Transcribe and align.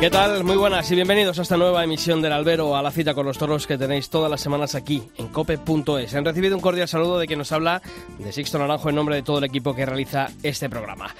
¿Qué 0.00 0.08
tal? 0.08 0.44
Muy 0.44 0.56
buenas 0.56 0.90
y 0.90 0.94
bienvenidos 0.94 1.38
a 1.38 1.42
esta 1.42 1.58
nueva 1.58 1.84
emisión 1.84 2.22
del 2.22 2.32
Albero, 2.32 2.74
a 2.74 2.80
la 2.80 2.90
cita 2.90 3.12
con 3.12 3.26
los 3.26 3.36
toros 3.36 3.66
que 3.66 3.76
tenéis 3.76 4.08
todas 4.08 4.30
las 4.30 4.40
semanas 4.40 4.74
aquí 4.74 5.02
en 5.18 5.28
cope.es. 5.28 6.14
Han 6.14 6.24
recibido 6.24 6.56
un 6.56 6.62
cordial 6.62 6.88
saludo 6.88 7.18
de 7.18 7.26
quien 7.26 7.38
nos 7.38 7.52
habla 7.52 7.82
de 8.18 8.32
Sixto 8.32 8.58
Naranjo 8.58 8.88
en 8.88 8.94
nombre 8.94 9.16
de 9.16 9.22
todo 9.22 9.36
el 9.36 9.44
equipo 9.44 9.74
que 9.74 9.84
realiza 9.84 10.28
este 10.42 10.70
programa. 10.70 11.14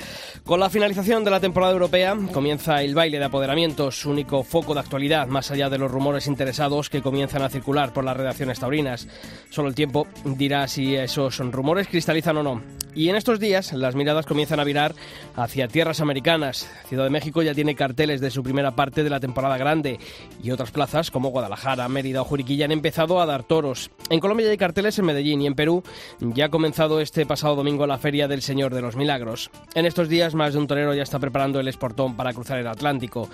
Con 0.45 0.61
la 0.61 0.71
finalización 0.71 1.25
de 1.25 1.31
la 1.31 1.41
temporada 1.41 1.75
europea 1.75 2.17
comienza 2.33 2.83
el 2.83 2.95
baile 2.95 3.19
de 3.19 3.27
apoderamientos, 3.27 4.07
único 4.07 4.43
foco 4.45 4.73
de 4.73 4.81
actualidad 4.81 5.27
más 5.27 5.51
allá 5.51 5.69
de 5.69 5.77
los 5.77 5.91
rumores 5.91 6.27
interesados 6.27 6.89
que 6.89 7.03
comienzan 7.03 7.43
a 7.43 7.51
circular 7.51 7.93
por 7.93 8.05
las 8.05 8.17
redacciones 8.17 8.61
taurinas. 8.61 9.07
Solo 9.51 9.69
el 9.69 9.75
tiempo 9.75 10.07
dirá 10.25 10.67
si 10.69 10.97
esos 10.97 11.37
rumores 11.37 11.87
cristalizan 11.87 12.39
o 12.39 12.43
no. 12.43 12.63
Y 12.95 13.09
en 13.09 13.17
estos 13.17 13.39
días 13.39 13.73
las 13.73 13.95
miradas 13.95 14.27
comienzan 14.27 14.59
a 14.59 14.65
virar 14.65 14.95
hacia 15.37 15.69
tierras 15.69 16.01
americanas. 16.01 16.69
Ciudad 16.89 17.05
de 17.05 17.11
México 17.11 17.43
ya 17.43 17.55
tiene 17.55 17.77
carteles 17.77 18.21
de 18.21 18.31
su 18.31 18.43
primera 18.43 18.70
parte 18.75 19.05
de 19.05 19.11
la 19.11 19.21
temporada 19.21 19.57
grande 19.57 19.99
y 20.43 20.51
otras 20.51 20.71
plazas 20.71 21.11
como 21.11 21.31
Guadalajara, 21.31 21.89
Mérida 21.89 22.23
o 22.23 22.25
Juriquilla 22.25 22.65
han 22.65 22.73
empezado 22.73 23.21
a 23.21 23.27
dar 23.27 23.43
toros. 23.43 23.91
En 24.09 24.21
Colombia 24.21 24.51
hay 24.51 24.57
carteles 24.57 24.99
en 24.99 25.07
Medellín 25.07 25.43
y 25.43 25.47
en 25.47 25.55
Perú 25.55 25.83
ya 26.21 26.47
ha 26.47 26.51
comenzado 26.51 27.01
este 27.01 27.27
pasado 27.27 27.57
domingo 27.57 27.87
la 27.87 27.99
Feria 27.99 28.29
del 28.29 28.43
Señor 28.43 28.75
de 28.75 28.83
los 28.83 28.97
Milagros. 28.97 29.51
En 29.75 29.87
estos 29.87 30.09
días 30.09 30.35
más 30.35 30.53
de 30.53 30.59
un 30.59 30.67
torero 30.67 30.95
ya 30.95 31.03
está 31.03 31.19
preparando 31.19 31.61
el 31.61 31.69
esportón 31.69 32.17
para 32.17 32.33
cruzar 32.33 32.59
el 32.59 32.67
Atlántico. 32.67 33.29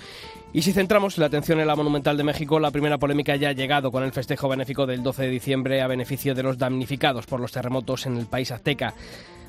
Y 0.53 0.62
si 0.62 0.73
centramos 0.73 1.19
la 1.19 1.27
atención 1.27 1.61
en 1.61 1.67
la 1.67 1.77
Monumental 1.77 2.17
de 2.17 2.25
México, 2.25 2.59
la 2.59 2.71
primera 2.71 2.98
polémica 2.98 3.37
ya 3.37 3.50
ha 3.50 3.53
llegado 3.53 3.91
con 3.93 4.03
el 4.03 4.12
festejo 4.12 4.48
benéfico 4.48 4.87
del 4.87 5.03
12 5.03 5.25
de 5.25 5.28
diciembre 5.28 5.83
a 5.83 5.87
beneficio 5.87 6.34
de 6.34 6.43
los 6.43 6.56
damnificados 6.56 7.27
por 7.27 7.41
los 7.41 7.53
terremotos 7.53 8.06
en 8.06 8.17
el 8.17 8.27
país 8.27 8.50
azteca. 8.50 8.95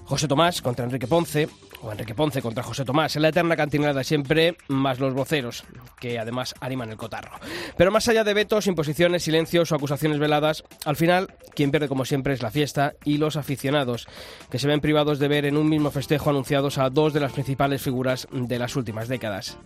José 0.08 0.28
Tomás 0.28 0.62
contra 0.62 0.86
Enrique 0.86 1.08
Ponce, 1.08 1.50
o 1.81 1.92
Enrique 1.92 2.16
Ponce 2.16 2.42
contra 2.42 2.64
José 2.64 2.86
Tomás, 2.86 3.16
en 3.16 3.22
la 3.22 3.30
eterna 3.30 3.56
cantinera 3.56 3.94
de 3.94 4.03
siempre, 4.03 4.58
más 4.67 5.00
los 5.00 5.14
voceros, 5.14 5.64
que 6.00 6.20
además 6.20 6.56
animan 6.59 6.89
el 6.89 6.97
cotarro. 6.97 7.39
Pero 7.78 7.92
más 7.92 8.08
allá 8.08 8.23
de 8.23 8.33
vetos, 8.33 8.67
imposiciones, 8.67 9.23
silencios 9.23 9.72
o 9.72 9.75
acusaciones 9.75 10.20
veladas, 10.20 10.64
al 10.86 10.95
final, 10.95 11.33
quien 11.55 11.72
pierde 11.72 11.88
como 11.88 12.05
siempre 12.05 12.33
es 12.33 12.42
la 12.42 12.52
fiesta 12.52 12.94
y 13.03 13.17
los 13.17 13.36
aficionados, 13.36 14.08
que 14.50 14.59
se 14.59 14.67
ven 14.67 14.81
privados 14.81 15.20
de 15.20 15.28
ver 15.28 15.45
en 15.45 15.58
un 15.58 15.70
mismo 15.70 15.92
festejo 15.92 16.30
anunciados 16.30 16.78
a 16.78 16.89
dos 16.89 17.14
de 17.14 17.20
las 17.20 17.33
principales 17.33 17.81
figuras 17.81 18.28
de 18.31 18.59
las 18.59 18.75
últimas 18.75 19.08
décadas. 19.08 19.58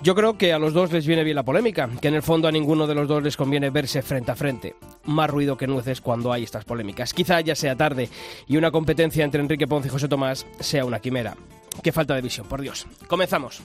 Yo 0.00 0.14
creo 0.14 0.38
que 0.38 0.52
a 0.52 0.60
los 0.60 0.74
dos 0.74 0.92
les 0.92 1.08
viene 1.08 1.24
bien 1.24 1.34
la 1.34 1.42
polémica, 1.42 1.90
que 2.00 2.06
en 2.06 2.14
el 2.14 2.22
fondo 2.22 2.46
a 2.46 2.52
ninguno 2.52 2.86
de 2.86 2.94
los 2.94 3.08
dos 3.08 3.20
les 3.22 3.36
conviene 3.36 3.70
verse 3.70 4.00
frente 4.00 4.30
a 4.30 4.36
frente. 4.36 4.76
Más 5.04 5.28
ruido 5.28 5.56
que 5.56 5.66
nueces 5.66 6.00
cuando 6.00 6.32
hay 6.32 6.44
estas 6.44 6.64
polémicas. 6.64 7.12
Quizá 7.12 7.40
ya 7.40 7.56
sea 7.56 7.74
tarde 7.74 8.08
y 8.46 8.56
una 8.56 8.70
competencia 8.70 9.24
entre 9.24 9.40
Enrique 9.40 9.66
Ponce 9.66 9.88
y 9.88 9.90
José 9.90 10.06
Tomás 10.06 10.46
sea 10.60 10.84
una 10.84 11.00
quimera. 11.00 11.36
Qué 11.82 11.92
falta 11.92 12.14
de 12.14 12.22
visión, 12.22 12.46
por 12.46 12.60
Dios. 12.60 12.86
Comenzamos. 13.06 13.60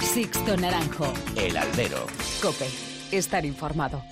Sixto 0.00 0.56
Naranjo. 0.56 1.12
El 1.36 1.56
albero. 1.56 2.06
Cope. 2.42 2.68
Estar 3.10 3.44
informado. 3.44 4.02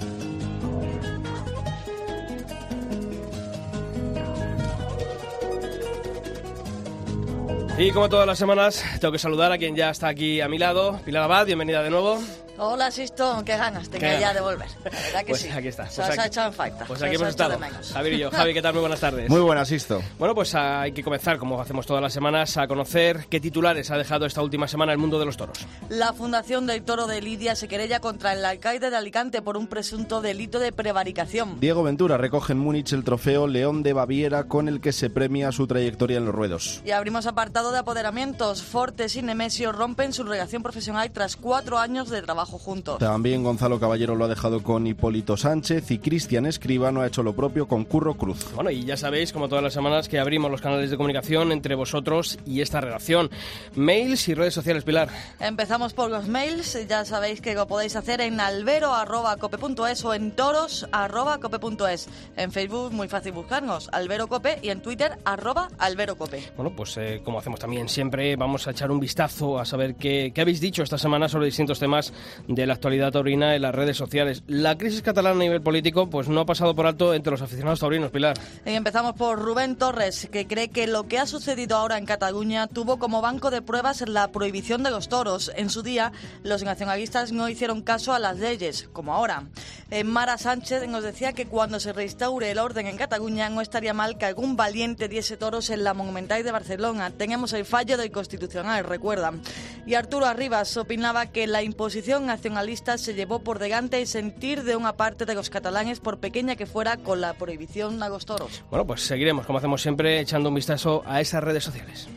Y 7.79 7.93
como 7.93 8.11
todas 8.11 8.27
las 8.27 8.39
semanas, 8.39 8.85
tengo 9.01 9.13
que 9.13 9.19
saludar 9.19 9.53
a 9.53 9.59
quien 9.59 9.75
ya 9.75 9.89
está 9.89 10.09
aquí 10.09 10.43
a 10.43 10.49
mi 10.49 10.59
lado. 10.59 11.01
Pilar 11.03 11.23
Abad, 11.23 11.47
bienvenida 11.47 11.83
de 11.83 11.89
nuevo. 11.89 12.23
Hola, 12.63 12.91
Sisto, 12.91 13.43
qué 13.47 13.57
ganas 13.57 13.89
tenía 13.89 14.17
Qué 14.17 14.21
ya 14.21 14.35
de 14.35 14.41
volver. 14.43 14.69
La 14.85 14.91
verdad 14.91 15.21
que 15.21 15.27
Pues 15.29 15.41
sí. 15.41 15.49
aquí 15.49 15.69
está. 15.69 15.89
Se 15.89 16.03
Pues 16.03 16.19
aquí- 16.19 16.29
echado 16.29 16.49
en 16.49 16.53
falta. 16.53 16.85
Pues 16.85 17.03
aquí 17.03 17.15
hemos 17.15 17.29
estado. 17.29 17.59
Javier 17.95 18.13
y 18.15 18.19
yo. 18.19 18.31
Javi, 18.31 18.53
¿qué 18.53 18.61
tal? 18.61 18.75
Muy 18.75 18.81
buenas 18.81 19.01
tardes. 19.01 19.31
Muy 19.31 19.41
buenas, 19.41 19.67
Sisto. 19.67 20.03
Bueno, 20.19 20.35
pues 20.35 20.55
hay 20.55 20.93
que 20.93 21.03
comenzar, 21.03 21.39
como 21.39 21.59
hacemos 21.59 21.87
todas 21.87 22.03
las 22.03 22.13
semanas, 22.13 22.59
a 22.59 22.69
conocer 22.69 23.27
qué 23.31 23.41
titulares 23.41 23.91
ha 23.91 23.97
dejado 23.97 24.27
esta 24.27 24.43
última 24.43 24.69
semana 24.69 24.93
el 24.93 24.99
mundo 24.99 25.19
de 25.19 25.25
los 25.25 25.39
toros. 25.39 25.57
La 25.89 26.13
Fundación 26.13 26.67
del 26.67 26.83
Toro 26.83 27.07
de 27.07 27.23
Lidia 27.23 27.57
se 27.57 27.67
querella 27.67 28.01
contra 28.01 28.35
el 28.35 28.45
alcalde 28.45 28.91
de 28.91 28.97
Alicante 28.97 29.41
por 29.41 29.57
un 29.57 29.67
presunto 29.67 30.21
delito 30.21 30.59
de 30.59 30.71
prevaricación. 30.73 31.61
Diego 31.61 31.83
Ventura 31.83 32.19
recoge 32.19 32.53
en 32.53 32.59
Múnich 32.59 32.93
el 32.93 33.05
trofeo 33.05 33.47
León 33.47 33.83
de 33.83 33.95
Baviera 33.95 34.45
con 34.49 34.69
el 34.69 34.83
que 34.83 34.93
se 34.93 35.09
premia 35.09 35.51
su 35.51 35.67
trayectoria 35.67 36.19
en 36.19 36.27
los 36.27 36.35
ruedos. 36.35 36.83
Y 36.85 36.91
abrimos 36.91 37.27
apartado 37.27 37.73
de 37.73 37.79
apoderamientos. 37.79 38.63
Fortes 38.63 39.17
y 39.17 39.23
Nemesio 39.23 39.73
rompen 39.73 40.13
su 40.13 40.25
relación 40.25 40.63
profesional 40.63 41.11
tras 41.11 41.37
cuatro 41.37 41.79
años 41.79 42.11
de 42.11 42.21
trabajo 42.21 42.50
juntos. 42.59 42.99
También 42.99 43.43
Gonzalo 43.43 43.81
Caballero 43.81 44.15
lo 44.15 44.25
ha 44.25 44.29
dejado 44.29 44.63
con 44.63 44.87
Hipólito 44.87 45.37
Sánchez 45.37 45.91
y 45.91 45.99
Cristian 45.99 46.47
Escribano 46.47 47.01
ha 47.01 47.07
hecho 47.07 47.23
lo 47.23 47.35
propio 47.35 47.69
con 47.69 47.85
Curro 47.85 48.15
Cruz. 48.15 48.53
Bueno, 48.55 48.71
y 48.71 48.85
ya 48.85 48.97
sabéis, 48.97 49.33
como 49.33 49.49
todas 49.49 49.65
las 49.65 49.73
semanas, 49.73 50.09
que 50.09 50.19
abrimos 50.19 50.51
los 50.51 50.61
canales 50.61 50.91
de 50.91 50.97
comunicación 50.97 51.53
entre 51.53 51.75
vosotros 51.75 52.39
y 52.47 52.61
esta 52.61 52.81
redacción. 52.81 53.31
Mails 53.75 54.29
y 54.29 54.35
redes 54.35 54.55
sociales, 54.55 54.85
Pilar. 54.85 55.09
Empezamos 55.39 55.95
por 55.95 56.11
los 56.11 56.29
mails. 56.29 56.79
Ya 56.89 57.05
sabéis 57.05 57.41
que 57.41 57.55
lo 57.55 57.67
podéis 57.67 57.97
hacer 57.97 58.21
en 58.21 58.41
albero.cope.es 58.41 60.05
o 60.05 60.15
en 60.15 60.33
toros.cope.es. 60.33 62.09
En 62.37 62.53
Facebook, 62.53 62.93
muy 62.93 63.09
fácil 63.09 63.33
buscarnos, 63.33 63.89
Albero 63.93 64.29
Cope, 64.29 64.59
y 64.63 64.71
en 64.71 64.81
Twitter, 64.83 65.19
arroba 65.25 65.69
Albero 65.79 66.17
Cope. 66.17 66.43
Bueno, 66.57 66.73
pues 66.75 66.97
eh, 66.97 67.21
como 67.25 67.39
hacemos 67.39 67.61
también 67.61 67.89
siempre, 67.89 68.37
vamos 68.37 68.67
a 68.67 68.71
echar 68.71 68.91
un 68.91 69.01
vistazo 69.01 69.59
a 69.59 69.65
saber 69.65 69.95
qué, 69.95 70.33
qué 70.35 70.41
habéis 70.41 70.61
dicho 70.61 70.83
esta 70.83 70.99
semana 70.99 71.29
sobre 71.29 71.47
distintos 71.47 71.79
temas 71.79 72.13
de 72.49 72.67
la 72.67 72.75
actualidad 72.75 73.13
taurina 73.13 73.55
en 73.55 73.63
las 73.63 73.75
redes 73.75 73.97
sociales. 73.97 74.43
La 74.47 74.77
crisis 74.77 75.03
catalana 75.03 75.37
a 75.37 75.39
nivel 75.39 75.63
político 75.63 76.09
pues 76.09 76.29
no 76.29 76.41
ha 76.41 76.47
pasado 76.47 76.75
por 76.75 76.87
alto 76.87 77.15
entre 77.15 77.31
los 77.31 77.43
aficionados 77.43 77.81
taurinos, 77.81 78.11
Pilar. 78.11 78.37
Y 78.65 78.71
empezamos 78.71 79.15
por 79.15 79.39
Rubén 79.39 79.77
Torres, 79.77 80.29
que 80.31 80.47
cree 80.47 80.69
que 80.69 80.87
lo 80.87 81.05
que 81.05 81.19
ha 81.19 81.27
sucedido 81.27 81.77
ahora 81.77 81.99
en 81.99 82.07
Cataluña 82.07 82.67
tuvo 82.67 82.99
como 82.99 83.21
banco 83.21 83.51
de 83.51 83.63
pruebas 83.63 84.07
la 84.09 84.33
prohibición 84.33 84.83
de 84.83 84.91
los 84.91 85.09
toros. 85.09 85.53
En 85.57 85.71
su 85.71 85.83
día, 85.83 86.13
los 86.43 86.63
nacionalistas 86.63 87.33
no 87.33 87.49
hicieron 87.49 87.83
caso 87.83 88.13
a 88.13 88.19
las 88.19 88.39
leyes, 88.39 88.89
como 88.93 89.15
ahora. 89.15 89.45
Eh, 89.91 90.05
Mara 90.05 90.39
Sánchez 90.39 90.89
nos 90.89 91.03
decía 91.03 91.33
que 91.33 91.47
cuando 91.47 91.81
se 91.81 91.93
restaure 91.93 92.51
el 92.51 92.59
orden 92.59 92.87
en 92.87 92.97
Cataluña 92.97 93.49
no 93.49 93.61
estaría 93.61 93.93
mal 93.93 94.19
que 94.19 94.27
algún 94.27 94.57
valiente 94.57 95.09
diese 95.09 95.37
toros 95.37 95.71
en 95.71 95.85
la 95.85 95.95
Monumental 95.95 96.43
de 96.43 96.53
Barcelona. 96.53 97.11
Teníamos 97.11 97.53
el 97.53 97.65
fallo 97.65 97.97
del 97.97 98.11
Constitucional, 98.11 98.85
recuerdan. 98.85 99.43
Y 99.87 99.95
Arturo 99.95 100.27
Arribas 100.27 100.77
opinaba 100.77 101.27
que 101.27 101.47
la 101.47 101.63
imposición 101.63 102.30
nacionalista 102.31 102.97
se 102.97 103.15
llevó 103.15 103.41
por 103.41 103.59
delante 103.59 104.01
el 104.01 104.07
sentir 104.07 104.63
de 104.63 104.77
una 104.77 104.95
parte 104.95 105.27
de 105.27 105.35
los 105.35 105.51
catalanes, 105.51 106.01
por 106.01 106.19
pequeña 106.19 106.57
que 106.57 106.67
fuera, 106.67 106.97
con 106.97 107.21
la 107.21 107.35
prohibición 107.35 108.03
a 108.03 108.09
los 108.09 108.25
toros. 108.27 108.65
Bueno, 108.71 108.87
pues 108.87 109.03
seguiremos, 109.03 109.47
como 109.47 109.59
hacemos 109.59 109.83
siempre, 109.83 110.21
echando 110.21 110.49
un 110.49 110.55
vistazo 110.55 111.03
a 111.07 111.21
esas 111.21 111.43
redes 111.43 111.65
sociales. 111.65 112.09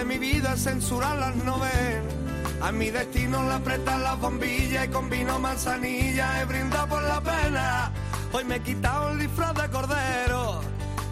De 0.00 0.06
mi 0.06 0.18
vida 0.18 0.56
censurar 0.56 1.18
las 1.18 1.36
novelas. 1.36 2.14
A 2.62 2.72
mi 2.72 2.90
destino 2.90 3.42
le 3.42 3.52
apretan 3.52 4.02
las 4.02 4.18
bombillas 4.18 4.86
y 4.86 4.88
con 4.88 5.10
vino 5.10 5.38
manzanilla 5.38 6.40
he 6.40 6.44
brindado 6.46 6.88
por 6.88 7.02
la 7.02 7.20
pena. 7.20 7.92
Hoy 8.32 8.44
me 8.44 8.56
he 8.56 8.60
quitado 8.60 9.10
el 9.10 9.18
disfraz 9.18 9.54
de 9.54 9.68
cordero 9.68 10.62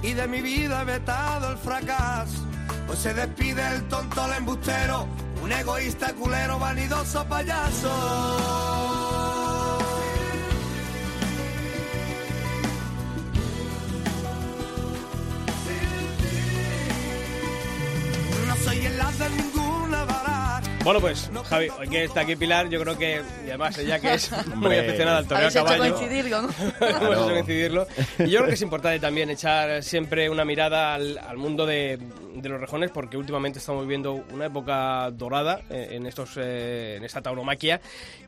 y 0.03 0.15
de 0.15 0.27
mi 0.27 0.41
vida 0.41 0.83
he 0.83 0.85
vetado 0.87 1.53
el 1.53 1.59
fracaso. 1.59 2.47
Hoy 2.89 2.97
se 2.97 3.13
despide 3.13 3.67
el 3.75 3.89
tonto, 3.89 4.25
el 4.25 4.33
embustero, 4.33 5.07
un 5.43 5.53
egoísta 5.53 6.15
culero, 6.15 6.59
vanidoso 6.59 7.27
payaso. 7.27 9.28
No 18.99 19.13
soy 19.13 19.27
el 19.27 19.68
Bueno, 20.89 21.03
pues, 21.03 21.31
Javi, 21.51 21.69
hoy 21.79 21.87
que 21.89 22.05
está 22.05 22.21
aquí 22.23 22.35
Pilar, 22.35 22.71
yo 22.71 22.81
creo 22.81 22.97
que, 22.97 23.21
y 23.45 23.49
además 23.49 23.77
ella 23.77 24.01
que 24.01 24.15
es 24.15 24.33
muy 24.47 24.55
Hombre. 24.55 24.81
aficionada 24.81 25.19
al 25.19 25.27
toreo 25.27 25.37
a 25.37 25.49
Habéis 25.49 25.57
hecho 25.57 25.65
caballo. 25.67 25.95
coincidirlo, 25.95 26.43
¿no? 26.43 26.49
Hemos 26.81 27.13
hecho 27.13 27.29
coincidirlo. 27.29 27.87
Y 28.21 28.31
yo 28.31 28.39
creo 28.39 28.47
que 28.47 28.55
es 28.55 28.63
importante 28.63 28.99
también 28.99 29.29
echar 29.29 29.83
siempre 29.83 30.31
una 30.31 30.47
mirada 30.47 30.95
al, 30.95 31.19
al 31.19 31.37
mundo 31.37 31.67
de, 31.67 31.99
de 32.37 32.49
los 32.49 32.59
rejones, 32.59 32.91
porque 32.91 33.19
últimamente 33.19 33.59
estamos 33.59 33.83
viviendo 33.83 34.25
una 34.33 34.47
época 34.47 35.11
dorada 35.11 35.61
eh, 35.69 35.89
en, 35.91 36.07
estos, 36.07 36.39
eh, 36.39 36.95
en 36.97 37.05
esta 37.05 37.21
tauromaquia. 37.21 37.83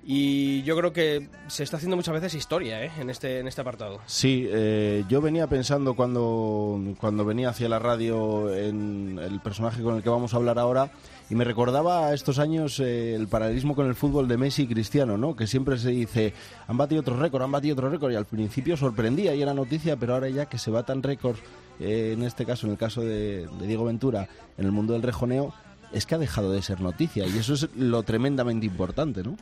Y 0.04 0.62
yo 0.62 0.76
creo 0.76 0.92
que 0.92 1.28
se 1.48 1.62
está 1.62 1.78
haciendo 1.78 1.96
muchas 1.96 2.12
veces 2.12 2.34
historia 2.34 2.84
eh, 2.84 2.90
en, 2.98 3.08
este, 3.08 3.38
en 3.38 3.48
este 3.48 3.62
apartado. 3.62 4.00
Sí, 4.04 4.46
eh, 4.50 5.04
yo 5.08 5.22
venía 5.22 5.46
pensando 5.46 5.94
cuando, 5.94 6.78
cuando 6.98 7.24
venía 7.24 7.48
hacia 7.48 7.70
la 7.70 7.78
radio 7.78 8.54
en 8.54 9.18
el 9.18 9.40
personaje 9.40 9.82
con 9.82 9.96
el 9.96 10.02
que 10.02 10.10
vamos 10.10 10.34
a 10.34 10.36
hablar 10.36 10.58
ahora 10.58 10.90
y 11.30 11.36
me 11.36 11.44
recordaba 11.44 12.08
a 12.08 12.14
estos 12.14 12.40
años 12.40 12.80
eh, 12.80 13.14
el 13.14 13.28
paralelismo 13.28 13.76
con 13.76 13.86
el 13.86 13.94
fútbol 13.94 14.26
de 14.26 14.36
Messi 14.36 14.62
y 14.62 14.66
Cristiano, 14.66 15.16
¿no? 15.16 15.36
Que 15.36 15.46
siempre 15.46 15.78
se 15.78 15.90
dice, 15.90 16.34
han 16.66 16.76
batido 16.76 17.02
otro 17.02 17.16
récord, 17.16 17.42
han 17.42 17.52
batido 17.52 17.74
otro 17.74 17.88
récord 17.88 18.10
y 18.10 18.16
al 18.16 18.26
principio 18.26 18.76
sorprendía 18.76 19.32
y 19.34 19.40
era 19.40 19.54
noticia, 19.54 19.96
pero 19.96 20.14
ahora 20.14 20.28
ya 20.28 20.46
que 20.46 20.58
se 20.58 20.72
batan 20.72 21.04
récords, 21.04 21.38
eh, 21.78 22.14
en 22.16 22.24
este 22.24 22.44
caso, 22.44 22.66
en 22.66 22.72
el 22.72 22.78
caso 22.78 23.02
de, 23.02 23.48
Diego 23.60 23.84
Ventura, 23.84 24.28
en 24.58 24.66
el 24.66 24.72
mundo 24.72 24.92
del 24.92 25.02
rejoneo, 25.02 25.54
es 25.92 26.04
que 26.04 26.16
ha 26.16 26.18
dejado 26.18 26.50
de 26.50 26.62
ser 26.62 26.80
noticia 26.80 27.26
y 27.26 27.38
eso 27.38 27.54
es 27.54 27.68
lo 27.76 28.02
tremendamente 28.02 28.66
importante, 28.66 29.22
¿no? 29.22 29.36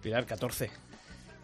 Pilar, 0.00 0.24
14. 0.24 0.70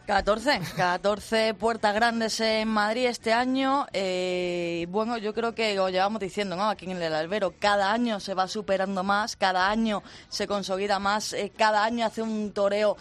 14, 0.09 0.61
14 0.75 1.53
puertas 1.53 1.95
grandes 1.95 2.41
en 2.41 2.67
Madrid 2.67 3.05
este 3.09 3.35
año. 3.35 3.87
Eh, 3.93 4.87
bueno, 4.89 5.19
yo 5.19 5.35
creo 5.35 5.55
que 5.55 5.75
lo 5.75 5.91
llevamos 5.91 6.19
diciendo, 6.19 6.57
¿no? 6.57 6.71
Aquí 6.71 6.91
en 6.91 7.03
el 7.03 7.15
albero, 7.15 7.53
cada 7.59 7.93
año 7.93 8.19
se 8.19 8.33
va 8.33 8.49
superando 8.49 9.05
más, 9.05 9.37
cada 9.37 9.69
año 9.69 10.03
se 10.31 10.47
consolida 10.47 10.99
más, 10.99 11.35
eh, 11.35 11.53
cada 11.55 11.85
año 11.85 12.07
hace 12.07 12.23
un 12.23 12.53
toreo. 12.53 12.97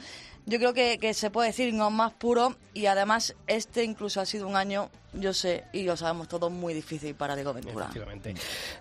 Yo 0.47 0.57
creo 0.57 0.73
que, 0.73 0.97
que 0.99 1.13
se 1.13 1.31
puede 1.31 1.47
decir 1.47 1.73
no 1.73 1.89
más 1.91 2.11
puro 2.11 2.57
y 2.73 2.87
además 2.87 3.37
este 3.47 3.85
incluso 3.85 4.19
ha 4.19 4.25
sido 4.25 4.45
un 4.45 4.57
año, 4.57 4.89
yo 5.13 5.33
sé, 5.33 5.63
y 5.71 5.83
lo 5.83 5.95
sabemos 5.95 6.27
todos, 6.27 6.51
muy 6.51 6.73
difícil 6.73 7.15
para 7.15 7.35
Diego 7.35 7.53
Ventura. 7.53 7.85
Efectivamente. 7.85 8.35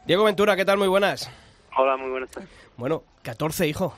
Diego 0.05 0.25
Ventura, 0.25 0.57
¿qué 0.57 0.65
tal? 0.65 0.79
Muy 0.79 0.89
buenas. 0.89 1.31
Hola, 1.77 1.97
muy 1.97 2.11
buenas 2.11 2.31
tardes. 2.31 2.51
Bueno, 2.77 3.05
14, 3.23 3.69
hijo. 3.69 3.95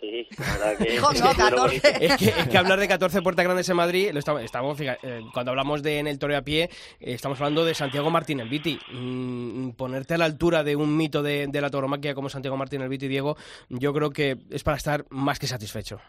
Sí, 0.00 0.26
la 0.38 0.52
verdad 0.68 0.78
que... 0.78 0.94
Hijo, 0.94 1.06
no, 1.12 1.12
es 1.12 1.20
lo 1.20 1.26
14. 1.44 1.56
bonito. 1.58 1.88
Es 2.00 2.16
que, 2.16 2.24
es 2.40 2.48
que 2.48 2.58
hablar 2.58 2.78
de 2.78 2.88
14 2.88 3.22
puertas 3.22 3.44
grandes 3.44 3.68
en 3.68 3.76
Madrid, 3.76 4.10
lo 4.12 4.18
estamos, 4.20 4.42
estamos, 4.42 4.78
fija- 4.78 4.98
eh, 5.02 5.20
cuando 5.32 5.50
hablamos 5.50 5.82
de 5.82 5.98
en 5.98 6.06
el 6.06 6.18
toreo 6.18 6.38
a 6.38 6.42
pie, 6.42 6.64
eh, 6.64 6.68
estamos 7.00 7.40
hablando 7.40 7.64
de 7.64 7.74
Santiago 7.74 8.10
Martín 8.10 8.40
el 8.40 8.48
Viti. 8.48 8.78
Mm, 8.92 9.70
ponerte 9.70 10.14
a 10.14 10.18
la 10.18 10.24
altura 10.26 10.62
de 10.62 10.76
un 10.76 10.96
mito 10.96 11.22
de, 11.22 11.46
de 11.48 11.60
la 11.60 11.70
tauromaquia 11.70 12.14
como 12.14 12.28
Santiago 12.28 12.56
Martín 12.56 12.82
el 12.82 12.88
Viti, 12.88 13.08
Diego, 13.08 13.36
yo 13.68 13.92
creo 13.92 14.10
que 14.10 14.36
es 14.50 14.62
para 14.62 14.76
estar 14.76 15.04
más 15.10 15.38
que 15.38 15.46
satisfecho. 15.46 16.00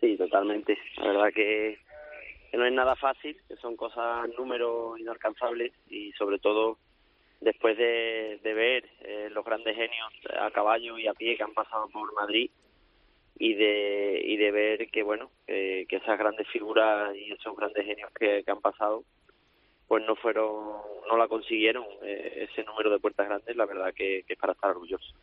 Sí, 0.00 0.16
totalmente. 0.16 0.76
La 0.98 1.08
verdad 1.08 1.28
que, 1.34 1.78
que 2.50 2.56
no 2.56 2.66
es 2.66 2.72
nada 2.72 2.94
fácil, 2.96 3.36
que 3.48 3.56
son 3.56 3.74
cosas, 3.76 4.28
números 4.38 4.98
inalcanzables 5.00 5.72
y 5.88 6.12
sobre 6.12 6.38
todo 6.38 6.78
después 7.40 7.76
de, 7.78 8.40
de 8.42 8.52
ver 8.54 8.84
eh, 9.02 9.28
los 9.30 9.44
grandes 9.44 9.74
genios 9.76 10.12
a 10.40 10.50
caballo 10.50 10.98
y 10.98 11.06
a 11.06 11.14
pie 11.14 11.36
que 11.36 11.42
han 11.44 11.54
pasado 11.54 11.88
por 11.88 12.12
Madrid 12.14 12.50
y 13.38 13.54
de, 13.54 14.20
y 14.24 14.36
de 14.36 14.50
ver 14.50 14.90
que, 14.90 15.02
bueno, 15.02 15.30
que, 15.46 15.86
esas 15.90 16.18
grandes 16.18 16.48
figuras 16.48 17.14
y 17.16 17.32
esos 17.32 17.56
grandes 17.56 17.84
genios 17.84 18.10
que, 18.18 18.42
que 18.44 18.50
han 18.50 18.60
pasado 18.60 19.04
pues 19.88 20.04
no 20.06 20.14
fueron, 20.16 20.82
no 21.08 21.16
la 21.16 21.26
consiguieron 21.28 21.84
eh, 22.02 22.46
ese 22.50 22.62
número 22.64 22.90
de 22.90 22.98
puertas 22.98 23.26
grandes, 23.26 23.56
la 23.56 23.64
verdad 23.64 23.94
que, 23.94 24.22
que 24.26 24.34
es 24.34 24.38
para 24.38 24.52
estar 24.52 24.70
orgulloso. 24.70 25.14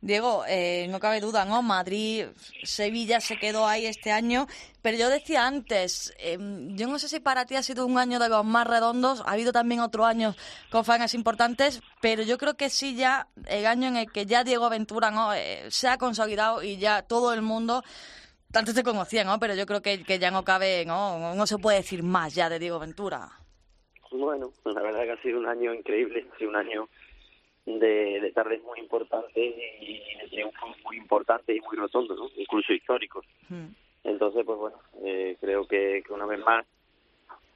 Diego, 0.00 0.44
eh, 0.46 0.86
no 0.90 1.00
cabe 1.00 1.20
duda, 1.20 1.44
¿no? 1.44 1.60
Madrid, 1.62 2.26
Sevilla 2.62 3.20
se 3.20 3.36
quedó 3.36 3.66
ahí 3.66 3.84
este 3.86 4.12
año, 4.12 4.46
pero 4.80 4.96
yo 4.96 5.08
decía 5.08 5.44
antes, 5.44 6.14
eh, 6.18 6.38
yo 6.76 6.86
no 6.86 7.00
sé 7.00 7.08
si 7.08 7.18
para 7.18 7.46
ti 7.46 7.56
ha 7.56 7.64
sido 7.64 7.84
un 7.84 7.98
año 7.98 8.20
de 8.20 8.28
los 8.28 8.44
más 8.44 8.66
redondos, 8.68 9.22
ha 9.26 9.32
habido 9.32 9.50
también 9.50 9.80
otros 9.80 10.06
años 10.06 10.36
con 10.70 10.84
faenas 10.84 11.14
importantes, 11.14 11.82
pero 12.00 12.22
yo 12.22 12.38
creo 12.38 12.54
que 12.54 12.70
sí 12.70 12.94
ya 12.94 13.26
el 13.48 13.66
año 13.66 13.88
en 13.88 13.96
el 13.96 14.12
que 14.12 14.24
ya 14.24 14.44
Diego 14.44 14.70
Ventura 14.70 15.10
¿no? 15.10 15.34
Eh, 15.34 15.64
se 15.68 15.88
ha 15.88 15.98
consolidado 15.98 16.62
y 16.62 16.76
ya 16.76 17.02
todo 17.02 17.34
el 17.34 17.42
mundo, 17.42 17.82
tanto 18.52 18.72
te 18.72 18.84
conocía, 18.84 19.24
¿no? 19.24 19.40
Pero 19.40 19.56
yo 19.56 19.66
creo 19.66 19.82
que, 19.82 20.04
que 20.04 20.20
ya 20.20 20.30
no 20.30 20.44
cabe, 20.44 20.84
¿no? 20.86 21.34
No 21.34 21.46
se 21.46 21.58
puede 21.58 21.78
decir 21.78 22.04
más 22.04 22.36
ya 22.36 22.48
de 22.48 22.60
Diego 22.60 22.78
Ventura. 22.78 23.32
Bueno, 24.12 24.52
la 24.64 24.80
verdad 24.80 25.02
que 25.02 25.12
ha 25.12 25.22
sido 25.22 25.40
un 25.40 25.46
año 25.46 25.74
increíble, 25.74 26.26
ha 26.32 26.38
sido 26.38 26.50
un 26.50 26.56
año 26.56 26.88
de, 27.78 28.20
de 28.20 28.32
tardes 28.32 28.62
muy 28.62 28.78
importantes 28.80 29.36
y 29.36 30.18
de 30.20 30.28
triunfos 30.30 30.76
muy 30.84 30.96
importantes 30.96 31.56
y 31.56 31.60
muy 31.60 31.76
rotondos, 31.76 32.18
¿no? 32.18 32.28
incluso 32.36 32.72
históricos. 32.72 33.26
Mm. 33.48 33.66
Entonces, 34.04 34.44
pues 34.46 34.58
bueno, 34.58 34.78
eh, 35.04 35.36
creo 35.40 35.66
que, 35.66 36.02
que 36.06 36.12
una 36.12 36.26
vez 36.26 36.40
más, 36.40 36.64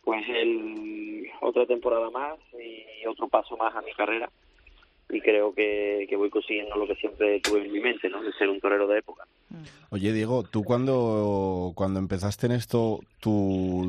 pues 0.05 0.23
el, 0.29 1.31
otra 1.41 1.65
temporada 1.67 2.11
más 2.11 2.39
y 2.55 3.07
otro 3.07 3.29
paso 3.29 3.57
más 3.57 3.75
a 3.75 3.81
mi 3.81 3.93
carrera 3.93 4.29
y 5.11 5.21
creo 5.21 5.55
que, 5.55 6.07
que 6.09 6.17
voy 6.17 6.31
consiguiendo 6.31 6.77
lo 6.77 6.87
que 6.87 6.95
siempre 6.95 7.41
tuve 7.41 7.65
en 7.65 7.73
mi 7.73 7.81
mente, 7.81 8.09
¿no? 8.09 8.23
de 8.23 8.33
ser 8.33 8.49
un 8.49 8.61
torero 8.61 8.87
de 8.87 8.99
época. 8.99 9.25
Oye, 9.91 10.13
Diego, 10.13 10.43
tú 10.43 10.65
cuando, 10.65 11.73
cuando 11.75 11.99
empezaste 11.99 12.47
en 12.47 12.53
esto, 12.53 13.01
tú, 13.21 13.83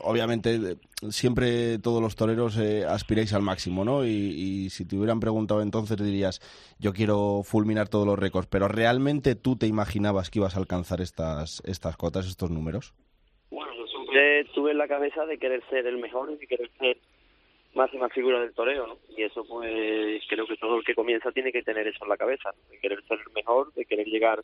obviamente, 0.00 0.78
siempre 1.10 1.78
todos 1.78 2.00
los 2.00 2.16
toreros 2.16 2.56
eh, 2.56 2.86
aspiráis 2.86 3.34
al 3.34 3.42
máximo, 3.42 3.84
¿no? 3.84 4.06
Y, 4.06 4.08
y 4.08 4.70
si 4.70 4.86
te 4.86 4.96
hubieran 4.96 5.20
preguntado 5.20 5.60
entonces 5.60 5.98
dirías, 5.98 6.40
yo 6.78 6.94
quiero 6.94 7.42
fulminar 7.44 7.90
todos 7.90 8.06
los 8.06 8.18
récords, 8.18 8.48
pero 8.50 8.68
¿realmente 8.68 9.34
tú 9.34 9.56
te 9.56 9.66
imaginabas 9.66 10.30
que 10.30 10.38
ibas 10.38 10.56
a 10.56 10.60
alcanzar 10.60 11.02
estas, 11.02 11.62
estas 11.66 11.98
cotas, 11.98 12.26
estos 12.26 12.50
números? 12.50 12.94
Bueno, 13.50 13.72
yo 13.74 13.86
siempre 13.86 14.44
tuve 14.54 14.70
en 14.70 14.78
la 14.78 14.88
cabeza 14.88 15.26
de 15.26 15.38
querer 15.38 15.62
ser 15.68 15.86
el 15.86 15.98
mejor 15.98 16.30
y 16.32 16.36
de 16.36 16.46
querer 16.46 16.70
ser 16.78 16.96
máxima 17.74 18.08
figura 18.08 18.40
del 18.40 18.54
toreo, 18.54 18.86
¿no? 18.86 18.98
Y 19.16 19.22
eso 19.22 19.44
pues 19.44 20.22
creo 20.28 20.46
que 20.46 20.56
todo 20.56 20.76
el 20.78 20.84
que 20.84 20.94
comienza 20.94 21.32
tiene 21.32 21.52
que 21.52 21.62
tener 21.62 21.86
eso 21.86 22.02
en 22.02 22.08
la 22.08 22.16
cabeza, 22.16 22.50
¿no? 22.50 22.70
de 22.70 22.78
querer 22.78 23.02
ser 23.04 23.18
el 23.18 23.32
mejor, 23.32 23.72
de 23.74 23.84
querer 23.84 24.06
llegar 24.06 24.42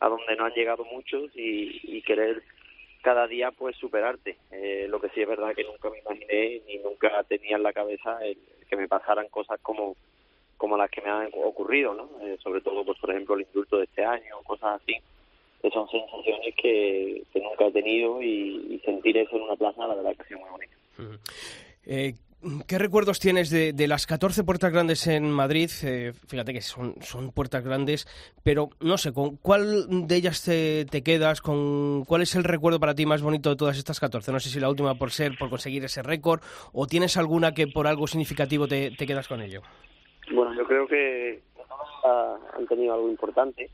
a 0.00 0.08
donde 0.08 0.36
no 0.36 0.46
han 0.46 0.54
llegado 0.54 0.84
muchos 0.84 1.30
y, 1.34 2.02
querer 2.02 2.42
cada 3.02 3.26
día 3.28 3.50
pues 3.52 3.76
superarte. 3.76 4.36
Eh, 4.50 4.86
lo 4.88 5.00
que 5.00 5.10
sí 5.10 5.20
es 5.20 5.28
verdad 5.28 5.54
que 5.54 5.64
nunca 5.64 5.90
me 5.90 6.00
imaginé 6.00 6.62
ni 6.66 6.78
nunca 6.78 7.22
tenía 7.24 7.56
en 7.56 7.62
la 7.62 7.72
cabeza 7.72 8.18
el, 8.24 8.36
que 8.68 8.76
me 8.76 8.88
pasaran 8.88 9.28
cosas 9.28 9.60
como 9.60 9.96
como 10.56 10.76
las 10.76 10.90
que 10.90 11.00
me 11.00 11.08
han 11.08 11.30
ocurrido, 11.32 11.94
¿no? 11.94 12.10
Eh, 12.22 12.36
sobre 12.42 12.60
todo 12.60 12.84
pues 12.84 12.98
por 12.98 13.10
ejemplo 13.10 13.34
el 13.34 13.42
indulto 13.42 13.78
de 13.78 13.84
este 13.84 14.04
año, 14.04 14.40
cosas 14.44 14.80
así 14.82 14.96
que 15.62 15.70
son 15.70 15.88
sensaciones 15.90 16.54
que, 16.56 17.22
nunca 17.34 17.66
he 17.66 17.72
tenido 17.72 18.22
y, 18.22 18.80
sentir 18.84 19.16
eso 19.18 19.36
en 19.36 19.42
una 19.42 19.56
plaza 19.56 19.86
la 19.86 19.94
verdad 19.94 20.16
que 20.16 20.22
ha 20.22 20.26
sido 20.26 20.40
muy 20.40 20.50
bonito. 20.50 20.76
¿Qué 22.66 22.78
recuerdos 22.78 23.20
tienes 23.20 23.50
de, 23.50 23.74
de 23.74 23.86
las 23.86 24.06
14 24.06 24.44
puertas 24.44 24.72
grandes 24.72 25.06
en 25.06 25.30
Madrid? 25.30 25.70
Eh, 25.84 26.12
fíjate 26.26 26.54
que 26.54 26.62
son, 26.62 26.94
son 27.02 27.32
puertas 27.32 27.62
grandes, 27.62 28.06
pero 28.42 28.70
no 28.80 28.96
sé, 28.96 29.12
¿con 29.12 29.36
cuál 29.36 30.08
de 30.08 30.16
ellas 30.16 30.42
te, 30.42 30.86
te 30.86 31.02
quedas? 31.02 31.42
¿Con 31.42 32.06
cuál 32.06 32.22
es 32.22 32.34
el 32.36 32.44
recuerdo 32.44 32.80
para 32.80 32.94
ti 32.94 33.04
más 33.04 33.20
bonito 33.20 33.50
de 33.50 33.56
todas 33.56 33.76
estas 33.76 34.00
14? 34.00 34.32
No 34.32 34.40
sé 34.40 34.48
si 34.48 34.58
la 34.58 34.70
última 34.70 34.94
por 34.94 35.10
ser, 35.10 35.36
por 35.38 35.50
conseguir 35.50 35.84
ese 35.84 36.02
récord, 36.02 36.40
o 36.72 36.86
tienes 36.86 37.18
alguna 37.18 37.52
que 37.52 37.66
por 37.66 37.86
algo 37.86 38.06
significativo 38.06 38.66
te, 38.66 38.90
te 38.92 39.06
quedas 39.06 39.28
con 39.28 39.42
ello. 39.42 39.60
Bueno, 40.32 40.54
yo 40.54 40.64
creo 40.64 40.86
que 40.86 41.42
todas 41.68 42.48
han 42.56 42.66
tenido 42.66 42.94
algo 42.94 43.10
importante, 43.10 43.68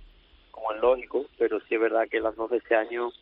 como 0.50 0.72
es 0.72 0.80
lógico, 0.80 1.26
pero 1.38 1.60
sí 1.68 1.76
es 1.76 1.80
verdad 1.80 2.08
que 2.10 2.18
las 2.18 2.34
dos 2.34 2.50
de 2.50 2.56
este 2.56 2.74
año 2.74 3.12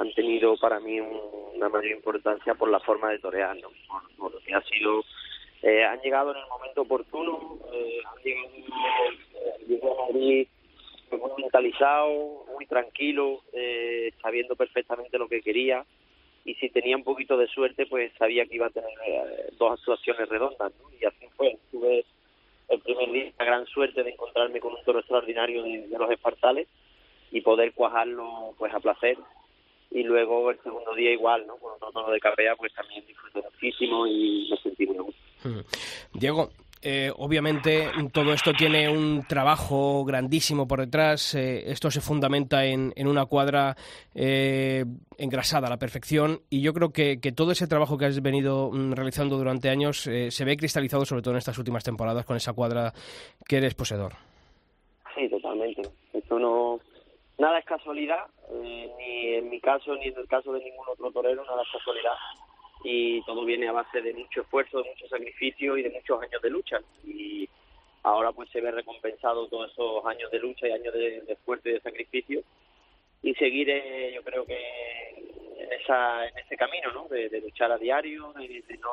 han 0.00 0.12
tenido 0.14 0.56
para 0.56 0.80
mí 0.80 0.98
un- 1.00 1.20
una 1.56 1.68
mayor 1.68 1.92
importancia 1.92 2.54
por 2.54 2.70
la 2.70 2.80
forma 2.80 3.10
de 3.10 3.18
torear, 3.18 3.56
¿no? 3.56 3.68
por, 4.18 4.32
por 4.32 4.54
ha 4.54 4.62
sido, 4.62 5.04
eh, 5.62 5.84
han 5.84 6.00
llegado 6.00 6.30
en 6.32 6.38
el 6.38 6.48
momento 6.48 6.82
oportuno, 6.82 7.58
eh, 7.72 8.00
han 8.06 8.22
llegado, 8.22 8.48
eh, 8.54 9.80
muy 10.10 10.48
mentalizado, 11.38 12.44
muy 12.54 12.66
tranquilo, 12.66 13.42
eh, 13.52 14.12
sabiendo 14.22 14.56
perfectamente 14.56 15.18
lo 15.18 15.28
que 15.28 15.42
quería 15.42 15.84
y 16.44 16.54
si 16.54 16.70
tenía 16.70 16.96
un 16.96 17.04
poquito 17.04 17.36
de 17.36 17.46
suerte 17.48 17.84
pues 17.86 18.12
sabía 18.18 18.46
que 18.46 18.54
iba 18.54 18.66
a 18.66 18.70
tener 18.70 18.90
eh, 19.06 19.50
dos 19.58 19.78
actuaciones 19.78 20.26
redondas 20.28 20.72
¿no? 20.80 20.88
y 20.98 21.04
así 21.04 21.26
fue, 21.36 21.58
tuve 21.70 22.04
el 22.70 22.80
primer 22.80 23.10
día 23.12 23.32
la 23.38 23.44
gran 23.44 23.66
suerte 23.66 24.02
de 24.02 24.10
encontrarme 24.10 24.60
con 24.60 24.72
un 24.74 24.82
toro 24.84 25.00
extraordinario 25.00 25.62
de, 25.62 25.86
de 25.88 25.98
los 25.98 26.10
espartales 26.10 26.66
y 27.30 27.42
poder 27.42 27.72
cuajarlo 27.74 28.54
pues 28.58 28.72
a 28.72 28.80
placer 28.80 29.18
y 29.90 30.02
luego 30.02 30.50
el 30.50 30.62
segundo 30.62 30.94
día 30.94 31.12
igual, 31.12 31.46
¿no? 31.46 31.56
Con 31.56 31.72
otro 31.72 31.90
toro 31.92 32.12
de 32.12 32.20
capea 32.20 32.54
pues 32.56 32.72
también 32.74 33.04
disfruté 33.06 33.42
muchísimo 33.42 34.06
y 34.06 34.48
me 34.50 34.56
sentí 34.58 34.86
muy 34.86 34.98
gusto. 34.98 35.20
Mm. 35.44 36.18
Diego, 36.18 36.50
eh, 36.82 37.12
obviamente 37.16 37.90
todo 38.12 38.32
esto 38.32 38.52
tiene 38.54 38.88
un 38.88 39.22
trabajo 39.28 40.04
grandísimo 40.04 40.66
por 40.66 40.80
detrás. 40.80 41.34
eh, 41.34 41.70
esto 41.70 41.90
se 41.90 42.00
fundamenta 42.00 42.64
en, 42.64 42.92
en 42.96 43.06
una 43.06 43.26
cuadra 43.26 43.76
eh, 44.14 44.84
engrasada 45.18 45.66
a 45.66 45.70
la 45.70 45.78
perfección 45.78 46.40
y 46.48 46.62
yo 46.62 46.72
creo 46.72 46.90
que, 46.90 47.20
que 47.20 47.32
todo 47.32 47.52
ese 47.52 47.66
trabajo 47.66 47.98
que 47.98 48.06
has 48.06 48.22
venido 48.22 48.70
mm, 48.72 48.92
realizando 48.92 49.36
durante 49.36 49.68
años 49.68 50.06
eh, 50.06 50.30
se 50.30 50.44
ve 50.44 50.56
cristalizado 50.56 51.04
sobre 51.04 51.22
todo 51.22 51.34
en 51.34 51.38
estas 51.38 51.58
últimas 51.58 51.84
temporadas 51.84 52.24
con 52.24 52.36
esa 52.36 52.52
cuadra 52.54 52.92
que 53.46 53.56
eres 53.58 53.74
poseedor. 53.74 54.14
Sí, 55.14 55.28
totalmente. 55.28 55.82
Esto 56.14 56.38
no, 56.38 56.80
nada 57.40 57.58
es 57.58 57.64
casualidad, 57.64 58.26
eh, 58.52 58.92
ni 58.98 59.34
en 59.34 59.48
mi 59.48 59.60
caso 59.60 59.96
ni 59.96 60.08
en 60.08 60.18
el 60.18 60.28
caso 60.28 60.52
de 60.52 60.62
ningún 60.62 60.86
otro 60.88 61.10
torero, 61.10 61.44
nada 61.44 61.62
es 61.62 61.68
casualidad. 61.72 62.14
Y 62.84 63.22
todo 63.24 63.44
viene 63.44 63.68
a 63.68 63.72
base 63.72 64.00
de 64.00 64.14
mucho 64.14 64.42
esfuerzo, 64.42 64.82
de 64.82 64.90
mucho 64.90 65.08
sacrificio 65.08 65.76
y 65.76 65.82
de 65.82 65.90
muchos 65.90 66.22
años 66.22 66.40
de 66.40 66.50
lucha. 66.50 66.80
Y 67.04 67.48
ahora 68.02 68.32
pues 68.32 68.50
se 68.50 68.60
ve 68.60 68.70
recompensado 68.70 69.48
todos 69.48 69.72
esos 69.72 70.04
años 70.06 70.30
de 70.30 70.38
lucha 70.38 70.68
y 70.68 70.72
años 70.72 70.94
de, 70.94 71.24
esfuerzo 71.28 71.68
y 71.68 71.72
de 71.72 71.80
sacrificio. 71.80 72.42
Y 73.22 73.34
seguir, 73.34 73.68
eh, 73.70 74.12
yo 74.14 74.22
creo 74.22 74.46
que 74.46 74.56
en, 75.58 75.72
esa, 75.72 76.26
en 76.26 76.38
ese 76.38 76.56
camino, 76.56 76.92
¿no? 76.92 77.08
De, 77.08 77.40
luchar 77.40 77.72
a 77.72 77.78
diario, 77.78 78.32
de, 78.34 78.62
de 78.66 78.76
no 78.78 78.90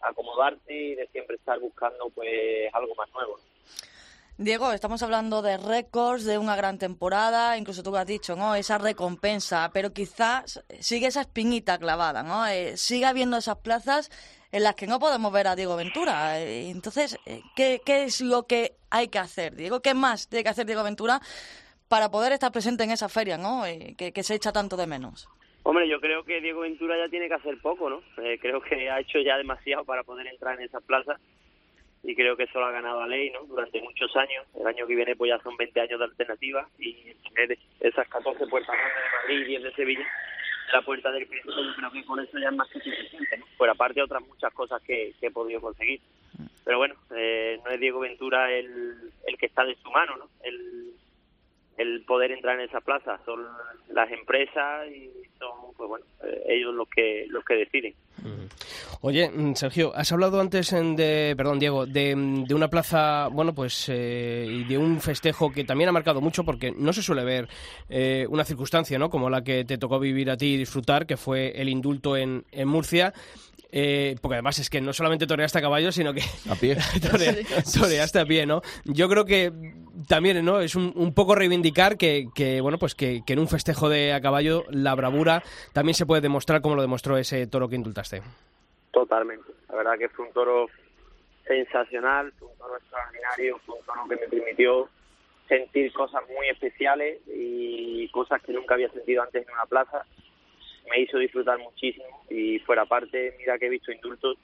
acomodarte 0.00 0.74
y 0.74 0.94
de 0.94 1.06
siempre 1.08 1.36
estar 1.36 1.58
buscando 1.58 2.10
pues 2.10 2.68
algo 2.74 2.94
más 2.94 3.10
nuevo. 3.12 3.38
Diego, 4.36 4.72
estamos 4.72 5.00
hablando 5.04 5.42
de 5.42 5.56
récords, 5.56 6.24
de 6.24 6.38
una 6.38 6.56
gran 6.56 6.76
temporada, 6.76 7.56
incluso 7.56 7.84
tú 7.84 7.92
lo 7.92 7.98
has 7.98 8.06
dicho, 8.06 8.34
¿no? 8.34 8.56
Esa 8.56 8.78
recompensa, 8.78 9.70
pero 9.72 9.92
quizás 9.92 10.64
sigue 10.80 11.06
esa 11.06 11.20
espinita 11.20 11.78
clavada, 11.78 12.24
¿no? 12.24 12.44
Eh, 12.48 12.76
sigue 12.76 13.06
habiendo 13.06 13.36
esas 13.36 13.58
plazas 13.58 14.10
en 14.50 14.64
las 14.64 14.74
que 14.74 14.88
no 14.88 14.98
podemos 14.98 15.32
ver 15.32 15.46
a 15.46 15.54
Diego 15.54 15.76
Ventura. 15.76 16.40
Eh, 16.40 16.68
entonces, 16.70 17.16
eh, 17.26 17.42
¿qué, 17.54 17.80
¿qué 17.86 18.04
es 18.04 18.20
lo 18.20 18.48
que 18.48 18.72
hay 18.90 19.06
que 19.06 19.20
hacer, 19.20 19.54
Diego? 19.54 19.80
¿Qué 19.80 19.94
más 19.94 20.28
tiene 20.28 20.42
que 20.42 20.50
hacer 20.50 20.66
Diego 20.66 20.82
Ventura 20.82 21.20
para 21.86 22.10
poder 22.10 22.32
estar 22.32 22.50
presente 22.50 22.82
en 22.82 22.90
esa 22.90 23.08
feria, 23.08 23.38
¿no? 23.38 23.64
Eh, 23.66 23.94
que, 23.96 24.12
que 24.12 24.24
se 24.24 24.34
echa 24.34 24.50
tanto 24.50 24.76
de 24.76 24.88
menos. 24.88 25.28
Hombre, 25.62 25.88
yo 25.88 26.00
creo 26.00 26.24
que 26.24 26.40
Diego 26.40 26.62
Ventura 26.62 26.98
ya 26.98 27.08
tiene 27.08 27.28
que 27.28 27.34
hacer 27.34 27.60
poco, 27.62 27.88
¿no? 27.88 28.02
Creo 28.40 28.60
que 28.60 28.90
ha 28.90 28.98
hecho 28.98 29.20
ya 29.20 29.36
demasiado 29.36 29.84
para 29.84 30.02
poder 30.02 30.26
entrar 30.26 30.58
en 30.58 30.66
esa 30.66 30.80
plaza 30.80 31.20
y 32.04 32.14
creo 32.14 32.36
que 32.36 32.44
eso 32.44 32.60
lo 32.60 32.66
ha 32.66 32.70
ganado 32.70 33.00
a 33.00 33.08
ley, 33.08 33.30
¿no? 33.30 33.44
Durante 33.44 33.80
muchos 33.80 34.14
años. 34.16 34.44
El 34.54 34.66
año 34.66 34.86
que 34.86 34.94
viene 34.94 35.16
pues 35.16 35.30
ya 35.30 35.42
son 35.42 35.56
20 35.56 35.80
años 35.80 35.98
de 35.98 36.04
alternativa 36.04 36.68
y 36.78 37.14
tener 37.34 37.58
esas 37.80 38.06
14 38.08 38.46
puertas 38.46 38.76
de 38.76 39.34
Madrid 39.34 39.44
y 39.44 39.48
10 39.48 39.62
de 39.62 39.72
Sevilla, 39.72 40.06
la 40.72 40.82
puerta 40.82 41.10
del 41.10 41.26
Cristo, 41.26 41.50
yo 41.50 41.74
creo 41.76 41.90
que 41.90 42.04
con 42.04 42.20
eso 42.20 42.38
ya 42.38 42.48
es 42.48 42.54
más 42.54 42.68
que 42.68 42.80
suficiente, 42.80 43.38
¿no? 43.38 43.46
Por 43.56 43.70
aparte 43.70 44.02
otras 44.02 44.22
muchas 44.22 44.52
cosas 44.52 44.82
que, 44.82 45.14
que 45.18 45.26
he 45.26 45.30
podido 45.30 45.60
conseguir. 45.60 46.00
Pero 46.64 46.78
bueno, 46.78 46.94
eh, 47.14 47.60
no 47.64 47.70
es 47.70 47.80
Diego 47.80 48.00
Ventura 48.00 48.50
el, 48.52 49.12
el 49.26 49.38
que 49.38 49.46
está 49.46 49.64
de 49.64 49.76
su 49.76 49.90
mano, 49.90 50.16
¿no? 50.16 50.28
El, 50.42 50.94
el 51.76 52.04
poder 52.04 52.32
entrar 52.32 52.58
en 52.58 52.68
esa 52.68 52.80
plaza. 52.80 53.18
Son 53.24 53.44
las 53.90 54.10
empresas 54.10 54.88
y 54.88 55.10
son, 55.38 55.72
pues 55.76 55.88
bueno, 55.88 56.04
eh, 56.24 56.42
ellos 56.48 56.74
los 56.74 56.88
que 56.88 57.26
los 57.28 57.44
que 57.44 57.54
deciden. 57.54 57.94
Oye, 59.00 59.28
mm, 59.28 59.54
Sergio, 59.54 59.92
has 59.94 60.10
hablado 60.12 60.40
antes 60.40 60.70
de, 60.70 61.34
perdón, 61.36 61.58
Diego, 61.58 61.84
de, 61.84 62.16
mm, 62.16 62.44
de 62.44 62.54
una 62.54 62.68
plaza, 62.68 63.28
bueno, 63.28 63.54
pues, 63.54 63.88
eh, 63.90 64.46
y 64.48 64.64
de 64.64 64.78
un 64.78 65.00
festejo 65.00 65.52
que 65.52 65.64
también 65.64 65.90
ha 65.90 65.92
marcado 65.92 66.20
mucho 66.20 66.44
porque 66.44 66.72
no 66.72 66.92
se 66.92 67.02
suele 67.02 67.22
ver 67.24 67.48
eh, 67.90 68.26
una 68.30 68.44
circunstancia, 68.44 68.98
¿no? 68.98 69.10
Como 69.10 69.28
la 69.28 69.44
que 69.44 69.64
te 69.64 69.76
tocó 69.76 69.98
vivir 70.00 70.30
a 70.30 70.36
ti 70.36 70.54
y 70.54 70.56
disfrutar, 70.56 71.06
que 71.06 71.16
fue 71.16 71.52
el 71.60 71.68
indulto 71.68 72.16
en, 72.16 72.44
en 72.50 72.68
Murcia. 72.68 73.12
Eh, 73.76 74.14
porque 74.22 74.36
además 74.36 74.56
es 74.60 74.70
que 74.70 74.80
no 74.80 74.92
solamente 74.92 75.26
toreaste 75.26 75.58
a 75.58 75.62
caballo, 75.62 75.90
sino 75.90 76.14
que 76.14 76.20
A 76.48 76.54
pie. 76.54 76.76
torea- 77.10 77.34
toreaste 77.80 78.20
a 78.20 78.24
pie, 78.24 78.46
¿no? 78.46 78.62
Yo 78.84 79.08
creo 79.08 79.24
que 79.24 79.50
también, 80.06 80.44
¿no? 80.44 80.60
Es 80.60 80.76
un, 80.76 80.92
un 80.94 81.12
poco 81.12 81.34
reivindicar 81.34 81.96
que, 81.96 82.28
que, 82.36 82.60
bueno, 82.60 82.78
pues 82.78 82.94
que, 82.94 83.22
que 83.26 83.32
en 83.32 83.40
un 83.40 83.48
festejo 83.48 83.88
de 83.88 84.12
a 84.12 84.20
caballo 84.20 84.64
la 84.70 84.94
bravura 84.94 85.42
también 85.72 85.94
se 85.94 86.06
puede 86.06 86.20
demostrar 86.22 86.60
como 86.62 86.76
lo 86.76 86.82
demostró 86.82 87.16
ese 87.18 87.48
toro 87.48 87.68
que 87.68 87.74
indultaste. 87.74 88.22
Totalmente. 88.92 89.50
La 89.68 89.74
verdad 89.74 89.98
que 89.98 90.08
fue 90.08 90.24
un 90.26 90.32
toro 90.32 90.66
sensacional, 91.46 92.32
fue 92.38 92.48
un 92.48 92.56
toro 92.58 92.76
extraordinario, 92.76 93.58
fue 93.66 93.74
un 93.78 93.84
toro 93.84 94.00
que 94.08 94.16
me 94.16 94.28
permitió 94.28 94.88
sentir 95.48 95.92
cosas 95.92 96.22
muy 96.34 96.48
especiales 96.48 97.18
y 97.26 98.08
cosas 98.10 98.40
que 98.42 98.52
nunca 98.52 98.74
había 98.74 98.88
sentido 98.90 99.22
antes 99.22 99.46
en 99.46 99.52
una 99.52 99.66
plaza. 99.66 100.04
Me 100.90 101.00
hizo 101.00 101.18
disfrutar 101.18 101.58
muchísimo 101.58 102.24
y 102.28 102.58
fuera 102.60 102.84
parte, 102.84 103.34
mira 103.38 103.58
que 103.58 103.66
he 103.66 103.70
visto 103.70 103.92
indultos 103.92 104.36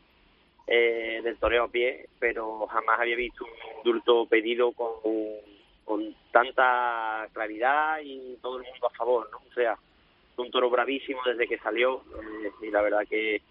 eh, 0.66 1.20
del 1.23 1.37
toreo 1.37 1.64
a 1.64 1.68
pie, 1.68 2.09
pero 2.18 2.66
jamás 2.66 3.00
había 3.00 3.16
visto 3.16 3.44
un 3.44 3.78
indulto 3.78 4.26
pedido 4.26 4.73
con, 4.73 4.92
con 5.85 6.14
tanta 6.32 7.28
claridad 7.32 7.99
y 8.02 8.37
todo 8.40 8.59
el 8.59 8.64
mundo 8.64 8.87
a 8.87 8.97
favor, 8.97 9.28
¿no? 9.30 9.38
O 9.38 9.54
sea, 9.54 9.76
un 10.37 10.50
toro 10.50 10.70
bravísimo 10.70 11.20
desde 11.26 11.47
que 11.47 11.59
salió 11.59 12.02
eh, 12.44 12.50
y 12.62 12.70
la 12.70 12.82
verdad 12.82 13.00
que, 13.09 13.42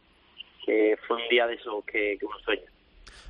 que 0.66 0.98
fue 1.08 1.18
un 1.18 1.30
día 1.30 1.46
de 1.48 1.56
esos 1.56 1.84
que, 1.86 2.18
que 2.18 2.26
uno 2.26 2.40
sueña. 2.40 2.70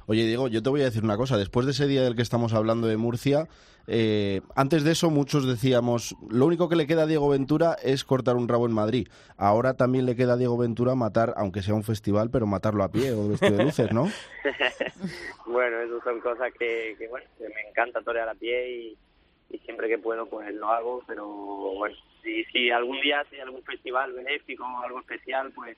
Oye, 0.07 0.25
Diego, 0.25 0.47
yo 0.47 0.63
te 0.63 0.69
voy 0.69 0.81
a 0.81 0.85
decir 0.85 1.03
una 1.03 1.17
cosa. 1.17 1.37
Después 1.37 1.65
de 1.65 1.71
ese 1.71 1.87
día 1.87 2.01
del 2.01 2.15
que 2.15 2.21
estamos 2.21 2.53
hablando 2.53 2.87
de 2.87 2.97
Murcia, 2.97 3.47
eh, 3.91 4.41
antes 4.55 4.83
de 4.83 4.91
eso 4.91 5.09
muchos 5.09 5.47
decíamos, 5.47 6.15
lo 6.29 6.45
único 6.45 6.69
que 6.69 6.75
le 6.75 6.85
queda 6.85 7.03
a 7.03 7.07
Diego 7.07 7.27
Ventura 7.27 7.75
es 7.81 8.03
cortar 8.03 8.35
un 8.35 8.47
rabo 8.47 8.67
en 8.67 8.71
Madrid. 8.71 9.07
Ahora 9.35 9.73
también 9.73 10.05
le 10.05 10.15
queda 10.15 10.33
a 10.33 10.37
Diego 10.37 10.59
Ventura 10.59 10.93
matar, 10.93 11.33
aunque 11.37 11.63
sea 11.63 11.73
un 11.73 11.83
festival, 11.83 12.29
pero 12.29 12.45
matarlo 12.45 12.83
a 12.83 12.91
pie 12.91 13.13
o 13.13 13.29
vestido 13.29 13.57
de 13.57 13.63
luces, 13.63 13.91
¿no? 13.91 14.07
bueno, 15.47 15.79
eso 15.79 15.99
son 16.03 16.19
cosas 16.21 16.53
que, 16.53 16.95
que, 16.99 17.07
bueno, 17.07 17.25
que 17.39 17.49
me 17.49 17.67
encanta 17.67 18.01
torear 18.03 18.29
a 18.29 18.35
pie 18.35 18.69
y, 18.69 18.97
siempre 19.65 19.87
que 19.87 19.97
puedo 19.97 20.27
pues 20.27 20.53
lo 20.53 20.69
hago, 20.69 21.03
pero 21.07 21.25
bueno, 21.25 21.95
si, 22.21 22.43
si 22.45 22.69
algún 22.69 23.01
día 23.01 23.25
hay 23.31 23.39
algún 23.39 23.63
festival 23.63 24.13
benéfico 24.13 24.63
o 24.63 24.83
algo 24.83 24.99
especial, 24.99 25.51
pues 25.53 25.75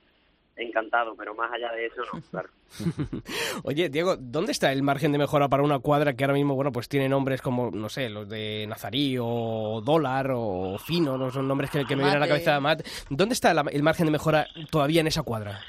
encantado, 0.58 1.15
pero 1.15 1.34
más 1.34 1.51
allá 1.51 1.72
de 1.72 1.86
eso 1.88 2.01
no, 2.13 2.22
claro. 2.31 2.50
Oye, 3.63 3.89
Diego, 3.89 4.15
¿dónde 4.17 4.51
está 4.51 4.72
el 4.72 4.84
margen 4.84 5.12
de 5.12 5.17
mejora 5.17 5.48
para 5.50 5.63
una 5.63 5.79
cuadra 5.79 6.13
que 6.13 6.24
ahora 6.24 6.34
mismo, 6.36 6.55
bueno, 6.55 6.72
pues 6.72 6.88
tiene 6.89 7.10
nombres 7.10 7.41
como, 7.41 7.72
no 7.72 7.89
sé, 7.89 8.10
los 8.10 8.27
de 8.29 8.65
Nazarí 8.67 9.17
o 9.20 9.81
Dólar 9.84 10.31
o 10.34 10.77
Fino, 10.77 11.17
no 11.17 11.31
son 11.31 11.48
nombres 11.48 11.70
que, 11.72 11.86
que 11.86 11.96
me 11.96 12.03
vienen 12.03 12.17
a 12.17 12.25
la 12.25 12.27
cabeza 12.27 12.53
de 12.53 12.60
Matt. 12.60 12.81
¿Dónde 13.10 13.34
está 13.34 13.53
la- 13.53 13.65
el 13.72 13.84
margen 13.84 14.05
de 14.05 14.12
mejora 14.12 14.48
todavía 14.70 15.01
en 15.01 15.08
esa 15.08 15.24
cuadra? 15.24 15.60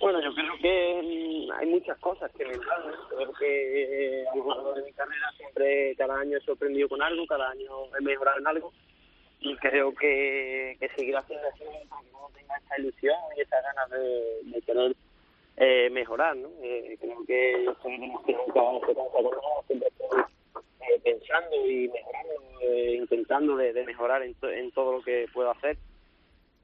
Bueno, 0.00 0.20
yo 0.20 0.34
creo 0.34 0.52
que 0.60 1.46
mm, 1.48 1.52
hay 1.52 1.66
muchas 1.68 1.96
cosas 1.98 2.30
que 2.36 2.44
me 2.44 2.54
encantan. 2.54 2.92
Creo 3.08 3.32
que 3.34 4.20
eh, 4.22 4.24
a 4.32 4.36
lo 4.36 4.48
largo 4.48 4.74
de 4.74 4.82
mi 4.82 4.92
carrera 4.92 5.30
siempre, 5.36 5.94
cada 5.96 6.18
año 6.18 6.38
he 6.38 6.40
sorprendido 6.40 6.88
con 6.88 7.00
algo, 7.02 7.24
cada 7.26 7.50
año 7.50 7.68
he 7.98 8.02
mejorado 8.02 8.38
en 8.38 8.46
algo. 8.48 8.72
Y 9.44 9.56
creo 9.56 9.92
que, 9.94 10.76
que 10.78 10.88
seguir 10.90 11.16
haciendo 11.16 11.48
así 11.48 11.64
para 11.88 12.02
que 12.02 12.08
uno 12.14 12.28
tenga 12.34 12.56
esa 12.56 12.78
ilusión 12.78 13.16
y 13.36 13.40
esa 13.40 13.60
ganas 13.60 13.90
de, 13.90 14.40
de 14.44 14.62
querer 14.62 14.96
eh, 15.56 15.90
mejorar, 15.90 16.36
¿no? 16.36 16.48
Eh, 16.62 16.96
creo 17.00 17.24
que 17.26 17.58
los 17.64 17.80
tenemos 17.82 18.22
que 18.24 18.32
nunca 18.32 18.60
se 18.86 18.94
cansa 18.94 19.12
con 19.12 19.24
nada, 19.24 19.62
siempre 19.66 19.88
estoy 19.88 20.20
eh, 20.80 21.00
pensando 21.02 21.56
y 21.66 21.88
mejorando, 21.88 22.32
eh, 22.62 22.94
intentando 22.98 23.56
de, 23.56 23.72
de 23.72 23.84
mejorar 23.84 24.22
en, 24.22 24.34
to- 24.34 24.50
en 24.50 24.70
todo 24.70 24.92
lo 24.92 25.02
que 25.02 25.26
puedo 25.32 25.50
hacer 25.50 25.76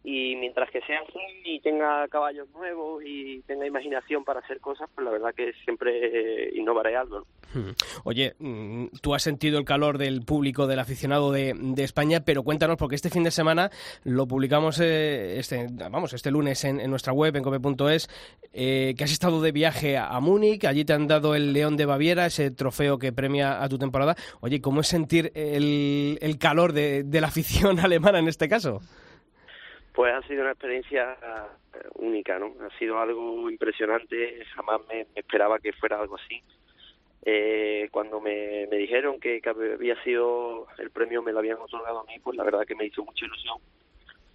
y 0.04 0.36
mientras 0.36 0.70
que 0.70 0.80
sea 0.82 1.00
así 1.00 1.18
y 1.44 1.60
tenga 1.60 2.06
caballos 2.08 2.48
nuevos 2.50 3.02
y 3.04 3.40
tenga 3.42 3.66
imaginación 3.66 4.24
para 4.24 4.40
hacer 4.40 4.60
cosas, 4.60 4.88
pues 4.94 5.04
la 5.04 5.10
verdad 5.10 5.34
que 5.34 5.52
siempre 5.64 6.46
eh, 6.46 6.50
innovaré 6.54 6.96
algo. 6.96 7.26
Hmm. 7.52 7.70
Oye, 8.04 8.34
mm, 8.38 8.86
tú 9.02 9.14
has 9.14 9.22
sentido 9.22 9.58
el 9.58 9.64
calor 9.64 9.98
del 9.98 10.22
público, 10.22 10.66
del 10.66 10.78
aficionado 10.78 11.32
de, 11.32 11.54
de 11.54 11.84
España, 11.84 12.20
pero 12.24 12.42
cuéntanos, 12.42 12.76
porque 12.76 12.94
este 12.94 13.10
fin 13.10 13.24
de 13.24 13.30
semana 13.30 13.70
lo 14.04 14.26
publicamos 14.26 14.80
eh, 14.80 15.38
este, 15.38 15.66
vamos, 15.90 16.12
este 16.12 16.30
lunes 16.30 16.64
en, 16.64 16.80
en 16.80 16.90
nuestra 16.90 17.12
web, 17.12 17.34
en 17.36 17.42
cope.es, 17.42 18.08
eh, 18.52 18.94
que 18.96 19.04
has 19.04 19.12
estado 19.12 19.42
de 19.42 19.52
viaje 19.52 19.96
a, 19.96 20.18
Múnich, 20.20 20.64
allí 20.64 20.84
te 20.84 20.92
han 20.92 21.08
dado 21.08 21.34
el 21.34 21.52
León 21.52 21.76
de 21.76 21.86
Baviera, 21.86 22.26
ese 22.26 22.50
trofeo 22.50 22.98
que 22.98 23.12
premia 23.12 23.62
a 23.62 23.68
tu 23.68 23.78
temporada. 23.78 24.16
Oye, 24.40 24.60
¿cómo 24.60 24.80
es 24.80 24.88
sentir 24.88 25.32
el, 25.34 26.36
calor 26.38 26.72
de 26.72 27.20
la 27.20 27.26
afición 27.28 27.80
alemana 27.80 28.20
en 28.20 28.28
este 28.28 28.48
caso? 28.48 28.80
Pues 29.98 30.14
ha 30.14 30.22
sido 30.28 30.42
una 30.42 30.52
experiencia 30.52 31.18
eh, 31.74 31.88
única, 31.96 32.38
¿no? 32.38 32.54
Ha 32.64 32.78
sido 32.78 33.00
algo 33.00 33.50
impresionante, 33.50 34.44
jamás 34.54 34.80
me, 34.86 35.08
esperaba 35.16 35.58
que 35.58 35.72
fuera 35.72 35.98
algo 35.98 36.14
así. 36.14 36.40
Eh, 37.24 37.88
cuando 37.90 38.20
me, 38.20 38.68
me 38.70 38.76
dijeron 38.76 39.18
que, 39.18 39.42
había 39.44 40.00
sido 40.04 40.68
el 40.78 40.92
premio, 40.92 41.20
me 41.20 41.32
lo 41.32 41.40
habían 41.40 41.58
otorgado 41.58 41.98
a 41.98 42.04
mí, 42.04 42.16
pues 42.22 42.36
la 42.36 42.44
verdad 42.44 42.64
que 42.64 42.76
me 42.76 42.84
hizo 42.84 43.04
mucha 43.04 43.26
ilusión. 43.26 43.58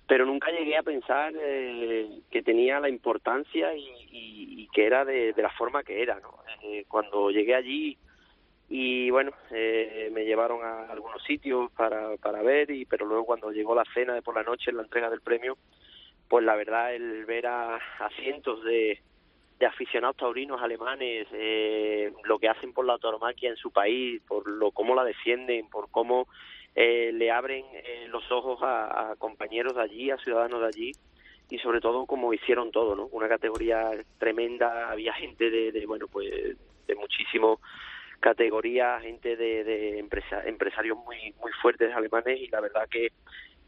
Pero 0.06 0.26
nunca 0.26 0.52
llegué 0.52 0.76
a 0.76 0.84
pensar 0.84 1.32
eh, 1.34 2.10
que 2.30 2.44
tenía 2.44 2.82
la 2.82 2.90
importancia 2.90 3.74
y, 3.74 4.68
que 4.74 4.86
era 4.86 5.06
de, 5.06 5.32
de 5.32 5.42
la 5.42 5.52
forma 5.52 5.82
que 5.82 6.02
era, 6.02 6.20
¿no? 6.20 6.40
Eh, 6.62 6.84
cuando 6.90 7.32
llegué 7.32 7.56
allí 7.56 7.98
y 8.70 9.10
bueno, 9.10 9.32
eh, 9.52 10.10
me 10.14 10.26
llevaron 10.26 10.64
a 10.64 10.92
algunos 10.92 11.24
sitios 11.24 11.72
para, 11.74 12.18
para 12.18 12.42
ver, 12.42 12.72
y 12.72 12.86
pero 12.86 13.06
luego 13.06 13.26
cuando 13.26 13.52
llegó 13.52 13.76
la 13.76 13.86
cena 13.94 14.14
de 14.14 14.22
por 14.22 14.36
la 14.36 14.44
noche, 14.44 14.72
la 14.72 14.84
entrega 14.84 15.10
del 15.10 15.22
premio, 15.22 15.58
pues 16.28 16.44
la 16.44 16.56
verdad 16.56 16.94
el 16.96 17.26
ver 17.26 17.48
a, 17.48 17.76
a 17.76 18.10
cientos 18.22 18.64
de, 18.64 19.00
de 19.60 19.66
aficionados 19.66 20.18
taurinos 20.18 20.62
alemanes, 20.62 21.28
eh, 21.32 22.12
lo 22.24 22.40
que 22.40 22.50
hacen 22.50 22.74
por 22.74 22.86
la 22.86 22.98
tauromaquia 22.98 23.50
en 23.50 23.58
su 23.58 23.72
país, 23.72 24.22
por 24.28 24.48
lo 24.48 24.72
cómo 24.72 24.96
la 24.96 25.04
defienden, 25.04 25.70
por 25.70 25.92
cómo 25.92 26.28
eh, 26.76 27.12
le 27.14 27.32
abren 27.32 27.66
eh, 27.72 28.08
los 28.10 28.30
ojos 28.32 28.62
a, 28.64 29.12
a 29.12 29.16
compañeros 29.18 29.76
de 29.76 29.82
allí, 29.82 30.10
a 30.10 30.18
ciudadanos 30.18 30.62
de 30.62 30.68
allí, 30.68 30.92
y 31.50 31.60
sobre 31.60 31.82
todo 31.82 32.06
como 32.06 32.34
hicieron 32.34 32.72
todo, 32.72 32.96
¿no? 32.96 33.06
Una 33.12 33.28
categoría 33.28 33.92
tremenda, 34.18 34.90
había 34.90 35.14
gente 35.14 35.50
de, 35.50 35.72
de 35.72 35.86
bueno, 35.86 36.08
pues 36.08 36.58
de 36.88 36.96
muchísimo 36.96 37.60
categoría, 38.24 39.02
gente 39.02 39.36
de, 39.36 39.66
de 39.66 40.00
empresarios 40.00 40.98
muy 40.98 41.36
muy 41.42 41.52
fuertes 41.62 41.94
alemanes 41.94 42.40
y 42.40 42.48
la 42.48 42.62
verdad 42.62 42.88
que 42.90 43.10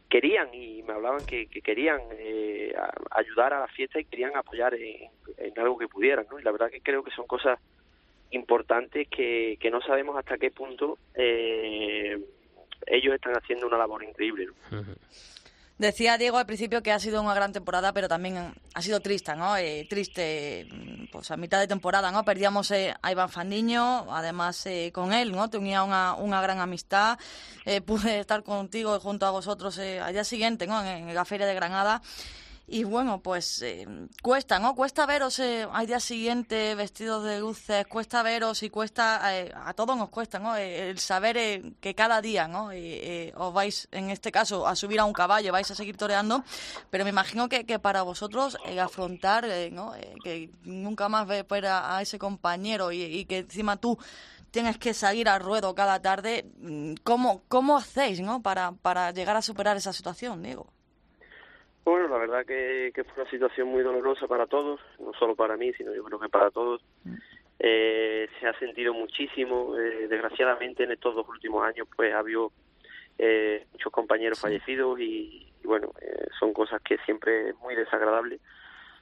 querían 0.09 0.53
y 0.53 0.81
me 0.83 0.93
hablaban 0.93 1.25
que, 1.25 1.47
querían 1.47 1.99
eh, 2.11 2.73
ayudar 3.11 3.53
a 3.53 3.59
la 3.59 3.67
fiesta 3.67 3.99
y 3.99 4.05
querían 4.05 4.35
apoyar 4.37 4.73
en, 4.75 5.11
algo 5.57 5.77
que 5.77 5.89
pudieran. 5.89 6.25
Y 6.39 6.43
la 6.43 6.51
verdad 6.51 6.69
que 6.71 6.79
creo 6.79 7.03
que 7.03 7.11
son 7.11 7.27
cosas 7.27 7.59
importantes 8.31 9.09
que, 9.09 9.57
que 9.59 9.69
no 9.69 9.81
sabemos 9.81 10.17
hasta 10.17 10.37
qué 10.37 10.51
punto 10.51 10.97
eh, 11.15 12.17
ellos 12.87 13.13
están 13.13 13.33
haciendo 13.33 13.67
una 13.67 13.77
labor 13.77 14.03
increíble. 14.03 14.47
¿no? 14.71 14.83
Decía 15.77 16.17
Diego 16.17 16.37
al 16.37 16.45
principio 16.45 16.81
que 16.81 16.93
ha 16.93 16.99
sido 16.99 17.21
una 17.21 17.33
gran 17.33 17.51
temporada, 17.51 17.91
pero 17.91 18.07
también 18.07 18.53
ha 18.73 18.81
sido 18.81 19.01
triste, 19.01 19.35
¿no? 19.35 19.57
Eh, 19.57 19.85
triste, 19.89 20.69
pues 21.11 21.29
a 21.31 21.37
mitad 21.37 21.59
de 21.59 21.67
temporada, 21.67 22.11
¿no? 22.11 22.23
Perdíamos 22.23 22.71
eh, 22.71 22.93
a 23.01 23.11
Iván 23.11 23.27
Fandiño, 23.27 24.07
además 24.09 24.65
eh, 24.67 24.91
con 24.93 25.11
él, 25.11 25.33
¿no? 25.33 25.49
Tenía 25.49 25.83
una, 25.83 26.13
una 26.13 26.39
gran 26.41 26.59
amistad. 26.59 27.19
pude 27.85 28.21
estar 28.21 28.43
contigo 28.43 28.97
junto 29.01 29.25
a 29.25 29.31
vosotros 29.31 29.77
al 29.77 30.13
día 30.13 30.23
siguiente, 30.23 30.65
¿no? 30.65 30.81
En 30.81 31.13
la 31.13 31.25
Feria 31.25 31.45
de 31.45 31.55
Granada. 31.55 32.01
Y 32.67 32.83
bueno, 32.83 33.21
pues 33.21 33.61
eh, 33.61 33.87
cuesta, 34.23 34.57
¿no? 34.57 34.73
Cuesta 34.73 35.05
veros 35.05 35.37
eh, 35.37 35.67
al 35.71 35.85
día 35.85 35.99
siguiente 35.99 36.73
vestidos 36.73 37.23
de 37.23 37.39
luces, 37.39 37.85
cuesta 37.85 38.23
veros 38.23 38.63
y 38.63 38.71
cuesta, 38.71 39.37
eh, 39.37 39.53
a 39.55 39.73
todos 39.75 39.95
nos 39.95 40.09
cuesta, 40.09 40.39
¿no? 40.39 40.55
Eh, 40.55 40.89
el 40.89 40.97
saber 40.97 41.35
que 41.79 41.93
cada 41.93 42.21
día, 42.21 42.47
¿no? 42.47 42.71
os 43.35 43.53
vais, 43.53 43.87
en 43.91 44.09
este 44.09 44.31
caso, 44.31 44.65
a 44.65 44.75
subir 44.75 44.99
a 44.99 45.05
un 45.05 45.13
caballo, 45.13 45.51
vais 45.51 45.69
a 45.69 45.75
seguir 45.75 45.95
toreando, 45.95 46.43
pero 46.89 47.03
me 47.03 47.11
imagino 47.11 47.47
que, 47.49 47.65
que 47.65 47.77
para 47.77 48.01
vosotros 48.01 48.57
afrontar, 48.81 49.45
¿no? 49.71 49.93
que 50.23 50.49
nunca 50.63 51.07
más 51.07 51.27
ver 51.27 51.65
a, 51.67 52.01
ese 52.01 52.17
compañero 52.17 52.91
y, 52.91 53.03
y, 53.03 53.25
que 53.25 53.39
encima 53.39 53.77
tú 53.77 53.97
tienes 54.49 54.77
que 54.77 54.93
salir 54.93 55.29
al 55.29 55.41
ruedo 55.41 55.75
cada 55.75 56.01
tarde, 56.01 56.49
mm, 56.59 56.95
¿cómo, 57.03 57.43
cómo 57.47 57.77
hacéis, 57.77 58.21
¿no? 58.21 58.41
Para, 58.41 58.71
para 58.71 59.11
llegar 59.11 59.35
a 59.35 59.41
superar 59.41 59.77
esa 59.77 59.93
situación, 59.93 60.41
Diego. 60.41 60.74
Bueno, 61.85 62.07
la 62.07 62.17
verdad 62.17 62.45
que, 62.47 62.91
fue 63.03 63.21
una 63.21 63.29
situación 63.29 63.67
muy 63.67 63.83
dolorosa 63.83 64.27
para 64.27 64.47
todos, 64.47 64.81
no 64.99 65.13
solo 65.13 65.35
para 65.35 65.55
mí, 65.55 65.71
sino 65.73 65.93
yo 65.93 66.03
creo 66.03 66.19
que 66.19 66.29
para 66.29 66.49
todos. 66.49 66.83
Eh, 67.59 68.27
se 68.39 68.47
ha 68.47 68.57
sentido 68.57 68.91
muchísimo, 68.91 69.77
eh, 69.77 70.07
desgraciadamente 70.07 70.83
en 70.83 70.91
estos 70.91 71.13
dos 71.15 71.29
últimos 71.29 71.63
años 71.63 71.87
pues 71.95 72.13
ha 72.13 72.19
habido 72.19 72.51
eh, 73.19 73.65
muchos 73.71 73.93
compañeros 73.93 74.39
fallecidos 74.39 74.99
y, 74.99 75.47
bueno, 75.63 75.91
son 76.39 76.53
cosas 76.53 76.81
que 76.81 76.97
siempre 77.05 77.49
es 77.49 77.55
muy 77.59 77.75
desagradable, 77.75 78.39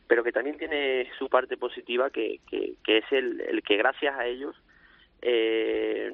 pero 0.05 0.21
que 0.21 0.33
también 0.33 0.57
tiene 0.57 1.09
su 1.17 1.29
parte 1.29 1.55
positiva 1.55 2.09
que, 2.09 2.41
que, 2.49 2.75
es 2.85 3.05
el, 3.11 3.41
el, 3.41 3.63
que 3.63 3.77
gracias 3.77 4.13
a 4.17 4.25
ellos 4.25 4.55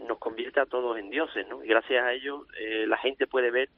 nos 0.08 0.20
convierte 0.20 0.60
a 0.60 0.68
todos 0.68 1.00
en 1.00 1.10
dioses, 1.10 1.48
¿no? 1.48 1.64
Y 1.64 1.68
gracias 1.68 2.04
a 2.04 2.14
ellos 2.14 2.46
la 2.86 2.98
gente 2.98 3.26
puede 3.26 3.50
ver 3.50 3.70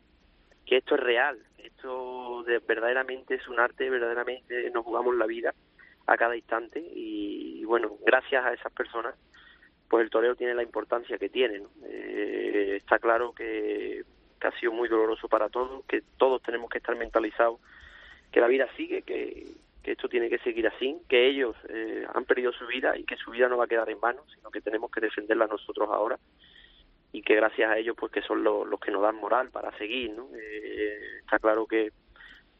que 0.65 0.77
esto 0.77 0.95
es 0.95 1.01
real, 1.01 1.39
esto 1.65 2.43
de, 2.43 2.59
verdaderamente 2.59 3.35
es 3.35 3.47
un 3.47 3.59
arte, 3.59 3.89
verdaderamente 3.89 4.69
nos 4.71 4.83
jugamos 4.83 5.15
la 5.15 5.25
vida 5.25 5.53
a 6.07 6.17
cada 6.17 6.35
instante 6.35 6.79
y, 6.79 7.63
bueno, 7.65 7.97
gracias 8.05 8.43
a 8.45 8.53
esas 8.53 8.71
personas, 8.73 9.15
pues 9.89 10.03
el 10.03 10.09
toreo 10.09 10.35
tiene 10.35 10.53
la 10.53 10.63
importancia 10.63 11.17
que 11.17 11.29
tiene. 11.29 11.63
Eh, 11.85 12.77
está 12.77 12.99
claro 12.99 13.33
que, 13.33 14.03
ha 14.41 14.59
sido 14.59 14.71
muy 14.71 14.89
doloroso 14.89 15.27
para 15.27 15.49
todos, 15.49 15.85
que 15.85 16.01
todos 16.17 16.41
tenemos 16.41 16.69
que 16.69 16.79
estar 16.79 16.95
mentalizados, 16.95 17.59
que 18.31 18.41
la 18.41 18.47
vida 18.47 18.67
sigue, 18.75 19.03
que, 19.03 19.51
esto 19.83 20.07
tiene 20.07 20.29
que 20.29 20.37
seguir 20.39 20.67
así, 20.67 20.97
que 21.09 21.27
ellos 21.27 21.55
eh, 21.69 22.05
han 22.13 22.25
perdido 22.25 22.51
su 22.53 22.67
vida 22.67 22.97
y 22.97 23.03
que 23.03 23.17
su 23.17 23.31
vida 23.31 23.49
no 23.49 23.57
va 23.57 23.65
a 23.65 23.67
quedar 23.67 23.89
en 23.89 23.99
vano, 23.99 24.23
sino 24.35 24.51
que 24.51 24.61
tenemos 24.61 24.91
que 24.91 25.01
defenderla 25.01 25.47
nosotros 25.47 25.89
ahora 25.91 26.19
y 27.11 27.21
que 27.21 27.35
gracias 27.35 27.69
a 27.69 27.77
ellos 27.77 27.95
pues 27.99 28.11
que 28.11 28.21
son 28.21 28.43
los, 28.43 28.67
los 28.67 28.79
que 28.79 28.91
nos 28.91 29.01
dan 29.01 29.15
moral 29.15 29.49
para 29.49 29.75
seguir 29.77 30.11
no 30.13 30.27
eh, 30.35 31.19
está 31.19 31.39
claro 31.39 31.65
que, 31.65 31.91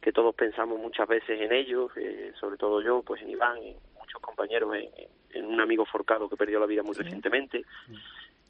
que 0.00 0.12
todos 0.12 0.34
pensamos 0.34 0.78
muchas 0.78 1.08
veces 1.08 1.40
en 1.40 1.52
ellos 1.52 1.90
eh, 1.96 2.32
sobre 2.38 2.56
todo 2.56 2.82
yo 2.82 3.02
pues 3.02 3.22
en 3.22 3.30
Iván 3.30 3.58
en 3.58 3.76
muchos 3.98 4.20
compañeros 4.20 4.74
en, 4.74 5.44
un 5.44 5.60
amigo 5.60 5.86
forcado 5.86 6.28
que 6.28 6.36
perdió 6.36 6.60
la 6.60 6.66
vida 6.66 6.82
muy 6.82 6.94
recientemente 6.94 7.64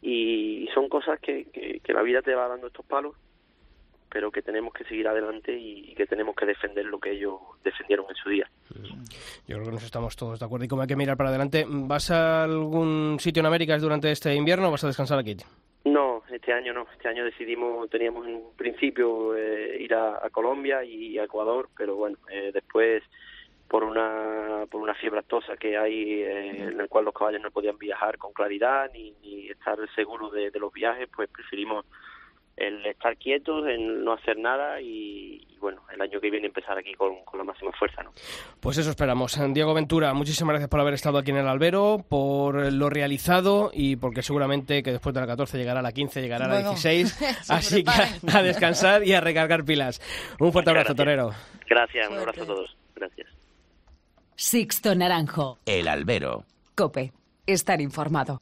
y 0.01 0.69
son 0.75 0.89
cosas 0.89 1.21
que, 1.21 1.45
que, 1.45 1.93
la 1.93 2.03
vida 2.03 2.23
te 2.23 2.35
va 2.35 2.49
dando 2.49 2.67
estos 2.67 2.85
palos 2.85 3.15
pero 4.13 4.31
que 4.31 4.43
tenemos 4.43 4.75
que 4.75 4.85
seguir 4.85 5.09
adelante 5.09 5.57
y, 5.59 5.95
que 5.95 6.07
tenemos 6.07 6.37
que 6.37 6.45
defender 6.45 6.85
lo 6.85 6.99
que 6.99 7.13
ellos 7.13 7.35
defendieron 7.65 8.05
en 8.11 8.17
su 8.17 8.29
día. 8.29 8.51
Yo 9.47 9.57
creo 9.57 9.65
que 9.65 9.73
nos 9.73 9.85
estamos 9.85 10.17
todos 10.17 10.39
de 10.39 10.45
acuerdo. 10.45 10.67
Y 10.67 10.69
como 10.69 10.83
hay 10.83 10.89
que 10.89 10.97
mirar 10.97 11.17
para 11.17 11.31
adelante, 11.31 11.65
¿vas 11.67 12.11
a 12.11 12.45
algún 12.45 13.17
sitio 13.21 13.41
en 13.41 13.47
América 13.47 13.79
durante 13.79 14.11
este 14.11 14.35
invierno 14.35 14.69
o 14.69 14.71
vas 14.71 14.85
a 14.85 14.89
descansar 14.89 15.19
aquí? 15.19 15.37
No, 15.85 16.23
este 16.31 16.53
año 16.53 16.73
no. 16.73 16.87
Este 16.93 17.09
año 17.09 17.25
decidimos, 17.25 17.91
teníamos 17.91 18.27
en 18.27 18.43
principio 18.57 19.35
eh, 19.37 19.79
ir 19.81 19.95
a, 19.95 20.29
Colombia 20.31 20.85
y 20.85 21.19
a 21.19 21.25
Ecuador, 21.25 21.69
pero 21.77 21.97
bueno, 21.97 22.19
eh, 22.31 22.51
después 22.53 23.03
por 23.69 23.85
una 23.85 24.67
por 24.71 24.83
una 24.83 24.95
fiebre 24.95 25.21
actosa 25.21 25.57
que 25.57 25.79
hay 25.79 26.23
eh, 26.23 26.69
en 26.69 26.81
el 26.81 26.89
cual 26.89 27.07
los 27.07 27.15
caballos 27.15 27.41
no 27.41 27.51
podían 27.51 27.79
viajar 27.79 28.19
con 28.19 28.33
claridad 28.33 28.91
ni, 28.93 29.15
estar 29.49 29.79
seguros 29.95 30.33
de 30.33 30.51
los 30.59 30.73
viajes, 30.73 31.09
pues 31.15 31.29
preferimos 31.29 31.85
el 32.57 32.85
estar 32.87 33.17
quietos, 33.17 33.67
el 33.67 34.05
no 34.05 34.13
hacer 34.13 34.39
nada 34.39 34.81
y, 34.81 35.47
bueno, 35.61 35.83
el 35.93 36.01
año 36.01 36.21
que 36.21 36.31
viene 36.31 36.47
empezar 36.47 36.77
aquí 36.77 36.93
con, 36.95 37.17
la 37.37 37.45
máxima 37.45 37.73
fuerza. 37.73 38.03
¿no? 38.03 38.13
Pues 38.61 38.79
eso 38.79 38.91
esperamos. 38.91 39.39
Diego 39.53 39.75
Ventura, 39.75 40.13
muchísimas 40.13 40.53
gracias 40.55 40.69
por 40.69 40.81
haber 40.81 40.95
estado 40.95 41.19
aquí 41.19 41.31
en 41.31 41.39
el 41.39 41.49
Albero, 41.49 42.05
por 42.09 42.73
lo 42.73 42.91
realizado 42.91 43.71
y 43.73 43.97
porque 43.97 44.23
seguramente 44.23 44.83
que 44.83 44.93
después 44.93 45.15
de 45.15 45.21
la 45.21 45.27
14 45.27 45.59
llegará 45.59 45.81
a 45.81 45.83
la 45.83 45.93
15, 45.93 46.21
llegará 46.21 46.47
a 46.47 46.49
la 46.49 46.59
16. 46.59 47.23
así 47.49 47.85
que 47.85 48.37
a, 48.37 48.43
descansar 48.43 49.05
y 49.05 49.15
a 49.15 49.21
recargar 49.21 49.65
pilas. 49.65 50.01
Un 50.39 50.53
fuerte 50.53 50.71
abrazo, 50.71 50.95
Torero. 50.95 51.31
Gracias, 51.69 52.09
un 52.09 52.19
abrazo 52.19 52.43
a 52.43 52.47
todos. 52.47 52.77
Gracias. 52.95 53.29
Sixto 54.35 54.95
Naranjo. 54.95 55.59
El 55.67 55.89
Albero. 55.89 56.45
Cope. 56.75 57.13
Estar 57.47 57.81
informado. 57.81 58.41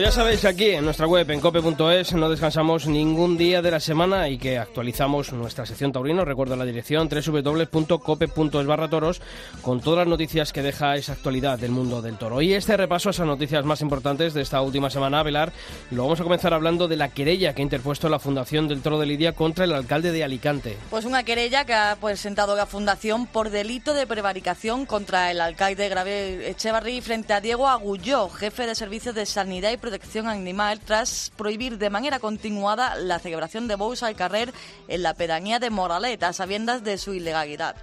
Pues 0.00 0.14
ya 0.14 0.22
sabéis 0.22 0.46
aquí 0.46 0.70
en 0.70 0.86
nuestra 0.86 1.06
web 1.06 1.30
en 1.30 1.40
cope.es 1.40 2.14
no 2.14 2.30
descansamos 2.30 2.86
ningún 2.86 3.36
día 3.36 3.60
de 3.60 3.70
la 3.70 3.80
semana 3.80 4.30
y 4.30 4.38
que 4.38 4.56
actualizamos 4.56 5.30
nuestra 5.34 5.66
sección 5.66 5.92
taurino. 5.92 6.24
Recuerdo 6.24 6.56
la 6.56 6.64
dirección 6.64 7.06
www.cope.es 7.06 8.66
barra 8.66 8.88
toros 8.88 9.20
con 9.60 9.82
todas 9.82 9.98
las 9.98 10.08
noticias 10.08 10.54
que 10.54 10.62
deja 10.62 10.96
esa 10.96 11.12
actualidad 11.12 11.58
del 11.58 11.72
mundo 11.72 12.00
del 12.00 12.16
toro. 12.16 12.40
Y 12.40 12.54
este 12.54 12.78
repaso 12.78 13.10
a 13.10 13.12
esas 13.12 13.26
noticias 13.26 13.62
más 13.66 13.82
importantes 13.82 14.32
de 14.32 14.40
esta 14.40 14.62
última 14.62 14.88
semana, 14.88 15.22
Velar, 15.22 15.52
lo 15.90 16.04
vamos 16.04 16.18
a 16.18 16.24
comenzar 16.24 16.54
hablando 16.54 16.88
de 16.88 16.96
la 16.96 17.10
querella 17.10 17.54
que 17.54 17.60
ha 17.60 17.64
interpuesto 17.64 18.08
la 18.08 18.18
Fundación 18.18 18.68
del 18.68 18.80
Toro 18.80 18.98
de 18.98 19.04
Lidia 19.04 19.34
contra 19.34 19.66
el 19.66 19.74
alcalde 19.74 20.12
de 20.12 20.24
Alicante. 20.24 20.78
Pues 20.88 21.04
una 21.04 21.24
querella 21.24 21.66
que 21.66 21.74
ha 21.74 21.94
presentado 22.00 22.56
la 22.56 22.64
Fundación 22.64 23.26
por 23.26 23.50
delito 23.50 23.92
de 23.92 24.06
prevaricación 24.06 24.86
contra 24.86 25.30
el 25.30 25.42
alcalde 25.42 25.90
Grave 25.90 26.48
Echevarri 26.48 27.02
frente 27.02 27.34
a 27.34 27.42
Diego 27.42 27.68
Agulló, 27.68 28.30
jefe 28.30 28.66
de 28.66 28.74
servicios 28.74 29.14
de 29.14 29.26
sanidad 29.26 29.72
y 29.72 29.89
protección 29.90 30.28
animal 30.28 30.78
tras 30.78 31.32
prohibir 31.36 31.76
de 31.76 31.90
manera 31.90 32.20
continuada 32.20 32.94
la 32.94 33.18
celebración 33.18 33.66
de 33.66 33.74
bous 33.74 34.04
al 34.04 34.14
carrer 34.14 34.54
en 34.86 35.02
la 35.02 35.14
pedanía 35.14 35.58
de 35.58 35.68
Moraleta, 35.68 36.32
sabiendas 36.32 36.84
de 36.84 36.96
su 36.96 37.12
ilegalidad. 37.12 37.74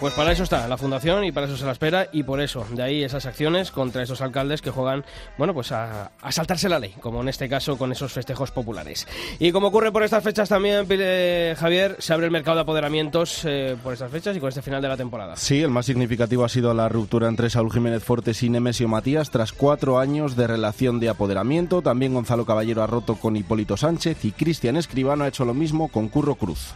Pues 0.00 0.14
para 0.14 0.32
eso 0.32 0.44
está 0.44 0.66
la 0.66 0.78
fundación 0.78 1.24
y 1.24 1.30
para 1.30 1.46
eso 1.46 1.58
se 1.58 1.66
la 1.66 1.72
espera 1.72 2.08
y 2.10 2.22
por 2.22 2.40
eso, 2.40 2.64
de 2.70 2.82
ahí 2.82 3.04
esas 3.04 3.26
acciones 3.26 3.70
contra 3.70 4.02
esos 4.02 4.22
alcaldes 4.22 4.62
que 4.62 4.70
juegan, 4.70 5.04
bueno, 5.36 5.52
pues 5.52 5.72
a, 5.72 6.10
saltarse 6.30 6.70
la 6.70 6.78
ley, 6.78 6.94
como 7.02 7.20
en 7.20 7.28
este 7.28 7.50
caso 7.50 7.76
con 7.76 7.92
esos 7.92 8.10
festejos 8.10 8.50
populares. 8.50 9.06
Y 9.38 9.52
como 9.52 9.66
ocurre 9.66 9.92
por 9.92 10.02
estas 10.02 10.24
fechas 10.24 10.48
también, 10.48 10.86
Javier, 11.54 11.96
se 11.98 12.14
abre 12.14 12.24
el 12.24 12.32
mercado 12.32 12.56
de 12.56 12.62
apoderamientos 12.62 13.44
eh, 13.44 13.76
por 13.82 13.92
estas 13.92 14.10
fechas 14.10 14.34
y 14.34 14.40
con 14.40 14.48
este 14.48 14.62
final 14.62 14.80
de 14.80 14.88
la 14.88 14.96
temporada. 14.96 15.36
Sí, 15.36 15.60
el 15.60 15.70
más 15.70 15.84
significativo 15.84 16.46
ha 16.46 16.48
sido 16.48 16.72
la 16.72 16.88
ruptura 16.88 17.28
entre 17.28 17.50
Saúl 17.50 17.70
Jiménez 17.70 18.02
Fortes 18.02 18.42
y 18.42 18.48
Nemesio 18.48 18.88
Matías 18.88 19.30
tras 19.30 19.52
cuatro 19.52 19.98
años 19.98 20.34
de 20.34 20.46
relación 20.46 20.98
de 20.98 21.10
apoderamiento. 21.10 21.82
También 21.82 22.14
Gonzalo 22.14 22.46
Caballero 22.46 22.82
ha 22.82 22.86
roto 22.86 23.16
con 23.16 23.36
Hipólito 23.36 23.76
Sánchez 23.76 24.24
y 24.24 24.32
Cristian 24.32 24.78
Escribano 24.78 25.24
ha 25.24 25.28
hecho 25.28 25.44
lo 25.44 25.52
mismo 25.52 25.88
con 25.88 26.08
Curro 26.08 26.36
Cruz. 26.36 26.74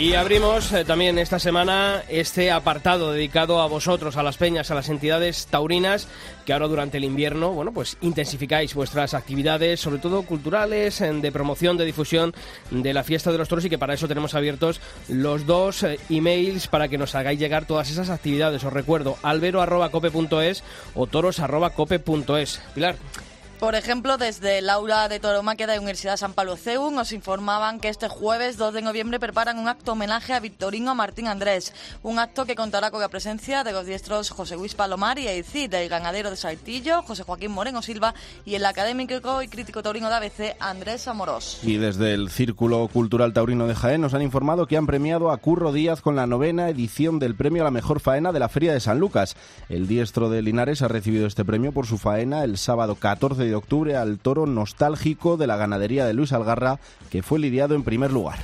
Y 0.00 0.14
abrimos 0.14 0.72
eh, 0.72 0.86
también 0.86 1.18
esta 1.18 1.38
semana 1.38 2.02
este 2.08 2.50
apartado 2.50 3.12
dedicado 3.12 3.60
a 3.60 3.66
vosotros, 3.66 4.16
a 4.16 4.22
las 4.22 4.38
peñas, 4.38 4.70
a 4.70 4.74
las 4.74 4.88
entidades 4.88 5.46
taurinas, 5.50 6.08
que 6.46 6.54
ahora 6.54 6.68
durante 6.68 6.96
el 6.96 7.04
invierno, 7.04 7.50
bueno, 7.52 7.70
pues 7.70 7.98
intensificáis 8.00 8.72
vuestras 8.72 9.12
actividades, 9.12 9.78
sobre 9.78 9.98
todo 9.98 10.22
culturales, 10.22 11.02
en- 11.02 11.20
de 11.20 11.30
promoción, 11.30 11.76
de 11.76 11.84
difusión 11.84 12.32
de 12.70 12.94
la 12.94 13.04
fiesta 13.04 13.30
de 13.30 13.36
los 13.36 13.48
toros 13.48 13.66
y 13.66 13.68
que 13.68 13.76
para 13.76 13.92
eso 13.92 14.08
tenemos 14.08 14.34
abiertos 14.34 14.80
los 15.08 15.44
dos 15.44 15.82
eh, 15.82 16.00
emails 16.08 16.66
para 16.66 16.88
que 16.88 16.96
nos 16.96 17.14
hagáis 17.14 17.38
llegar 17.38 17.66
todas 17.66 17.90
esas 17.90 18.08
actividades. 18.08 18.64
Os 18.64 18.72
recuerdo, 18.72 19.18
albero.cope.es 19.22 20.62
o 20.94 21.06
toros.cope.es. 21.08 22.62
Pilar. 22.74 22.96
Por 23.60 23.74
ejemplo, 23.74 24.16
desde 24.16 24.56
el 24.56 24.70
aula 24.70 25.06
de 25.10 25.20
Tauromaquia 25.20 25.66
de 25.66 25.74
la 25.74 25.80
Universidad 25.80 26.16
San 26.16 26.32
Pablo 26.32 26.56
CEU 26.56 26.90
nos 26.90 27.12
informaban 27.12 27.78
que 27.78 27.90
este 27.90 28.08
jueves 28.08 28.56
2 28.56 28.72
de 28.72 28.80
noviembre 28.80 29.20
preparan 29.20 29.58
un 29.58 29.68
acto 29.68 29.92
homenaje 29.92 30.32
a 30.32 30.40
Victorino 30.40 30.94
Martín 30.94 31.26
Andrés, 31.26 31.74
un 32.02 32.18
acto 32.18 32.46
que 32.46 32.54
contará 32.54 32.90
con 32.90 33.02
la 33.02 33.10
presencia 33.10 33.62
de 33.62 33.72
los 33.72 33.84
diestros 33.84 34.30
José 34.30 34.56
Luis 34.56 34.74
Palomar 34.74 35.18
y 35.18 35.28
Eicid, 35.28 35.68
del 35.68 35.90
ganadero 35.90 36.30
de 36.30 36.36
Saltillo, 36.36 37.02
José 37.02 37.22
Joaquín 37.22 37.50
Moreno 37.50 37.82
Silva 37.82 38.14
y 38.46 38.54
el 38.54 38.64
académico 38.64 39.42
y 39.42 39.48
crítico 39.48 39.82
taurino 39.82 40.08
de 40.08 40.14
ABC, 40.14 40.56
Andrés 40.58 41.06
Amorós. 41.06 41.60
Y 41.62 41.76
desde 41.76 42.14
el 42.14 42.30
Círculo 42.30 42.88
Cultural 42.88 43.34
Taurino 43.34 43.66
de 43.66 43.74
Jaén 43.74 44.00
nos 44.00 44.14
han 44.14 44.22
informado 44.22 44.66
que 44.66 44.78
han 44.78 44.86
premiado 44.86 45.30
a 45.30 45.36
Curro 45.36 45.70
Díaz 45.70 46.00
con 46.00 46.16
la 46.16 46.26
novena 46.26 46.70
edición 46.70 47.18
del 47.18 47.34
premio 47.34 47.60
a 47.60 47.66
la 47.66 47.70
mejor 47.70 48.00
faena 48.00 48.32
de 48.32 48.40
la 48.40 48.48
Feria 48.48 48.72
de 48.72 48.80
San 48.80 48.98
Lucas. 48.98 49.36
El 49.68 49.86
diestro 49.86 50.30
de 50.30 50.40
Linares 50.40 50.80
ha 50.80 50.88
recibido 50.88 51.26
este 51.26 51.44
premio 51.44 51.72
por 51.72 51.86
su 51.86 51.98
faena 51.98 52.42
el 52.42 52.56
sábado 52.56 52.94
14 52.94 53.49
de 53.49 53.49
octubre 53.54 53.96
al 53.96 54.18
toro 54.18 54.46
nostálgico 54.46 55.36
de 55.36 55.46
la 55.46 55.56
ganadería 55.56 56.04
de 56.04 56.14
Luis 56.14 56.32
Algarra, 56.32 56.78
que 57.10 57.22
fue 57.22 57.38
lidiado 57.38 57.74
en 57.74 57.84
primer 57.84 58.12
lugar. 58.12 58.38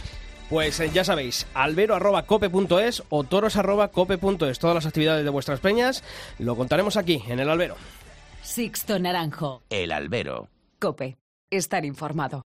Pues 0.49 0.79
eh, 0.81 0.91
ya 0.93 1.05
sabéis, 1.05 1.47
albero.cope.es 1.55 3.03
o 3.09 3.25
toros.cope.es. 3.25 4.59
Todas 4.59 4.75
las 4.75 4.87
actividades 4.87 5.25
de 5.25 5.31
vuestras 5.31 5.61
peñas 5.61 6.05
lo 6.39 6.57
contaremos 6.57 6.97
aquí, 6.97 7.23
en 7.29 7.41
el 7.41 7.51
albero. 7.51 7.77
Sixto 8.43 8.99
Naranjo. 8.99 9.63
El 9.71 9.91
albero. 9.91 10.49
Cope. 10.79 11.17
Estar 11.51 11.85
informado. 11.85 12.43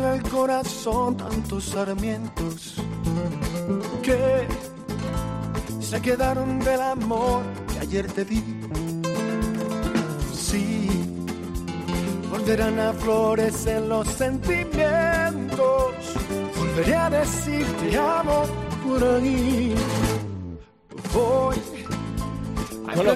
A 0.00 0.02
quitarle 0.02 0.06
al 0.06 0.22
corazón 0.30 1.16
tantos 1.16 1.64
sarmientos 1.64 2.74
que 4.02 4.46
se 5.80 6.00
quedaron 6.00 6.58
del 6.60 6.80
amor 6.80 7.42
que 7.72 7.78
ayer 7.80 8.06
te 8.12 8.24
di. 8.24 8.42
Sí, 10.32 10.88
volverán 12.30 12.78
a 12.78 12.92
florecer 12.92 13.82
los 13.82 14.08
sentimientos. 14.08 15.94
Volveré 16.56 16.94
a 16.94 17.10
decir 17.10 17.66
te 17.80 17.98
amo 17.98 18.44
por 18.84 19.04
ahí. 19.04 19.74
Voy 21.12 21.56
Bueno, 22.94 23.14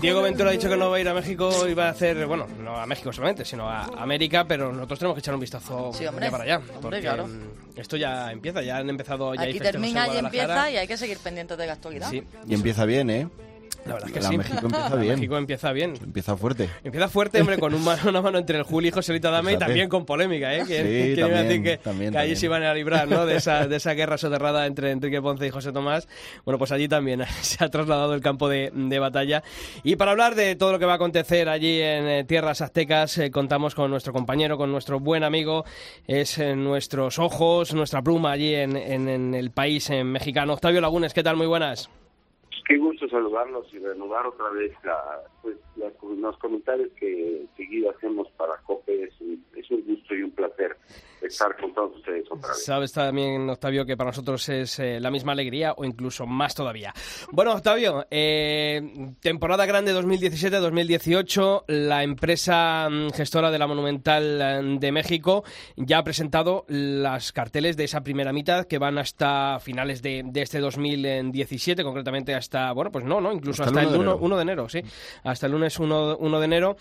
Diego 0.00 0.22
Ventura 0.22 0.50
ha 0.50 0.52
dicho 0.52 0.68
que 0.68 0.76
no 0.76 0.90
va 0.90 0.96
a 0.96 1.00
ir 1.00 1.08
a 1.08 1.14
México 1.14 1.50
y 1.68 1.74
va 1.74 1.86
a 1.86 1.90
hacer, 1.90 2.26
bueno, 2.26 2.46
no 2.62 2.76
a 2.76 2.86
México 2.86 3.12
solamente, 3.12 3.44
sino 3.44 3.68
a 3.68 3.84
América, 3.84 4.44
pero 4.46 4.72
nosotros 4.72 4.98
tenemos 4.98 5.14
que 5.16 5.20
echar 5.20 5.34
un 5.34 5.40
vistazo 5.40 5.92
Sí, 5.92 6.06
hombre. 6.06 6.26
ya 6.26 6.30
para 6.30 6.44
allá. 6.44 6.56
Hombre, 6.56 6.74
Porque 6.80 7.00
claro. 7.00 7.28
esto 7.76 7.96
ya 7.96 8.30
empieza, 8.32 8.62
ya 8.62 8.78
han 8.78 8.88
empezado, 8.90 9.34
ya 9.34 9.42
Aquí 9.42 9.60
termina 9.60 10.08
y 10.12 10.18
empieza 10.18 10.70
y 10.70 10.76
hay 10.76 10.86
que 10.86 10.96
seguir 10.96 11.18
pendientes 11.18 11.56
de 11.56 11.66
la 11.66 11.72
actualidad. 11.74 12.10
Sí, 12.10 12.22
Y 12.46 12.54
empieza 12.54 12.84
bien, 12.84 13.10
¿eh? 13.10 13.28
La 13.86 13.94
verdad 13.94 14.08
es 14.08 14.14
que 14.14 14.20
La 14.20 14.28
sí. 14.28 14.38
México 14.38 14.58
empieza 14.66 14.88
La 14.90 14.96
bien. 14.96 15.14
México 15.14 15.36
empieza 15.36 15.72
bien. 15.72 15.94
Empieza 16.02 16.36
fuerte. 16.36 16.68
Empieza 16.82 17.08
fuerte, 17.08 17.40
hombre, 17.40 17.58
con 17.58 17.74
un 17.74 17.84
mano, 17.84 18.02
una 18.08 18.22
mano 18.22 18.38
entre 18.38 18.58
el 18.58 18.64
Juli 18.64 18.88
y 18.88 18.90
Joselita 18.90 19.30
Dame 19.30 19.52
y 19.54 19.56
también 19.58 19.88
con 19.88 20.04
polémica, 20.06 20.54
¿eh? 20.54 20.58
Que, 20.58 20.64
Sí, 20.64 21.14
que 21.14 21.22
a 21.22 21.28
decir 21.28 21.44
también, 21.44 21.62
que, 21.62 21.76
también, 21.78 22.12
que 22.12 22.18
allí 22.18 22.28
también. 22.30 22.36
se 22.36 22.46
iban 22.46 22.62
a 22.62 22.74
librar, 22.74 23.08
¿no? 23.08 23.26
De 23.26 23.36
esa, 23.36 23.66
de 23.66 23.76
esa 23.76 23.92
guerra 23.94 24.18
soterrada 24.18 24.66
entre 24.66 24.90
Enrique 24.90 25.20
Ponce 25.20 25.46
y 25.46 25.50
José 25.50 25.72
Tomás. 25.72 26.08
Bueno, 26.44 26.58
pues 26.58 26.72
allí 26.72 26.88
también 26.88 27.22
se 27.42 27.64
ha 27.64 27.68
trasladado 27.68 28.14
el 28.14 28.20
campo 28.20 28.48
de, 28.48 28.70
de 28.74 28.98
batalla. 28.98 29.42
Y 29.82 29.96
para 29.96 30.12
hablar 30.12 30.34
de 30.34 30.56
todo 30.56 30.72
lo 30.72 30.78
que 30.78 30.86
va 30.86 30.92
a 30.92 30.96
acontecer 30.96 31.48
allí 31.48 31.80
en 31.80 32.06
eh, 32.08 32.24
tierras 32.24 32.60
aztecas, 32.60 33.16
eh, 33.18 33.30
contamos 33.30 33.74
con 33.74 33.90
nuestro 33.90 34.12
compañero, 34.12 34.56
con 34.56 34.70
nuestro 34.72 35.00
buen 35.00 35.24
amigo, 35.24 35.64
es 36.06 36.38
eh, 36.38 36.54
nuestros 36.56 37.18
ojos, 37.18 37.74
nuestra 37.74 38.02
pluma 38.02 38.32
allí 38.32 38.54
en, 38.54 38.76
en- 38.76 39.08
en 39.08 39.34
el 39.34 39.50
país 39.50 39.90
en 39.90 40.06
mexicano. 40.10 40.52
Octavio 40.54 40.80
Lagunes, 40.80 41.12
¿qué 41.14 41.22
tal? 41.22 41.36
Muy 41.36 41.46
buenas. 41.46 41.88
Qué 42.66 42.78
gusto 42.78 43.08
saludarlos 43.08 43.66
y 43.72 43.78
renovar 43.78 44.26
otra 44.26 44.48
vez 44.50 44.72
la, 44.84 45.20
pues, 45.42 45.56
la- 45.84 46.20
los 46.28 46.38
comentarios 46.38 46.88
que 46.98 47.46
seguido 47.56 47.90
hacemos 47.90 48.28
para 48.36 48.56
COPE. 48.62 49.04
Es 49.04 49.20
un, 49.20 49.44
es 49.56 49.70
un 49.70 49.84
gusto 49.86 50.14
y 50.14 50.22
un 50.22 50.30
placer 50.32 50.76
estar 51.22 51.56
con 51.58 51.72
todos 51.72 51.96
ustedes 51.96 52.26
otra 52.30 52.48
vez. 52.50 52.64
Sabes 52.64 52.92
también, 52.92 53.48
Octavio, 53.48 53.86
que 53.86 53.96
para 53.96 54.10
nosotros 54.10 54.46
es 54.50 54.78
eh, 54.78 55.00
la 55.00 55.10
misma 55.10 55.32
alegría 55.32 55.72
o 55.74 55.84
incluso 55.84 56.26
más 56.26 56.54
todavía. 56.54 56.92
Bueno, 57.32 57.52
Octavio, 57.54 58.06
eh, 58.10 58.82
temporada 59.20 59.64
grande 59.64 59.94
2017-2018, 59.94 61.64
la 61.68 62.02
empresa 62.02 62.88
mm, 62.90 63.10
gestora 63.10 63.50
de 63.50 63.58
la 63.58 63.66
Monumental 63.66 64.40
eh, 64.42 64.76
de 64.78 64.92
México 64.92 65.44
ya 65.76 65.98
ha 65.98 66.04
presentado 66.04 66.64
las 66.68 67.32
carteles 67.32 67.76
de 67.76 67.84
esa 67.84 68.02
primera 68.02 68.32
mitad 68.32 68.66
que 68.66 68.78
van 68.78 68.98
hasta 68.98 69.58
finales 69.60 70.02
de, 70.02 70.22
de 70.26 70.42
este 70.42 70.60
2017, 70.60 71.82
concretamente 71.84 72.34
hasta, 72.34 72.72
bueno, 72.72 72.90
pues 72.92 73.04
no, 73.04 73.20
no, 73.20 73.32
incluso 73.32 73.62
Hasta 73.62 73.80
hasta, 73.80 73.88
el 73.88 73.94
el 73.94 74.00
1 74.00 74.02
de 74.02 74.08
1, 74.08 74.12
enero. 74.12 74.26
1 74.26 74.36
de 74.36 74.42
enero, 74.42 74.68
sí, 74.68 74.80
hasta 75.22 75.46
el 75.46 75.52
lunes 75.52 75.73
1, 75.78 76.16
1 76.18 76.38
de 76.38 76.44
enero. 76.44 76.76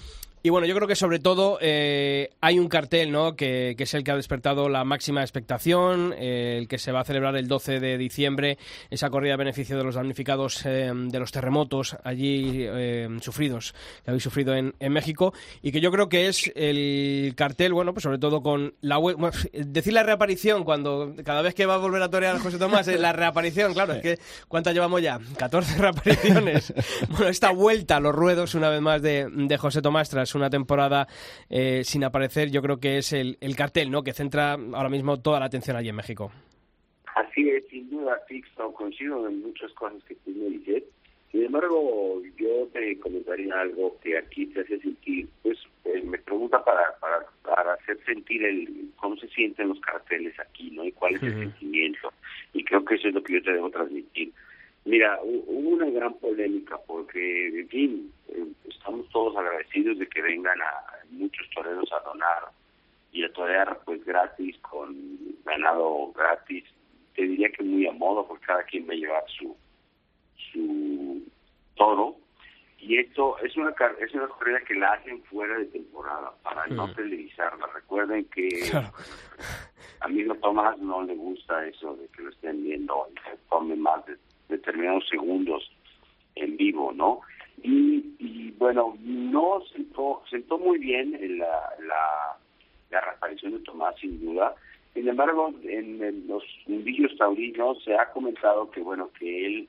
Y 0.46 0.50
bueno, 0.50 0.68
yo 0.68 0.76
creo 0.76 0.90
que 0.90 0.98
sobre 0.98 1.20
todo 1.20 1.58
eh, 1.62 2.32
hay 2.42 2.60
un 2.60 2.68
cartel, 2.68 3.14
¿no? 3.14 3.38
Que, 3.38 3.76
que 3.78 3.84
es 3.84 3.94
el 3.94 4.04
que 4.04 4.12
ha 4.12 4.18
despertado 4.18 4.68
la 4.68 4.84
máxima 4.84 5.22
expectación, 5.22 6.14
eh, 6.18 6.58
el 6.60 6.68
que 6.68 6.80
se 6.80 6.92
va 6.92 7.00
a 7.00 7.06
celebrar 7.06 7.38
el 7.38 7.48
12 7.48 7.80
de 7.80 7.98
diciembre, 7.98 8.58
esa 8.90 9.10
corrida 9.10 9.36
a 9.36 9.38
beneficio 9.38 9.78
de 9.78 9.86
los 9.86 9.96
damnificados 9.96 10.66
eh, 10.66 10.92
de 10.94 11.18
los 11.18 11.32
terremotos 11.32 11.96
allí 12.04 12.68
sufridos, 13.22 13.74
que 14.04 14.12
habéis 14.12 14.24
sufrido 14.24 14.54
en, 14.54 14.76
en 14.82 14.92
México, 14.92 15.34
y 15.62 15.72
que 15.72 15.80
yo 15.80 15.92
creo 15.92 16.10
que 16.10 16.28
es 16.28 16.52
el 16.56 17.36
cartel, 17.38 17.72
bueno, 17.72 17.94
pues 17.94 18.04
sobre 18.04 18.18
todo 18.18 18.44
con 18.44 18.74
la 18.82 18.98
web, 18.98 19.16
bueno, 19.16 19.38
decir 19.54 19.94
la 19.94 20.04
reaparición 20.04 20.66
cuando 20.66 21.16
cada 21.24 21.42
vez 21.42 21.56
que 21.56 21.66
va 21.66 21.76
a 21.76 21.78
volver 21.78 22.02
a 22.02 22.10
torear 22.10 22.38
José 22.40 22.58
Tomás, 22.58 22.88
la 22.88 23.14
reaparición, 23.14 23.74
claro, 23.74 23.94
es 23.94 24.02
que 24.02 24.20
¿cuántas 24.50 24.74
llevamos 24.74 25.02
ya? 25.02 25.22
14 25.38 25.78
reapariciones. 25.78 26.74
bueno, 27.12 27.30
esta 27.30 27.52
vuelta 27.52 27.96
a 27.96 28.00
los 28.02 28.14
ruedos 28.14 28.56
una 28.56 28.68
vez 28.68 28.82
más 28.82 29.02
de, 29.02 29.30
de 29.32 29.58
José 29.58 29.82
Tomás 29.82 30.10
tras 30.10 30.33
una 30.36 30.50
temporada 30.50 31.08
eh, 31.50 31.84
sin 31.84 32.04
aparecer, 32.04 32.52
yo 32.52 32.62
creo 32.62 32.80
que 32.80 32.98
es 32.98 33.14
el, 33.14 33.38
el 33.42 33.56
cartel, 33.56 33.92
¿no? 33.92 34.04
Que 34.04 34.14
centra 34.14 34.54
ahora 34.54 34.90
mismo 34.90 35.20
toda 35.20 35.40
la 35.40 35.46
atención 35.46 35.78
allí 35.78 35.90
en 35.90 35.96
México. 35.96 36.32
Así 37.16 37.48
es, 37.50 37.68
sin 37.70 37.90
duda, 37.90 38.20
Sixto, 38.28 38.74
coincido 38.74 39.28
en 39.28 39.42
muchas 39.42 39.72
cosas 39.74 40.04
que 40.04 40.16
tú 40.16 40.32
me 40.32 40.50
dices. 40.50 40.84
Sin 41.32 41.46
embargo, 41.46 42.22
yo 42.38 42.68
te 42.74 43.00
comentaría 43.00 43.60
algo 43.60 43.98
que 44.04 44.18
aquí 44.18 44.46
te 44.48 44.62
hace 44.62 44.80
sentir, 44.80 45.28
pues 45.42 45.58
eh, 45.86 46.02
me 46.04 46.20
pregunta 46.20 46.64
para, 46.64 46.96
para, 47.00 47.26
para 47.42 47.74
hacer 47.74 47.98
sentir 48.06 48.44
el 48.44 48.92
cómo 48.98 49.18
se 49.18 49.28
sienten 49.30 49.70
los 49.70 49.80
carteles 49.80 50.40
aquí, 50.40 50.70
¿no? 50.72 50.86
Y 50.86 50.92
cuál 50.92 51.16
es 51.16 51.24
el 51.24 51.34
sentimiento. 51.34 52.14
Y 52.54 52.64
creo 52.64 52.86
que 52.86 52.96
eso 52.96 53.08
es 53.08 53.16
lo 53.16 53.24
que 53.24 53.34
yo 53.34 53.44
te 53.44 53.52
debo 53.52 53.70
transmitir. 53.70 54.32
Mira, 54.86 55.18
hu- 55.24 55.44
hubo 55.48 55.70
una 55.70 55.90
gran 55.90 56.14
polémica 56.16 56.78
porque, 56.86 57.48
en 57.62 57.70
fin, 57.70 58.14
eh, 58.30 58.46
estamos 58.70 59.08
todos 59.10 59.36
agradecidos 59.38 59.98
de 59.98 60.08
que 60.08 60.22
vengan 60.22 60.62
a 60.62 60.74
muchos 61.12 61.50
toreros 61.52 61.90
a 61.94 62.00
donar 62.02 62.44
y 63.12 63.24
a 63.24 63.32
torear 63.32 63.80
pues 63.86 64.04
gratis, 64.04 64.58
con 64.60 64.94
ganado 65.46 66.12
gratis. 66.14 66.66
Te 67.16 67.22
diría 67.24 67.50
que 67.52 67.64
muy 67.64 67.88
a 67.88 67.92
modo, 67.94 68.28
porque 68.28 68.46
cada 68.46 68.64
quien 68.64 68.88
va 68.90 68.94
a 68.94 68.98
llevar 68.98 69.24
su 69.38 69.56
su 70.52 71.22
toro. 71.76 72.16
Y 72.80 72.98
esto 72.98 73.38
es 73.40 73.56
una 73.56 73.74
es 74.00 74.14
una 74.14 74.28
corrida 74.28 74.60
que 74.68 74.76
la 74.76 74.92
hacen 74.94 75.24
fuera 75.24 75.58
de 75.58 75.66
temporada 75.68 76.34
para 76.44 76.68
no 76.68 76.88
Mm. 76.88 76.96
televisarla. 76.96 77.68
Recuerden 77.74 78.26
que 78.26 78.50
Claro. 78.70 78.92
a 80.02 80.08
mí 80.10 80.24
no 80.24 80.36
Tomás 80.36 80.78
no 80.80 81.02
le 81.04 81.16
gusta 81.16 81.66
eso 81.68 81.96
de 81.96 82.08
que 82.10 82.24
lo 82.24 82.30
estén 82.32 82.62
viendo 82.64 83.08
y 83.12 83.30
se 83.30 83.38
tome 83.50 83.76
más 83.78 84.06
de 84.06 84.18
determinados 84.50 85.08
segundos 85.10 85.72
en 86.36 86.58
vivo, 86.58 86.92
¿no? 86.94 87.22
Y, 87.62 88.52
bueno, 88.58 88.98
no 89.02 89.62
sentó, 89.74 90.24
sentó 90.30 90.58
muy 90.58 90.80
bien 90.80 91.16
en 91.16 91.40
la, 91.40 91.70
la, 91.86 92.38
la 92.92 93.02
reaparición 93.02 93.54
de 93.54 93.60
Tomás, 93.60 93.96
sin 94.00 94.20
duda. 94.24 94.56
Sin 94.94 95.08
embargo, 95.08 95.54
en, 95.64 96.28
los 96.28 96.44
mundillos 96.68 97.16
taurinos 97.18 97.84
se 97.84 97.96
ha 97.96 98.12
comentado 98.12 98.70
que, 98.72 98.82
bueno, 98.82 99.10
que 99.18 99.46
él 99.46 99.68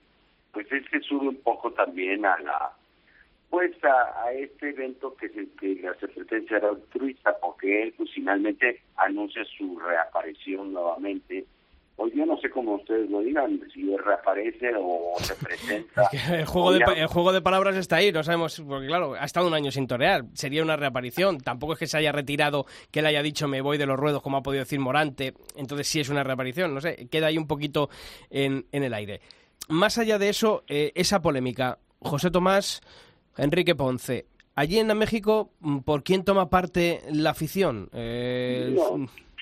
pues 0.52 0.70
es 0.70 0.88
que 0.88 1.00
sube 1.00 1.28
un 1.28 1.36
poco 1.42 1.72
también 1.72 2.24
a 2.24 2.38
la 2.38 2.72
pues 3.50 3.72
a, 3.84 4.32
este 4.32 4.70
evento 4.70 5.14
que 5.16 5.28
se, 5.28 5.48
que 5.60 5.80
se 6.00 6.08
pretende 6.08 6.48
ser 6.48 6.64
altruista 6.64 7.36
porque 7.40 7.84
él 7.84 7.94
pues 7.96 8.10
finalmente 8.12 8.82
anuncia 8.96 9.44
su 9.44 9.78
reaparición 9.78 10.72
nuevamente 10.72 11.44
pues 11.96 12.12
yo 12.14 12.26
no 12.26 12.36
sé 12.40 12.50
cómo 12.50 12.74
ustedes 12.74 13.08
lo 13.08 13.20
digan, 13.20 13.60
si 13.72 13.96
reaparece 13.96 14.72
o 14.76 15.14
se 15.20 15.34
presenta. 15.44 16.08
el, 16.32 16.44
juego 16.44 16.72
de, 16.72 16.84
el 16.96 17.06
juego 17.06 17.32
de 17.32 17.40
palabras 17.40 17.76
está 17.76 17.96
ahí, 17.96 18.10
no 18.10 18.22
sabemos, 18.22 18.60
porque 18.66 18.86
claro, 18.86 19.14
ha 19.14 19.24
estado 19.24 19.46
un 19.46 19.54
año 19.54 19.70
sin 19.70 19.86
torear, 19.86 20.24
sería 20.34 20.62
una 20.62 20.76
reaparición. 20.76 21.38
Tampoco 21.38 21.74
es 21.74 21.78
que 21.78 21.86
se 21.86 21.98
haya 21.98 22.12
retirado, 22.12 22.66
que 22.90 23.00
él 23.00 23.06
haya 23.06 23.22
dicho 23.22 23.46
me 23.46 23.60
voy 23.60 23.78
de 23.78 23.86
los 23.86 23.98
ruedos, 23.98 24.22
como 24.22 24.38
ha 24.38 24.42
podido 24.42 24.64
decir 24.64 24.80
Morante, 24.80 25.34
entonces 25.56 25.86
sí 25.86 26.00
es 26.00 26.08
una 26.08 26.24
reaparición, 26.24 26.74
no 26.74 26.80
sé, 26.80 27.08
queda 27.10 27.28
ahí 27.28 27.38
un 27.38 27.46
poquito 27.46 27.88
en, 28.30 28.66
en 28.72 28.82
el 28.82 28.94
aire. 28.94 29.20
Más 29.68 29.96
allá 29.98 30.18
de 30.18 30.28
eso, 30.28 30.64
eh, 30.68 30.92
esa 30.94 31.22
polémica, 31.22 31.78
José 32.00 32.30
Tomás, 32.30 32.82
Enrique 33.36 33.74
Ponce, 33.74 34.26
allí 34.54 34.78
en 34.78 34.96
México, 34.98 35.52
¿por 35.84 36.02
quién 36.02 36.24
toma 36.24 36.50
parte 36.50 37.00
la 37.10 37.30
afición? 37.30 37.88
Eh, 37.92 38.76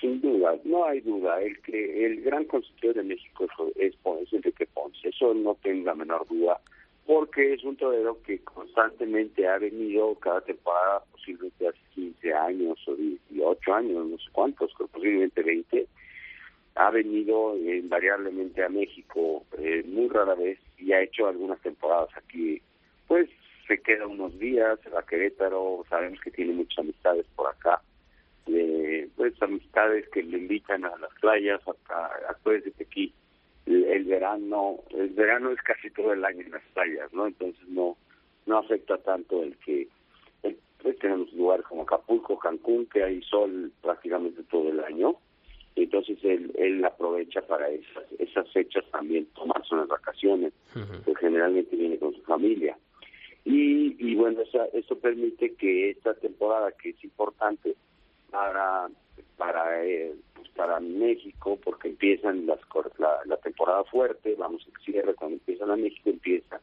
sin 0.03 0.21
duda, 0.21 0.59
no 0.65 0.85
hay 0.85 1.01
duda. 1.01 1.41
El 1.41 1.59
que 1.63 2.05
el 2.05 2.21
gran 2.23 2.45
constructor 2.45 2.95
de 2.95 3.05
México 3.05 3.47
es, 3.77 3.95
es 3.95 4.33
Enrique 4.33 4.67
Ponce, 4.75 5.09
eso 5.09 5.33
no 5.33 5.57
tengo 5.63 5.87
la 5.87 5.95
menor 5.95 6.27
duda, 6.29 6.61
porque 7.07 7.55
es 7.55 7.65
un 7.65 7.77
torero 7.77 8.21
que 8.23 8.41
constantemente 8.41 9.47
ha 9.47 9.59
venido 9.59 10.15
cada 10.17 10.41
temporada, 10.43 11.05
posiblemente 11.13 11.69
hace 11.69 11.79
15 11.95 12.35
años 12.35 12.79
o 12.87 12.95
18 12.95 13.75
años, 13.75 14.07
no 14.07 14.19
sé 14.19 14.25
cuántos, 14.33 14.73
posiblemente 14.91 15.43
20, 15.43 15.87
ha 16.75 16.91
venido 16.91 17.57
invariablemente 17.57 18.65
a 18.65 18.69
México 18.69 19.45
eh, 19.59 19.85
muy 19.87 20.09
rara 20.09 20.35
vez 20.35 20.59
y 20.79 20.93
ha 20.93 21.03
hecho 21.03 21.29
algunas 21.29 21.61
temporadas 21.61 22.09
aquí. 22.17 22.61
Pues 23.07 23.29
se 23.69 23.79
queda 23.79 24.07
unos 24.07 24.37
días, 24.39 24.81
se 24.83 24.91
va 24.91 25.01
a 25.01 25.07
Querétaro, 25.07 25.85
sabemos 25.89 26.19
que 26.21 26.33
tiene 26.33 26.55
muchas 26.55 26.79
amistades 26.79 27.27
por 27.37 27.49
acá 27.49 27.81
de 28.47 29.09
pues 29.17 29.41
amistades 29.43 30.09
que 30.09 30.23
le 30.23 30.39
invitan 30.39 30.85
a 30.85 30.97
las 30.99 31.11
playas, 31.21 31.61
acá, 31.67 32.11
acuérdense 32.29 32.73
que 32.73 32.85
aquí 32.85 33.15
el, 33.67 34.05
verano, 34.05 34.81
el 34.91 35.11
verano 35.11 35.51
es 35.51 35.63
casi 35.63 35.91
todo 35.91 36.13
el 36.13 36.25
año 36.25 36.41
en 36.41 36.51
las 36.51 36.63
playas, 36.75 37.13
¿no? 37.13 37.27
Entonces 37.27 37.67
no 37.69 37.97
no 38.45 38.59
afecta 38.59 38.99
tanto 38.99 39.43
el 39.43 39.57
que 39.59 39.89
pues 40.83 40.99
tenemos 40.99 41.33
lugares 41.33 41.65
como 41.67 41.83
Acapulco, 41.83 42.37
Cancún, 42.39 42.87
que 42.87 43.05
hay 43.05 43.23
sol 43.23 43.71
prácticamente 43.81 44.43
todo 44.51 44.69
el 44.69 44.81
año, 44.81 45.15
entonces 45.77 46.19
él, 46.23 46.53
él 46.57 46.85
aprovecha 46.85 47.41
para 47.43 47.69
esas, 47.71 48.05
esas 48.19 48.51
fechas 48.53 48.85
también 48.91 49.27
tomarse 49.27 49.75
unas 49.75 49.89
vacaciones, 49.89 50.53
que 51.05 51.15
generalmente 51.15 51.77
viene 51.77 51.99
con 51.99 52.15
su 52.15 52.23
familia. 52.23 52.77
Y, 53.45 53.97
y 53.99 54.15
bueno, 54.15 54.43
eso, 54.43 54.69
eso 54.73 54.99
permite 54.99 55.55
que 55.55 55.91
esta 55.91 56.15
temporada, 56.15 56.73
que 56.73 56.91
es 56.91 57.05
importante, 57.05 57.75
para 58.33 58.89
para 59.37 59.85
eh, 59.85 60.13
pues 60.35 60.49
para 60.57 60.81
México 60.81 61.57
porque 61.63 61.89
empiezan 61.89 62.47
las 62.47 62.59
la, 62.99 63.21
la 63.27 63.37
temporada 63.37 63.85
fuerte 63.85 64.35
vamos 64.37 64.67
a 64.67 64.81
cierre 64.81 65.15
cuando 65.15 65.37
empiezan 65.37 65.71
a 65.71 65.77
México 65.77 66.11
empieza 66.11 66.61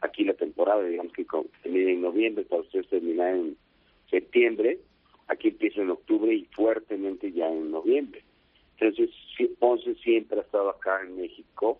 aquí 0.00 0.22
la 0.22 0.34
temporada 0.34 0.84
digamos 0.84 1.12
que 1.12 1.26
termina 1.62 1.90
en 1.90 2.02
noviembre 2.02 2.44
para 2.44 2.62
ustedes 2.62 2.88
termina 2.88 3.30
en 3.30 3.56
septiembre 4.08 4.78
aquí 5.28 5.48
empieza 5.48 5.80
en 5.80 5.90
octubre 5.90 6.32
y 6.32 6.44
fuertemente 6.52 7.32
ya 7.32 7.48
en 7.48 7.70
noviembre. 7.70 8.22
Entonces 8.78 9.10
Ponce 9.58 9.94
siempre 9.96 10.38
ha 10.38 10.42
estado 10.42 10.70
acá 10.70 11.00
en 11.02 11.16
México 11.16 11.78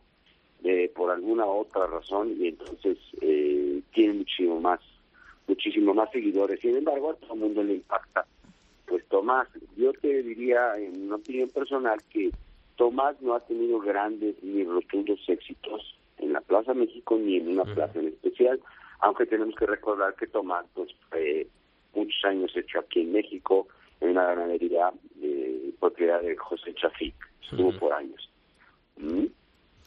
eh, 0.64 0.90
por 0.94 1.10
alguna 1.10 1.46
otra 1.46 1.86
razón 1.86 2.34
y 2.38 2.48
entonces 2.48 2.98
eh, 3.20 3.80
tiene 3.92 4.14
muchísimo 4.14 4.60
más 4.60 4.80
muchísimo 5.46 5.94
más 5.94 6.10
seguidores. 6.10 6.60
Sin 6.60 6.76
embargo 6.76 7.10
a 7.10 7.14
todo 7.14 7.34
el 7.34 7.40
mundo 7.40 7.62
le 7.62 7.74
impacta 7.74 8.26
pues 8.86 9.06
Tomás, 9.08 9.48
yo 9.76 9.92
te 9.94 10.22
diría 10.22 10.76
en 10.78 11.06
una 11.06 11.16
opinión 11.16 11.48
personal 11.50 11.98
que 12.10 12.30
Tomás 12.76 13.20
no 13.20 13.34
ha 13.34 13.40
tenido 13.40 13.80
grandes 13.80 14.36
ni 14.42 14.64
rotundos 14.64 15.20
éxitos 15.28 15.98
en 16.18 16.32
la 16.32 16.40
Plaza 16.40 16.74
México 16.74 17.18
ni 17.18 17.36
en 17.36 17.48
una 17.48 17.64
plaza 17.64 17.98
en 17.98 18.08
especial, 18.08 18.60
aunque 19.00 19.26
tenemos 19.26 19.54
que 19.54 19.66
recordar 19.66 20.14
que 20.14 20.26
Tomás 20.26 20.66
pues 20.74 20.94
fue 21.10 21.46
muchos 21.94 22.24
años 22.24 22.56
hecho 22.56 22.80
aquí 22.80 23.00
en 23.00 23.12
México 23.12 23.66
en 24.00 24.10
una 24.10 24.26
ganadería 24.26 24.92
de 25.14 25.72
propiedad 25.80 26.20
de 26.20 26.36
José 26.36 26.74
Chafik, 26.74 27.14
estuvo 27.42 27.72
por 27.78 27.92
años. 27.92 28.30
¿Mm? 28.96 29.26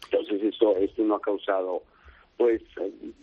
Entonces 0.05 0.43
eso 0.43 0.75
esto 0.77 1.03
no 1.03 1.15
ha 1.15 1.21
causado 1.21 1.83
pues 2.38 2.62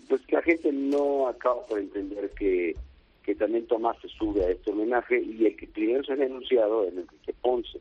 pues 0.09 0.21
que 0.27 0.37
la 0.37 0.43
gente 0.43 0.71
no 0.73 1.27
acaba 1.27 1.65
por 1.67 1.79
entender 1.79 2.31
que 2.39 2.75
que 3.27 3.35
también 3.35 3.67
Tomás 3.67 3.97
se 4.01 4.09
sube 4.09 4.45
a 4.45 4.51
este 4.51 4.71
homenaje 4.71 5.21
y 5.21 5.47
el 5.47 5.57
que 5.57 5.67
primero 5.67 6.05
se 6.05 6.13
ha 6.13 6.17
denunciado 6.17 6.85
es 6.85 6.97
Enrique 6.97 7.35
Ponce. 7.43 7.81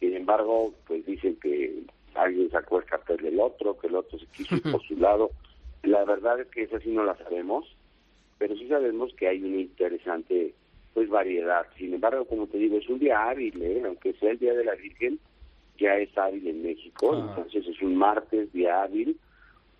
Sin 0.00 0.16
embargo, 0.16 0.72
pues 0.86 1.04
dicen 1.04 1.36
que 1.36 1.82
alguien 2.14 2.50
sacó 2.50 2.78
el 2.78 2.86
cartel 2.86 3.18
del 3.18 3.38
otro, 3.38 3.78
que 3.78 3.88
el 3.88 3.96
otro 3.96 4.18
se 4.18 4.24
quiso 4.28 4.56
ir 4.56 4.62
por 4.62 4.82
su 4.88 4.96
lado. 4.96 5.30
La 5.82 6.06
verdad 6.06 6.40
es 6.40 6.48
que 6.48 6.62
esa 6.62 6.80
sí 6.80 6.88
no 6.88 7.04
la 7.04 7.14
sabemos, 7.18 7.66
pero 8.38 8.56
sí 8.56 8.66
sabemos 8.66 9.12
que 9.14 9.28
hay 9.28 9.42
una 9.42 9.58
interesante 9.58 10.54
pues 10.94 11.10
variedad. 11.10 11.66
Sin 11.76 11.92
embargo, 11.92 12.24
como 12.24 12.46
te 12.46 12.56
digo, 12.56 12.78
es 12.78 12.88
un 12.88 12.98
día 12.98 13.28
hábil, 13.28 13.62
¿eh? 13.62 13.82
aunque 13.84 14.14
sea 14.14 14.30
el 14.30 14.38
Día 14.38 14.54
de 14.54 14.64
la 14.64 14.74
Virgen, 14.74 15.18
ya 15.78 15.98
es 15.98 16.16
hábil 16.16 16.46
en 16.46 16.62
México, 16.62 17.12
ah. 17.12 17.26
entonces 17.28 17.66
es 17.66 17.82
un 17.82 17.94
martes 17.96 18.50
día 18.54 18.82
hábil, 18.82 19.18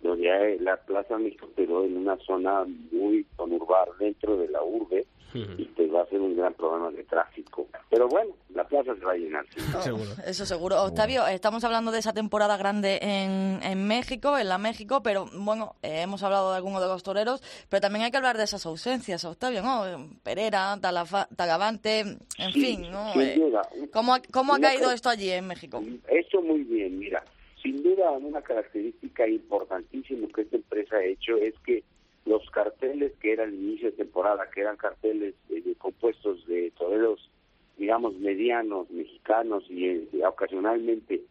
donde 0.03 0.57
la 0.59 0.77
Plaza 0.77 1.17
México 1.17 1.47
quedó 1.55 1.85
en 1.85 1.97
una 1.97 2.17
zona 2.17 2.65
muy 2.91 3.25
conurbada 3.35 3.91
dentro 3.99 4.37
de 4.37 4.49
la 4.49 4.61
urbe 4.61 5.05
y 5.33 5.65
pues 5.65 5.91
va 5.91 6.01
a 6.01 6.05
ser 6.07 6.21
un 6.21 6.35
gran 6.35 6.53
problema 6.53 6.91
de 6.91 7.03
tráfico. 7.03 7.67
Pero 7.89 8.07
bueno, 8.07 8.35
la 8.53 8.67
plaza 8.67 8.95
se 8.95 9.03
va 9.03 9.13
a 9.13 9.17
llenar. 9.17 9.45
Eso 10.27 10.45
seguro. 10.45 10.81
Octavio, 10.83 11.25
estamos 11.27 11.63
hablando 11.63 11.91
de 11.91 11.99
esa 11.99 12.13
temporada 12.13 12.57
grande 12.57 12.99
en, 13.01 13.59
en 13.63 13.87
México, 13.87 14.37
en 14.37 14.49
la 14.49 14.57
México, 14.57 15.01
pero 15.01 15.25
bueno, 15.33 15.75
eh, 15.81 16.01
hemos 16.01 16.23
hablado 16.23 16.51
de 16.51 16.57
algunos 16.57 16.81
de 16.81 16.87
los 16.87 17.03
toreros, 17.03 17.41
pero 17.69 17.81
también 17.81 18.05
hay 18.05 18.11
que 18.11 18.17
hablar 18.17 18.37
de 18.37 18.43
esas 18.43 18.65
ausencias, 18.65 19.25
Octavio, 19.25 19.61
¿no? 19.63 20.07
Pereira, 20.23 20.77
Talavante, 20.79 21.99
en 22.37 22.51
fin, 22.51 22.91
¿no? 22.91 23.13
Sin 23.13 23.35
duda. 23.35 23.67
¿Cómo, 23.91 24.15
cómo 24.31 24.53
ha 24.53 24.59
caído 24.59 24.91
esto 24.91 25.09
allí 25.09 25.31
en 25.31 25.47
México? 25.47 25.81
Eso 26.07 26.41
muy 26.41 26.63
bien, 26.63 26.99
mira 26.99 27.23
sin 27.63 27.81
duda, 27.81 28.11
una 28.11 28.41
característica 28.41 29.25
importantísima 29.25 30.27
que 30.27 30.41
esta 30.41 30.57
empresa 30.57 30.97
ha 30.97 31.05
hecho 31.05 31.37
es 31.37 31.57
que 31.59 31.83
los 32.25 32.47
carteles 32.51 33.13
que 33.21 33.31
eran 33.31 33.53
inicio 33.53 33.89
de 33.89 33.97
temporada, 33.97 34.49
que 34.53 34.61
eran 34.61 34.75
carteles 34.75 35.33
eh, 35.49 35.73
compuestos 35.77 36.45
de 36.45 36.71
toreros, 36.71 37.29
digamos, 37.77 38.15
medianos, 38.15 38.89
mexicanos 38.91 39.63
y 39.69 39.87
eh, 39.87 40.07
ocasionalmente, 40.27 41.21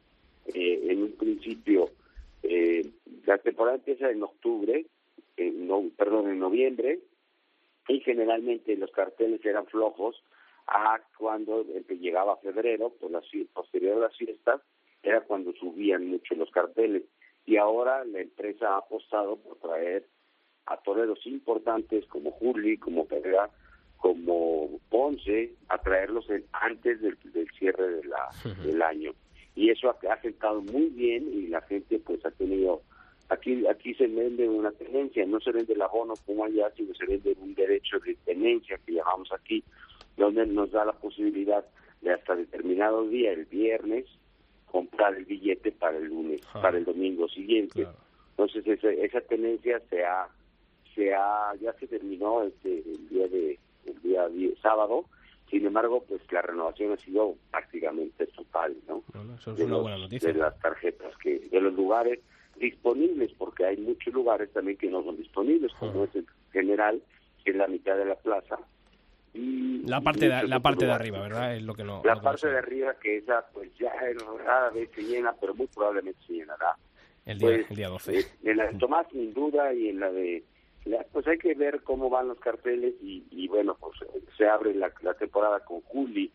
eh, 0.55 0.87
en 0.89 1.03
un 1.03 1.13
principio, 1.13 1.91
la 3.25 3.39
temporada 3.39 3.77
empieza 3.77 4.11
en 4.11 4.23
octubre, 4.23 4.85
no, 5.39 5.85
perdón, 5.97 6.29
en 6.29 6.41
noviembre, 6.41 6.99
y 7.89 8.01
generalmente 8.01 8.77
los 8.77 8.91
carteles 8.91 9.45
eran 9.45 9.67
flojos 9.67 10.23
a 10.67 11.01
cuando 11.17 11.65
llegaba 11.89 12.37
febrero, 12.39 12.91
por 12.91 13.11
la, 13.13 13.23
posterior 13.55 13.99
a 13.99 14.01
las 14.09 14.17
fiestas, 14.17 14.61
era 15.03 15.21
cuando 15.23 15.53
subían 15.55 16.07
mucho 16.07 16.35
los 16.35 16.51
carteles. 16.51 17.03
Y 17.45 17.57
ahora 17.57 18.05
la 18.05 18.21
empresa 18.21 18.75
ha 18.75 18.79
apostado 18.79 19.37
por 19.37 19.59
traer 19.59 20.07
a 20.67 20.77
toreros 20.77 21.27
importantes 21.27 22.07
como 22.07 22.31
Juli, 22.31 22.79
como 22.79 23.07
Pedra, 23.07 23.51
como 23.97 24.81
Ponce, 24.89 25.55
a 25.69 25.79
traerlos 25.79 26.27
antes 26.53 27.01
del, 27.01 27.17
cierre 27.59 27.89
de 27.89 28.05
la, 28.05 28.29
del 28.65 28.81
año. 28.83 29.13
Y 29.55 29.71
eso 29.71 29.91
ha, 29.91 30.09
ha 30.09 30.15
afectado 30.15 30.61
muy 30.61 30.87
bien 30.87 31.29
y 31.33 31.49
la 31.49 31.61
gente 31.63 31.99
pues 31.99 32.25
ha 32.25 32.31
tenido 32.31 32.83
aquí 33.33 33.67
aquí 33.67 33.95
se 33.95 34.07
vende 34.07 34.49
una 34.49 34.71
tenencia, 34.73 35.25
no 35.27 35.41
se 35.41 35.53
vende 35.53 35.73
el 35.73 35.83
abono 35.83 36.15
como 36.27 36.45
allá, 36.45 36.71
sino 36.77 36.95
se 36.95 37.07
vende 37.07 37.35
un 37.41 37.55
derecho 37.55 37.99
de 38.01 38.15
tenencia 38.25 38.79
que 38.85 38.93
llamamos 38.93 39.33
aquí, 39.33 39.65
donde 40.17 40.47
nos 40.47 40.71
da 40.71 40.85
la 40.85 40.93
posibilidad 40.93 41.65
de 42.03 42.13
hasta 42.13 42.37
determinado 42.37 43.09
día, 43.09 43.33
el 43.33 43.47
viernes, 43.47 44.07
comprar 44.73 45.15
el 45.15 45.27
billete 45.27 45.71
para 45.71 45.99
el 45.99 46.07
lunes, 46.07 46.41
para 46.55 46.79
el 46.79 46.85
domingo 46.85 47.29
siguiente. 47.29 47.87
Entonces 48.31 48.67
esa, 48.67 48.91
esa 48.91 49.21
tenencia 49.21 49.81
se 49.91 50.03
ha, 50.03 50.27
se 50.95 51.15
ha, 51.15 51.55
ya 51.61 51.75
se 51.75 51.87
terminó 51.87 52.43
este, 52.43 52.79
el 52.79 53.09
día 53.11 53.29
de 53.29 53.59
el 53.85 54.03
día 54.03 54.27
sábado. 54.63 55.05
Sin 55.51 55.67
embargo, 55.67 56.03
pues 56.09 56.23
la 56.33 56.41
renovación 56.41 56.93
ha 56.93 56.97
sido 56.97 57.35
prácticamente 57.51 58.27
total, 58.29 58.75
¿no? 58.89 59.03
eso 59.39 59.53
es 59.53 59.61
una 59.61 59.77
buena 59.77 59.99
noticia. 59.99 60.33
De 60.33 60.39
las 60.39 60.59
tarjetas 60.61 61.15
que, 61.19 61.41
de 61.41 61.61
los 61.61 61.75
lugares 61.75 62.21
disponibles, 62.57 63.33
porque 63.37 63.67
hay 63.67 63.77
muchos 63.77 64.15
lugares 64.15 64.51
también 64.53 64.79
que 64.79 64.89
no 64.89 65.05
son 65.05 65.19
disponibles, 65.19 65.71
como 65.75 66.05
es 66.05 66.15
el 66.15 66.27
general, 66.53 67.03
que 67.45 67.51
es 67.51 67.57
la 67.57 67.69
mitad 67.69 67.99
de 67.99 68.07
la 68.07 68.15
plaza, 68.15 68.59
la 69.35 70.01
parte 70.01 70.29
de, 70.29 70.47
la 70.49 70.61
parte 70.61 70.85
de 70.87 70.93
arriba, 70.93 71.21
¿verdad? 71.21 71.57
Es 71.57 71.63
lo 71.63 71.75
que 71.75 71.85
no. 71.85 72.03
La 72.05 72.17
parte 72.21 72.49
de 72.49 72.59
arriba 72.59 72.95
que 73.01 73.19
esa 73.19 73.47
pues 73.53 73.71
ya 73.79 73.93
rara 74.45 74.71
vez 74.71 74.91
se 74.95 75.03
llena, 75.03 75.33
pero 75.41 75.55
muy 75.55 75.67
probablemente 75.69 76.21
se 76.27 76.35
llenará. 76.35 76.77
el 77.25 77.39
día, 77.39 77.49
Pues, 77.49 77.71
el 77.71 77.77
día 77.77 77.89
12. 77.89 78.19
eh, 78.19 78.25
En 78.45 78.57
la 78.59 78.67
de 78.71 78.79
Tomás, 78.79 79.07
sin 79.11 79.33
duda, 79.33 79.73
y 79.73 79.89
en 79.89 80.01
la 80.01 80.11
de... 80.13 80.45
la- 80.85 81.05
pues 81.13 81.27
hay 81.27 81.39
que 81.39 81.55
ver 81.55 81.83
cómo 81.83 82.11
van 82.11 82.29
los 82.29 82.39
carteles 82.41 82.95
y, 83.03 83.25
y 83.31 83.49
bueno, 83.49 83.77
pues 83.81 83.99
se 84.37 84.47
abre 84.47 84.75
la, 84.75 84.93
la 85.03 85.15
temporada 85.15 85.61
con 85.61 85.81
Juli 85.83 86.31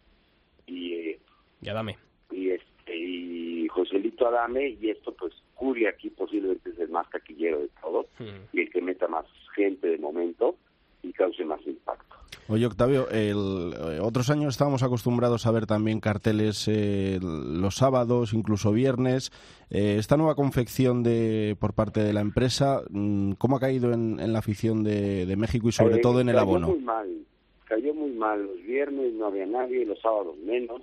y, 0.66 0.94
eh, 0.94 1.20
Ya 1.62 1.74
dame. 1.74 1.98
y 2.32 2.50
este 2.52 2.96
y 2.96 3.68
Joselito 3.68 4.28
Adame 4.28 4.70
y 4.70 4.90
esto 4.90 5.14
pues 5.14 5.34
Curi 5.56 5.86
aquí 5.88 6.10
posiblemente 6.10 6.70
es 6.70 6.80
el 6.80 6.88
más 6.90 7.08
taquillero 7.10 7.60
de 7.60 7.70
todos 7.82 8.06
y 8.54 8.62
el 8.62 8.70
que 8.72 8.82
meta 8.82 9.08
más 9.10 9.26
gente 9.56 9.88
de 9.90 9.98
momento 9.98 10.56
y 11.04 11.12
cause 11.14 11.44
más 11.46 11.60
impacto. 11.66 12.16
Oye, 12.50 12.66
Octavio, 12.66 13.10
el, 13.10 13.74
eh, 13.78 14.00
otros 14.02 14.30
años 14.30 14.54
estábamos 14.54 14.82
acostumbrados 14.82 15.46
a 15.46 15.52
ver 15.52 15.66
también 15.66 16.00
carteles 16.00 16.66
eh, 16.70 17.20
los 17.22 17.76
sábados, 17.76 18.34
incluso 18.34 18.72
viernes. 18.72 19.32
Eh, 19.70 19.98
esta 20.00 20.16
nueva 20.16 20.36
confección 20.36 21.04
de 21.04 21.58
por 21.60 21.74
parte 21.74 22.02
de 22.02 22.14
la 22.14 22.22
empresa, 22.22 22.84
mm, 22.90 23.34
¿cómo 23.34 23.58
ha 23.58 23.60
caído 23.60 23.92
en, 23.92 24.20
en 24.22 24.32
la 24.32 24.40
afición 24.40 24.84
de, 24.84 25.26
de 25.26 25.36
México 25.36 25.68
y 25.68 25.74
sobre 25.74 25.96
Eh, 25.98 26.00
todo 26.02 26.22
en 26.22 26.30
el 26.30 26.36
cayó 26.36 26.48
abono? 26.48 26.68
muy 26.70 26.80
mal, 26.80 27.10
cayó 27.66 27.94
muy 27.94 28.12
mal. 28.12 28.42
Los 28.46 28.64
viernes 28.64 29.14
no 29.16 29.26
había 29.28 29.46
nadie, 29.46 29.86
los 29.86 30.00
sábados 30.00 30.38
menos. 30.38 30.82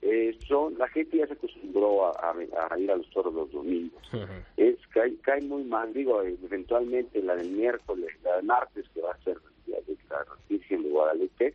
Eh, 0.00 0.36
son, 0.48 0.76
la 0.78 0.88
gente 0.88 1.18
ya 1.18 1.26
se 1.26 1.34
acostumbró 1.34 2.06
a, 2.06 2.10
a- 2.10 2.74
a 2.74 2.78
ir 2.78 2.90
a 2.90 2.96
los 2.96 3.08
toros 3.10 3.32
los 3.34 3.52
domingos. 3.52 4.02
Es 4.56 4.76
cae, 4.88 5.14
cae 5.22 5.42
muy 5.42 5.62
mal. 5.64 5.92
Digo, 5.92 6.22
eventualmente 6.22 7.22
la 7.22 7.36
del 7.36 7.50
miércoles, 7.50 8.08
la 8.24 8.36
del 8.36 8.46
martes, 8.46 8.86
que 8.94 9.00
va 9.02 9.12
a 9.12 9.22
ser 9.24 9.36
de 9.66 9.72
la 10.10 10.24
Virgen 10.48 10.82
de 10.82 10.90
Guadalupe, 10.90 11.54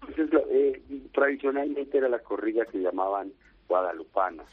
pues 0.00 0.18
es 0.18 0.32
lo- 0.32 0.46
eh, 0.50 0.80
tradicionalmente 1.12 1.98
era 1.98 2.08
la 2.08 2.18
corrida 2.20 2.64
que 2.66 2.78
llamaban 2.78 3.32
guadalupana. 3.68 4.44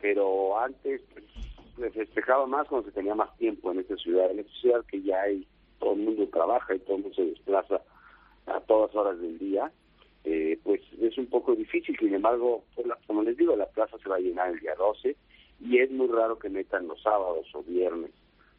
Pero 0.00 0.58
antes 0.58 1.02
pues, 1.12 1.24
se 1.76 1.90
festejaba 1.90 2.46
más 2.46 2.66
cuando 2.68 2.88
se 2.88 2.94
tenía 2.94 3.14
más 3.14 3.36
tiempo 3.38 3.70
en 3.72 3.80
esta 3.80 3.96
ciudad. 3.96 4.30
En 4.30 4.38
esta 4.40 4.52
ciudad 4.60 4.84
que 4.86 5.02
ya 5.02 5.20
hay, 5.22 5.46
todo 5.78 5.92
el 5.92 6.00
mundo 6.00 6.26
trabaja 6.28 6.74
y 6.74 6.78
todo 6.80 6.96
el 6.96 7.02
mundo 7.02 7.14
se 7.16 7.26
desplaza 7.26 7.80
a 8.46 8.60
todas 8.60 8.94
horas 8.94 9.20
del 9.20 9.38
día, 9.38 9.70
eh, 10.24 10.58
pues 10.64 10.80
es 11.00 11.18
un 11.18 11.26
poco 11.26 11.54
difícil. 11.54 11.96
Sin 11.98 12.14
embargo, 12.14 12.64
pues, 12.74 12.86
la- 12.86 12.98
como 13.06 13.22
les 13.22 13.36
digo, 13.36 13.54
la 13.56 13.66
plaza 13.66 13.98
se 13.98 14.08
va 14.08 14.16
a 14.16 14.20
llenar 14.20 14.50
el 14.50 14.60
día 14.60 14.74
12 14.76 15.16
y 15.60 15.78
es 15.78 15.90
muy 15.90 16.08
raro 16.08 16.38
que 16.38 16.48
metan 16.48 16.88
los 16.88 17.00
sábados 17.02 17.46
o 17.54 17.62
viernes 17.62 18.10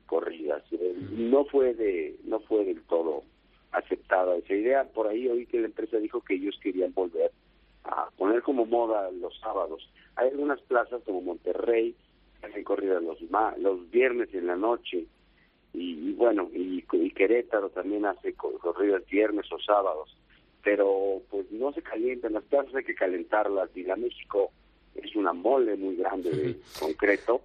corridas. 0.05 0.63
Eh, 0.71 0.95
no 1.11 1.45
fue 1.45 1.73
de 1.73 2.17
no 2.25 2.39
fue 2.41 2.63
del 2.65 2.81
todo 2.83 3.23
aceptada 3.71 4.35
esa 4.37 4.53
idea. 4.53 4.83
Por 4.85 5.07
ahí 5.07 5.27
oí 5.27 5.45
que 5.45 5.59
la 5.59 5.67
empresa 5.67 5.97
dijo 5.97 6.21
que 6.21 6.35
ellos 6.35 6.57
querían 6.61 6.93
volver 6.93 7.31
a 7.83 8.09
poner 8.17 8.41
como 8.41 8.65
moda 8.65 9.09
los 9.11 9.37
sábados. 9.39 9.89
Hay 10.15 10.29
algunas 10.29 10.59
plazas 10.61 11.01
como 11.05 11.21
Monterrey 11.21 11.95
que 12.39 12.47
hacen 12.47 12.63
corridas 12.63 13.01
los 13.03 13.21
ma- 13.29 13.55
los 13.57 13.89
viernes 13.91 14.33
en 14.33 14.47
la 14.47 14.55
noche. 14.55 15.05
Y, 15.73 16.09
y 16.09 16.13
bueno 16.13 16.49
y, 16.53 16.83
y 16.91 17.11
Querétaro 17.11 17.69
también 17.69 18.05
hace 18.05 18.33
co- 18.33 18.57
corridas 18.59 19.05
viernes 19.07 19.51
o 19.51 19.59
sábados. 19.59 20.15
Pero 20.63 21.21
pues 21.29 21.49
no 21.51 21.71
se 21.73 21.81
calientan 21.81 22.33
las 22.33 22.43
plazas 22.43 22.73
hay 22.75 22.83
que 22.83 22.95
calentarlas. 22.95 23.69
Y 23.75 23.83
la 23.83 23.95
México 23.95 24.51
es 24.95 25.15
una 25.15 25.33
mole 25.33 25.75
muy 25.75 25.95
grande 25.95 26.31
de 26.31 26.57
concreto 26.79 27.41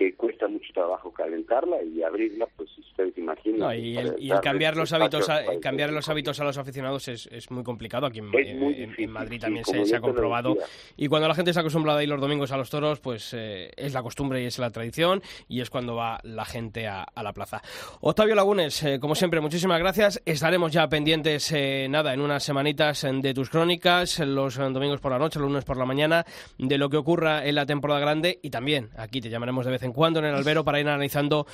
que 0.00 0.14
cuesta 0.14 0.48
mucho 0.48 0.72
trabajo 0.72 1.12
calentarla 1.12 1.82
y 1.82 2.02
abrirla 2.02 2.48
pues 2.56 2.70
ustedes 2.78 3.18
imaginan 3.18 3.58
No, 3.58 3.74
y 3.74 3.98
el, 3.98 4.14
y 4.18 4.30
cambiar 4.42 4.74
los 4.74 4.94
hábitos 4.94 5.28
a, 5.28 5.42
cambiar 5.60 5.92
los 5.92 6.08
hábitos 6.08 6.40
a 6.40 6.44
los 6.44 6.56
aficionados 6.56 7.06
es, 7.08 7.26
es 7.26 7.50
muy 7.50 7.62
complicado. 7.62 8.06
Aquí 8.06 8.20
en, 8.20 9.10
Madrid 9.10 9.42
también 9.42 9.62
se, 9.66 9.84
se 9.84 9.96
ha 9.96 10.00
comprobado. 10.00 10.56
y 10.96 11.08
cuando 11.08 11.28
la 11.28 11.34
gente 11.34 11.50
está 11.50 11.60
acostumbrada 11.60 11.98
a 11.98 12.02
ir 12.02 12.08
los 12.08 12.18
domingos 12.18 12.50
a 12.50 12.56
los 12.56 12.70
toros 12.70 12.98
pues 12.98 13.34
eh, 13.34 13.72
es 13.76 13.92
la 13.92 14.02
costumbre 14.02 14.42
y 14.42 14.46
es 14.46 14.58
la 14.58 14.70
tradición 14.70 15.20
y 15.48 15.60
es 15.60 15.68
cuando 15.68 15.96
va 15.96 16.18
la 16.22 16.46
gente 16.46 16.86
a, 16.86 17.02
a 17.02 17.22
la 17.22 17.34
plaza. 17.34 17.60
Octavio 18.00 18.34
Lagunes 18.34 18.82
eh, 18.82 19.00
como 19.00 19.14
siempre 19.14 19.42
muchísimas 19.42 19.78
gracias. 19.80 20.22
Estaremos 20.24 20.72
ya 20.72 20.88
pendientes 20.88 21.52
eh, 21.52 21.88
nada 21.90 22.14
en 22.14 22.22
unas 22.22 22.42
semanitas 22.42 23.06
de 23.06 23.34
tus 23.34 23.50
crónicas 23.50 24.18
los 24.20 24.56
domingos 24.56 24.98
por 25.02 25.12
la 25.12 25.18
noche 25.18 25.38
los 25.38 25.48
lunes 25.48 25.66
por 25.66 25.76
la 25.76 25.84
mañana 25.84 26.24
de 26.56 26.78
lo 26.78 26.88
que 26.88 26.96
ocurra 26.96 27.44
en 27.44 27.54
la 27.54 27.66
temporada 27.66 28.00
grande 28.00 28.38
y 28.42 28.48
también 28.48 28.88
aquí 28.96 29.20
te 29.20 29.28
llamaremos 29.28 29.66
de 29.66 29.72
vez 29.72 29.82
en 29.82 29.89
cuando 29.92 30.20
en 30.20 30.26
el 30.26 30.34
albero 30.34 30.64
para 30.64 30.80
ir 30.80 30.88
analizando 30.88 31.46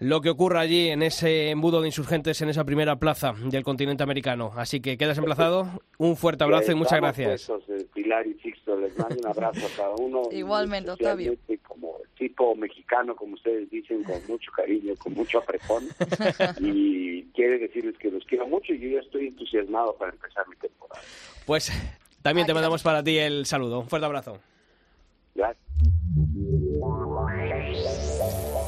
lo 0.00 0.20
que 0.20 0.30
ocurra 0.30 0.60
allí 0.60 0.88
en 0.88 1.02
ese 1.02 1.50
embudo 1.50 1.80
de 1.80 1.88
insurgentes 1.88 2.40
en 2.42 2.48
esa 2.48 2.64
primera 2.64 2.96
plaza 2.96 3.34
del 3.44 3.62
continente 3.62 4.02
americano. 4.02 4.52
Así 4.56 4.80
que 4.80 4.96
quedas 4.96 5.18
emplazado. 5.18 5.68
Un 5.98 6.16
fuerte 6.16 6.44
abrazo 6.44 6.72
y 6.72 6.74
muchas 6.74 7.00
gracias. 7.00 7.46
puestos, 7.46 7.62
eh, 7.68 7.86
Pilar 7.94 8.26
y 8.26 8.34
Sixto, 8.34 8.76
les 8.78 8.96
mando 8.98 9.16
un 9.18 9.26
abrazo 9.26 9.66
a 9.66 9.76
cada 9.76 9.94
uno. 9.94 10.22
y 10.32 10.38
Igualmente, 10.38 10.90
Octavio. 10.90 11.34
Como 11.62 11.98
el 12.02 12.10
tipo 12.18 12.54
mexicano, 12.54 13.14
como 13.14 13.34
ustedes 13.34 13.70
dicen, 13.70 14.02
con 14.04 14.20
mucho 14.28 14.50
cariño, 14.52 14.94
con 14.96 15.14
mucho 15.14 15.38
apretón. 15.38 15.84
y 16.60 17.22
quiere 17.34 17.58
decirles 17.58 17.96
que 17.98 18.10
los 18.10 18.24
quiero 18.24 18.46
mucho 18.46 18.72
y 18.72 18.80
yo 18.80 18.88
ya 18.90 19.00
estoy 19.00 19.28
entusiasmado 19.28 19.94
para 19.96 20.12
empezar 20.12 20.46
mi 20.48 20.56
temporada. 20.56 21.00
Pues 21.46 21.72
también 22.22 22.46
te 22.46 22.54
mandamos 22.54 22.82
para 22.82 23.02
ti 23.02 23.18
el 23.18 23.46
saludo. 23.46 23.80
Un 23.80 23.88
fuerte 23.88 24.06
abrazo. 24.06 24.38
Gracias. 25.34 25.64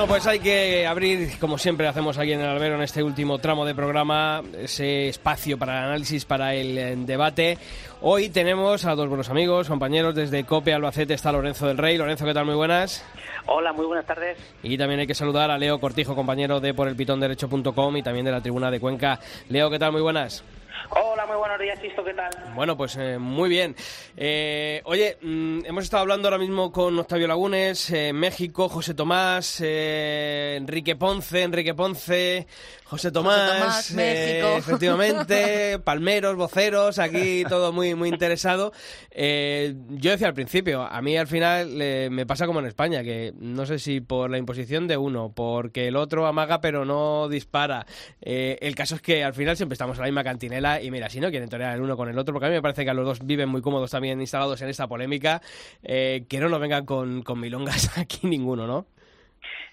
Bueno, 0.00 0.14
pues 0.14 0.26
hay 0.26 0.38
que 0.38 0.86
abrir, 0.86 1.38
como 1.38 1.58
siempre 1.58 1.86
hacemos 1.86 2.16
aquí 2.16 2.32
en 2.32 2.40
el 2.40 2.48
albero, 2.48 2.76
en 2.76 2.80
este 2.80 3.02
último 3.02 3.38
tramo 3.38 3.66
de 3.66 3.74
programa, 3.74 4.42
ese 4.58 5.10
espacio 5.10 5.58
para 5.58 5.76
el 5.76 5.84
análisis, 5.88 6.24
para 6.24 6.54
el 6.54 6.78
eh, 6.78 6.96
debate. 6.96 7.58
Hoy 8.00 8.30
tenemos 8.30 8.86
a 8.86 8.94
dos 8.94 9.10
buenos 9.10 9.28
amigos, 9.28 9.68
compañeros 9.68 10.14
desde 10.14 10.44
COPE 10.44 10.72
Albacete, 10.72 11.12
está 11.12 11.32
Lorenzo 11.32 11.66
del 11.66 11.76
Rey. 11.76 11.98
Lorenzo, 11.98 12.24
¿qué 12.24 12.32
tal? 12.32 12.46
Muy 12.46 12.54
buenas. 12.54 13.04
Hola, 13.44 13.74
muy 13.74 13.84
buenas 13.84 14.06
tardes. 14.06 14.38
Y 14.62 14.78
también 14.78 15.00
hay 15.00 15.06
que 15.06 15.14
saludar 15.14 15.50
a 15.50 15.58
Leo 15.58 15.78
Cortijo, 15.78 16.14
compañero 16.14 16.60
de 16.60 16.72
porelpitonderecho.com 16.72 17.96
y 17.98 18.02
también 18.02 18.24
de 18.24 18.32
la 18.32 18.40
Tribuna 18.40 18.70
de 18.70 18.80
Cuenca. 18.80 19.20
Leo, 19.50 19.68
¿qué 19.68 19.78
tal? 19.78 19.92
Muy 19.92 20.00
buenas. 20.00 20.42
Hola, 20.92 21.24
muy 21.24 21.36
buenos 21.36 21.58
días, 21.60 21.78
Sisto, 21.80 22.02
¿qué 22.04 22.14
tal? 22.14 22.30
Bueno, 22.54 22.76
pues 22.76 22.96
eh, 22.96 23.16
muy 23.18 23.48
bien. 23.48 23.76
Eh, 24.16 24.82
oye, 24.84 25.18
mm, 25.22 25.60
hemos 25.64 25.84
estado 25.84 26.00
hablando 26.02 26.26
ahora 26.26 26.38
mismo 26.38 26.72
con 26.72 26.98
Octavio 26.98 27.28
Lagunes, 27.28 27.90
eh, 27.90 28.12
México, 28.12 28.68
José 28.68 28.94
Tomás, 28.94 29.60
eh, 29.64 30.56
Enrique 30.58 30.96
Ponce, 30.96 31.42
Enrique 31.42 31.74
Ponce, 31.74 32.46
José 32.90 33.12
Tomás, 33.12 33.52
Tomás, 33.52 33.90
eh, 33.92 33.94
México. 33.94 34.48
efectivamente, 34.58 35.78
palmeros, 35.78 36.34
voceros, 36.34 36.98
aquí 36.98 37.44
todo 37.48 37.72
muy 37.72 37.94
muy 37.94 38.08
interesado. 38.08 38.72
Eh, 39.12 39.76
yo 39.90 40.10
decía 40.10 40.26
al 40.26 40.34
principio, 40.34 40.82
a 40.82 41.00
mí 41.00 41.16
al 41.16 41.28
final 41.28 41.80
eh, 41.80 42.08
me 42.10 42.26
pasa 42.26 42.46
como 42.46 42.58
en 42.58 42.66
España, 42.66 43.04
que 43.04 43.32
no 43.38 43.64
sé 43.64 43.78
si 43.78 44.00
por 44.00 44.28
la 44.28 44.38
imposición 44.38 44.88
de 44.88 44.96
uno, 44.96 45.32
porque 45.32 45.86
el 45.86 45.94
otro 45.94 46.26
amaga 46.26 46.60
pero 46.60 46.84
no 46.84 47.28
dispara. 47.28 47.86
Eh, 48.20 48.58
el 48.60 48.74
caso 48.74 48.96
es 48.96 49.02
que 49.02 49.22
al 49.22 49.34
final 49.34 49.56
siempre 49.56 49.74
estamos 49.74 49.96
en 49.96 50.00
la 50.00 50.06
misma 50.08 50.24
cantinela 50.24 50.79
y 50.82 50.90
mira, 50.90 51.08
si 51.08 51.20
no 51.20 51.30
quieren 51.30 51.48
torear 51.48 51.74
el 51.74 51.82
uno 51.82 51.96
con 51.96 52.08
el 52.08 52.18
otro, 52.18 52.32
porque 52.32 52.46
a 52.46 52.48
mí 52.48 52.54
me 52.54 52.62
parece 52.62 52.84
que 52.84 52.90
a 52.90 52.94
los 52.94 53.04
dos 53.04 53.26
viven 53.26 53.48
muy 53.48 53.62
cómodos 53.62 53.90
también 53.90 54.20
instalados 54.20 54.60
en 54.62 54.68
esta 54.68 54.88
polémica, 54.88 55.40
eh, 55.82 56.22
que 56.28 56.38
no 56.38 56.48
nos 56.48 56.60
vengan 56.60 56.84
con, 56.84 57.22
con 57.22 57.40
milongas 57.40 57.98
aquí 57.98 58.26
ninguno, 58.26 58.66
¿no? 58.66 58.86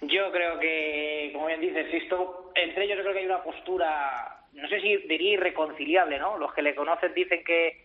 Yo 0.02 0.32
creo 0.32 0.60
que, 0.60 1.32
como 1.34 1.48
bien 1.48 1.62
dices, 1.62 1.90
Sisto, 1.90 2.52
entre 2.56 2.86
ellos 2.86 2.98
yo 2.98 3.04
creo 3.04 3.14
que 3.14 3.20
hay 3.20 3.26
una 3.26 3.44
postura, 3.44 4.44
no 4.54 4.68
sé 4.70 4.80
si 4.80 4.98
diría 5.08 5.34
irreconciliable, 5.34 6.20
¿no? 6.20 6.38
Los 6.38 6.54
que 6.54 6.62
le 6.62 6.76
conocen 6.76 7.14
dicen 7.14 7.44
que, 7.44 7.78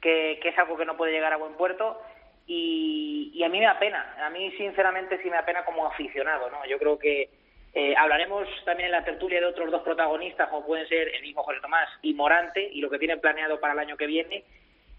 que, 0.00 0.38
es 0.42 0.58
algo 0.58 0.76
que 0.76 0.84
no 0.84 0.96
puede 0.96 1.12
llegar 1.12 1.32
a 1.32 1.38
buen 1.38 1.54
puerto 1.54 1.98
y, 2.46 3.32
y 3.34 3.42
a 3.42 3.48
mí 3.48 3.58
me 3.58 3.64
da 3.64 3.78
pena, 3.78 4.14
a 4.20 4.28
mí 4.28 4.50
sinceramente 4.58 5.18
sí 5.22 5.30
me 5.30 5.36
da 5.36 5.46
pena 5.46 5.64
como 5.64 5.86
aficionado, 5.86 6.50
¿no? 6.50 6.66
Yo 6.66 6.78
creo 6.78 6.98
que, 6.98 7.30
Eh, 7.74 7.94
hablaremos 7.96 8.46
también 8.64 8.86
en 8.86 8.92
la 8.92 9.04
tertulia 9.04 9.40
de 9.40 9.46
otros 9.46 9.70
dos 9.70 9.82
protagonistas, 9.82 10.48
como 10.48 10.64
pueden 10.64 10.88
ser 10.88 11.08
el 11.08 11.22
mismo 11.22 11.42
José 11.42 11.60
Tomás 11.60 11.88
y 12.02 12.14
Morante, 12.14 12.68
y 12.72 12.80
lo 12.80 12.88
que 12.88 12.98
tienen 12.98 13.20
planeado 13.20 13.58
para 13.58 13.72
el 13.72 13.80
año 13.80 13.96
que 13.96 14.06
viene. 14.06 14.44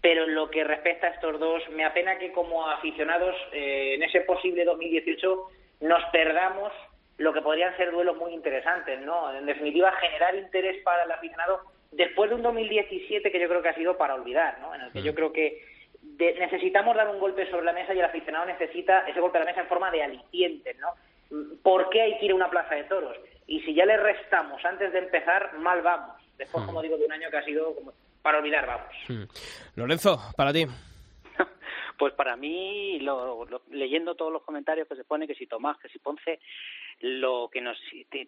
Pero 0.02 0.24
en 0.24 0.34
lo 0.34 0.50
que 0.50 0.62
respecta 0.62 1.06
a 1.06 1.10
estos 1.10 1.40
dos, 1.40 1.62
me 1.70 1.84
apena 1.84 2.18
que 2.18 2.32
como 2.32 2.68
aficionados 2.68 3.34
eh, 3.52 3.94
en 3.94 4.02
ese 4.02 4.20
posible 4.20 4.64
2018 4.64 5.48
nos 5.80 6.04
perdamos 6.12 6.72
lo 7.16 7.32
que 7.32 7.40
podrían 7.40 7.74
ser 7.78 7.90
duelos 7.90 8.16
muy 8.18 8.34
interesantes, 8.34 9.00
¿no? 9.00 9.34
En 9.34 9.46
definitiva, 9.46 9.90
generar 9.92 10.34
interés 10.34 10.82
para 10.82 11.04
el 11.04 11.10
aficionado 11.10 11.62
después 11.92 12.28
de 12.28 12.36
un 12.36 12.42
2017 12.42 13.32
que 13.32 13.40
yo 13.40 13.48
creo 13.48 13.62
que 13.62 13.70
ha 13.70 13.74
sido 13.74 13.96
para 13.96 14.14
olvidar, 14.14 14.58
¿no? 14.60 14.74
En 14.74 14.82
el 14.82 14.92
que 14.92 15.02
yo 15.02 15.14
creo 15.14 15.32
que 15.32 15.62
necesitamos 16.18 16.94
dar 16.94 17.08
un 17.08 17.18
golpe 17.18 17.50
sobre 17.50 17.64
la 17.64 17.72
mesa 17.72 17.94
y 17.94 17.98
el 17.98 18.04
aficionado 18.04 18.44
necesita 18.44 19.06
ese 19.08 19.20
golpe 19.20 19.38
a 19.38 19.40
la 19.40 19.46
mesa 19.46 19.62
en 19.62 19.66
forma 19.66 19.90
de 19.90 20.02
alicientes, 20.02 20.76
¿no? 20.78 20.88
¿Por 21.62 21.90
qué 21.90 22.02
hay 22.02 22.18
que 22.18 22.26
ir 22.26 22.32
a 22.32 22.36
una 22.36 22.50
plaza 22.50 22.74
de 22.74 22.84
toros? 22.84 23.16
Y 23.46 23.60
si 23.60 23.74
ya 23.74 23.86
le 23.86 23.96
restamos 23.96 24.64
antes 24.64 24.92
de 24.92 24.98
empezar, 24.98 25.58
mal 25.58 25.82
vamos. 25.82 26.16
Después, 26.36 26.64
como 26.64 26.82
digo, 26.82 26.96
de 26.96 27.06
un 27.06 27.12
año 27.12 27.30
que 27.30 27.36
ha 27.36 27.44
sido 27.44 27.74
como 27.74 27.92
para 28.22 28.38
olvidar, 28.38 28.66
vamos. 28.66 29.30
Lorenzo, 29.76 30.20
para 30.36 30.52
ti. 30.52 30.66
Pues 31.98 32.12
para 32.12 32.36
mí, 32.36 32.98
lo, 33.00 33.46
leyendo 33.70 34.16
todos 34.16 34.30
los 34.30 34.42
comentarios 34.42 34.86
que 34.86 34.96
se 34.96 35.04
pone, 35.04 35.26
que 35.26 35.34
si 35.34 35.46
Tomás, 35.46 35.78
que 35.78 35.88
si 35.88 35.98
Ponce, 35.98 36.40
lo 37.00 37.48
que 37.50 37.62
nos 37.62 37.78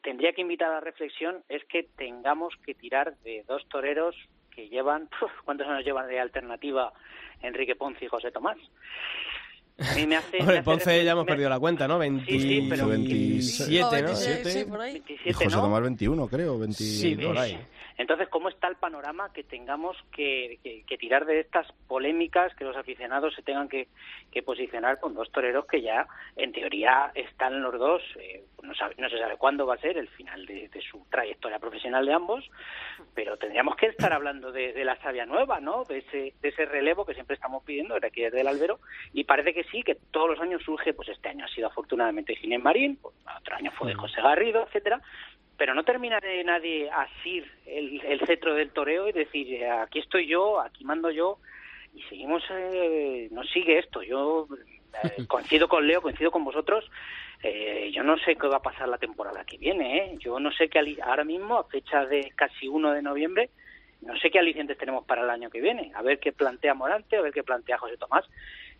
tendría 0.02 0.32
que 0.32 0.40
invitar 0.40 0.70
a 0.70 0.76
la 0.76 0.80
reflexión 0.80 1.44
es 1.50 1.62
que 1.66 1.82
tengamos 1.82 2.54
que 2.64 2.74
tirar 2.74 3.18
de 3.18 3.44
dos 3.46 3.68
toreros 3.68 4.16
que 4.54 4.70
llevan, 4.70 5.10
¿cuántos 5.44 5.66
años 5.66 5.84
llevan 5.84 6.08
de 6.08 6.18
alternativa 6.18 6.94
Enrique 7.42 7.76
Ponce 7.76 8.06
y 8.06 8.08
José 8.08 8.30
Tomás? 8.30 8.56
Me 10.06 10.16
hace, 10.16 10.38
Hombre, 10.40 10.62
Ponce 10.62 11.04
ya 11.04 11.12
hemos 11.12 11.26
perdido 11.26 11.48
la 11.48 11.58
cuenta, 11.58 11.86
¿no? 11.86 11.98
20... 11.98 12.24
Sí, 12.30 12.40
sí, 12.40 12.66
pero 12.68 12.88
27, 12.88 14.02
¿no? 14.02 14.16
Sí, 14.16 14.64
por 14.64 14.80
ahí. 14.80 14.92
27, 14.92 15.30
y 15.30 15.32
José 15.32 15.56
¿no? 15.56 15.62
Tomás 15.62 15.82
21, 15.82 16.28
creo. 16.28 16.58
20... 16.58 16.82
Sí, 16.82 17.16
por 17.16 17.38
ahí. 17.38 17.58
Entonces, 17.98 18.28
¿cómo 18.28 18.48
está 18.48 18.68
el 18.68 18.76
panorama 18.76 19.32
que 19.32 19.42
tengamos 19.42 19.96
que, 20.12 20.60
que, 20.62 20.84
que, 20.86 20.96
tirar 20.96 21.26
de 21.26 21.40
estas 21.40 21.66
polémicas, 21.88 22.54
que 22.54 22.64
los 22.64 22.76
aficionados 22.76 23.34
se 23.34 23.42
tengan 23.42 23.68
que, 23.68 23.88
que 24.30 24.40
posicionar 24.44 25.00
con 25.00 25.14
dos 25.14 25.30
toreros 25.32 25.66
que 25.66 25.82
ya, 25.82 26.06
en 26.36 26.52
teoría, 26.52 27.10
están 27.16 27.60
los 27.60 27.76
dos, 27.76 28.00
eh, 28.20 28.44
no, 28.62 28.72
sabe, 28.76 28.94
no, 28.98 29.08
se 29.08 29.18
sabe 29.18 29.36
cuándo 29.36 29.66
va 29.66 29.74
a 29.74 29.78
ser 29.78 29.98
el 29.98 30.08
final 30.10 30.46
de, 30.46 30.68
de, 30.68 30.80
su 30.80 31.04
trayectoria 31.10 31.58
profesional 31.58 32.06
de 32.06 32.12
ambos, 32.12 32.48
pero 33.16 33.36
tendríamos 33.36 33.74
que 33.74 33.86
estar 33.86 34.12
hablando 34.12 34.52
de, 34.52 34.72
de 34.72 34.84
la 34.84 34.94
savia 35.02 35.26
nueva, 35.26 35.58
¿no? 35.58 35.82
De 35.82 35.98
ese, 35.98 36.34
de 36.40 36.48
ese 36.50 36.66
relevo 36.66 37.04
que 37.04 37.14
siempre 37.14 37.34
estamos 37.34 37.64
pidiendo, 37.64 37.96
era 37.96 38.06
aquí 38.06 38.22
desde 38.22 38.42
el 38.42 38.46
albero, 38.46 38.78
y 39.12 39.24
parece 39.24 39.52
que 39.52 39.64
sí, 39.64 39.82
que 39.82 39.96
todos 40.12 40.30
los 40.30 40.40
años 40.40 40.62
surge, 40.62 40.94
pues 40.94 41.08
este 41.08 41.30
año 41.30 41.46
ha 41.46 41.48
sido 41.48 41.66
afortunadamente 41.66 42.36
Ginés 42.36 42.62
Marín, 42.62 42.96
pues, 43.02 43.16
otro 43.40 43.56
año 43.56 43.72
fue 43.72 43.88
de 43.88 43.94
José 43.94 44.22
Garrido, 44.22 44.62
etcétera, 44.62 45.00
pero 45.58 45.74
no 45.74 45.84
termina 45.84 46.20
de 46.20 46.42
nadie 46.44 46.88
asir 46.90 47.50
el, 47.66 48.00
el 48.00 48.20
cetro 48.26 48.54
del 48.54 48.70
toreo 48.70 49.08
y 49.08 49.12
decir, 49.12 49.66
aquí 49.66 49.98
estoy 49.98 50.26
yo, 50.26 50.60
aquí 50.60 50.84
mando 50.84 51.10
yo, 51.10 51.38
y 51.94 52.02
seguimos, 52.04 52.42
eh, 52.50 53.28
no 53.32 53.42
sigue 53.42 53.78
esto. 53.78 54.02
Yo 54.02 54.46
eh, 55.02 55.26
coincido 55.28 55.68
con 55.68 55.86
Leo, 55.86 56.00
coincido 56.00 56.30
con 56.30 56.44
vosotros, 56.44 56.88
eh, 57.42 57.90
yo 57.92 58.02
no 58.02 58.16
sé 58.18 58.36
qué 58.36 58.46
va 58.46 58.56
a 58.56 58.62
pasar 58.62 58.88
la 58.88 58.98
temporada 58.98 59.44
que 59.44 59.58
viene, 59.58 59.98
¿eh? 59.98 60.16
yo 60.18 60.40
no 60.40 60.50
sé 60.52 60.68
qué 60.68 60.96
ahora 61.02 61.24
mismo, 61.24 61.58
a 61.58 61.64
fecha 61.64 62.06
de 62.06 62.32
casi 62.34 62.68
1 62.68 62.92
de 62.92 63.02
noviembre, 63.02 63.50
no 64.00 64.16
sé 64.18 64.30
qué 64.30 64.38
alicientes 64.38 64.78
tenemos 64.78 65.04
para 65.04 65.22
el 65.22 65.30
año 65.30 65.50
que 65.50 65.60
viene, 65.60 65.92
a 65.94 66.02
ver 66.02 66.18
qué 66.18 66.32
plantea 66.32 66.74
Morante, 66.74 67.16
a 67.16 67.20
ver 67.20 67.32
qué 67.32 67.42
plantea 67.42 67.78
José 67.78 67.96
Tomás. 67.96 68.24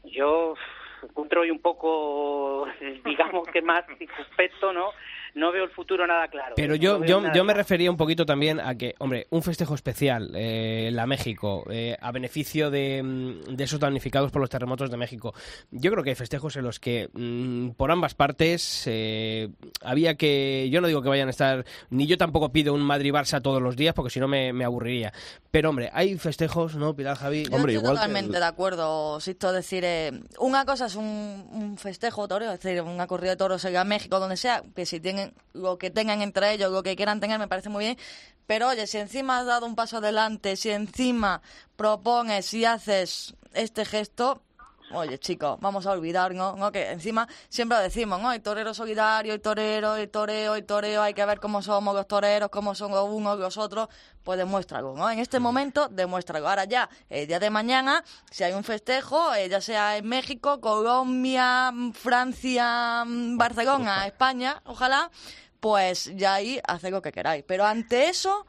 Yo 0.05 0.55
encuentro 1.03 1.43
hoy 1.43 1.51
un 1.51 1.61
poco, 1.61 2.67
digamos 3.05 3.49
que 3.49 3.63
más 3.63 3.85
circunspecto, 3.99 4.73
¿no? 4.73 4.91
No 5.39 5.53
veo 5.53 5.63
el 5.63 5.71
futuro 5.71 6.05
nada 6.05 6.27
claro. 6.27 6.55
Pero 6.57 6.75
yo, 6.75 6.99
no 6.99 7.07
yo, 7.07 7.23
yo 7.33 7.45
me 7.45 7.55
refería 7.55 7.91
un 7.91 7.97
poquito 7.97 8.27
también 8.27 8.59
a 8.59 8.75
que, 8.75 8.97
hombre, 8.99 9.29
un 9.31 9.43
festejo 9.43 9.77
especial, 9.77 10.33
eh, 10.35 10.91
la 10.93 11.07
México, 11.07 11.65
eh, 11.71 11.97
a 12.01 12.11
beneficio 12.11 12.73
de, 12.73 13.41
de, 13.49 13.65
esos 13.65 13.79
damnificados 13.79 14.33
por 14.33 14.41
los 14.41 14.51
terremotos 14.51 14.91
de 14.91 14.97
México. 14.97 15.35
Yo 15.71 15.93
creo 15.93 16.03
que 16.03 16.11
hay 16.11 16.17
festejos 16.17 16.57
en 16.57 16.65
los 16.65 16.81
que, 16.81 17.09
mmm, 17.13 17.71
por 17.71 17.93
ambas 17.93 18.15
partes, 18.15 18.83
eh, 18.87 19.49
había 19.81 20.17
que. 20.17 20.69
Yo 20.73 20.81
no 20.81 20.89
digo 20.89 21.03
que 21.03 21.09
vayan 21.09 21.29
a 21.29 21.31
estar. 21.31 21.65
Ni 21.91 22.09
yo 22.09 22.19
tampoco 22.19 22.51
pido 22.51 22.75
un 22.75 22.83
Madrid-Barça 22.83 23.41
todos 23.41 23.63
los 23.63 23.77
días, 23.77 23.95
porque 23.95 24.11
si 24.11 24.19
no 24.19 24.27
me, 24.27 24.53
me, 24.53 24.65
aburriría. 24.65 25.13
Pero, 25.53 25.71
hombre, 25.71 25.89
hay 25.93 26.19
festejos, 26.19 26.75
¿no, 26.75 26.97
Pilar 26.97 27.17
Javi? 27.17 27.45
Yo 27.45 27.57
hombre, 27.57 27.75
estoy 27.75 27.85
igual 27.85 27.95
totalmente 27.95 28.33
que... 28.33 28.39
de 28.39 28.45
acuerdo, 28.45 29.21
Sisto. 29.21 29.53
decir, 29.53 29.85
eh, 29.85 30.21
una 30.41 30.65
cosa 30.65 30.87
es 30.87 30.97
un, 30.97 31.47
un 31.53 31.79
festejo 31.79 32.27
toreo, 32.27 32.51
es 32.51 32.61
decir, 32.61 32.83
una 32.83 33.07
corrida 33.07 33.31
de 33.31 33.37
toros 33.37 33.65
en 33.65 33.89
México, 33.89 34.19
donde 34.19 34.37
sea, 34.37 34.63
que 34.75 34.85
si 34.85 34.99
tienen 34.99 35.28
lo 35.53 35.79
que 35.79 35.91
tengan 35.91 36.23
entre 36.23 36.53
ellos, 36.53 36.71
lo 36.71 36.83
que 36.83 36.97
quieran 36.97 37.21
tener, 37.21 37.39
me 37.39 37.49
parece 37.49 37.69
muy 37.69 37.85
bien. 37.85 37.99
Pero 38.47 38.69
oye, 38.69 38.87
si 38.87 38.99
encima 38.99 39.39
has 39.39 39.47
dado 39.47 39.67
un 39.67 39.75
paso 39.75 39.99
adelante, 39.99 40.57
si 40.57 40.71
encima 40.71 41.43
propones 41.77 42.55
y 42.55 42.65
haces 42.65 43.35
este 43.53 43.85
gesto, 43.85 44.43
oye 44.93 45.19
chicos, 45.19 45.59
vamos 45.61 45.87
a 45.87 45.93
olvidarnos, 45.93 46.57
¿no? 46.57 46.73
Que 46.73 46.91
encima 46.91 47.29
siempre 47.49 47.79
decimos, 47.79 48.21
¿no? 48.21 48.33
El 48.33 48.43
torero 48.43 48.75
solidario, 48.75 49.35
el 49.35 49.41
torero, 49.41 49.97
el 49.97 50.11
toreo, 50.11 50.55
el 50.55 50.65
toreo, 50.65 51.03
hay 51.03 51.15
que 51.15 51.25
ver 51.25 51.41
cómo 51.41 51.63
somos 51.63 51.95
los 51.95 52.07
toreros, 52.07 52.49
cómo 52.51 52.75
son 52.75 52.93
los 52.93 53.09
unos 53.09 53.39
los 53.39 53.57
otros, 53.57 53.89
pues 54.23 54.39
demuéstralo, 54.39 54.95
¿no? 54.95 55.11
En 55.11 55.19
este 55.19 55.41
momento, 55.41 55.89
demuéstralo. 55.89 56.49
Ahora 56.49 56.65
ya, 56.65 56.89
el 57.09 57.27
día 57.27 57.39
de 57.39 57.51
mañana, 57.51 58.05
si 58.31 58.45
hay 58.45 58.53
un 58.53 58.65
festejo, 58.65 59.35
eh, 59.35 59.49
ya 59.49 59.61
sea 59.61 59.97
en 59.97 60.09
México, 60.09 60.61
Colombia, 60.61 61.73
Francia, 61.95 63.05
Barcelona, 63.07 64.07
España, 64.07 64.63
ojalá, 64.65 65.11
pues 65.61 66.13
ya 66.17 66.35
ahí 66.35 66.61
haced 66.67 66.91
lo 66.91 67.03
que 67.03 67.13
queráis. 67.13 67.45
Pero 67.47 67.65
ante 67.65 68.09
eso, 68.09 68.47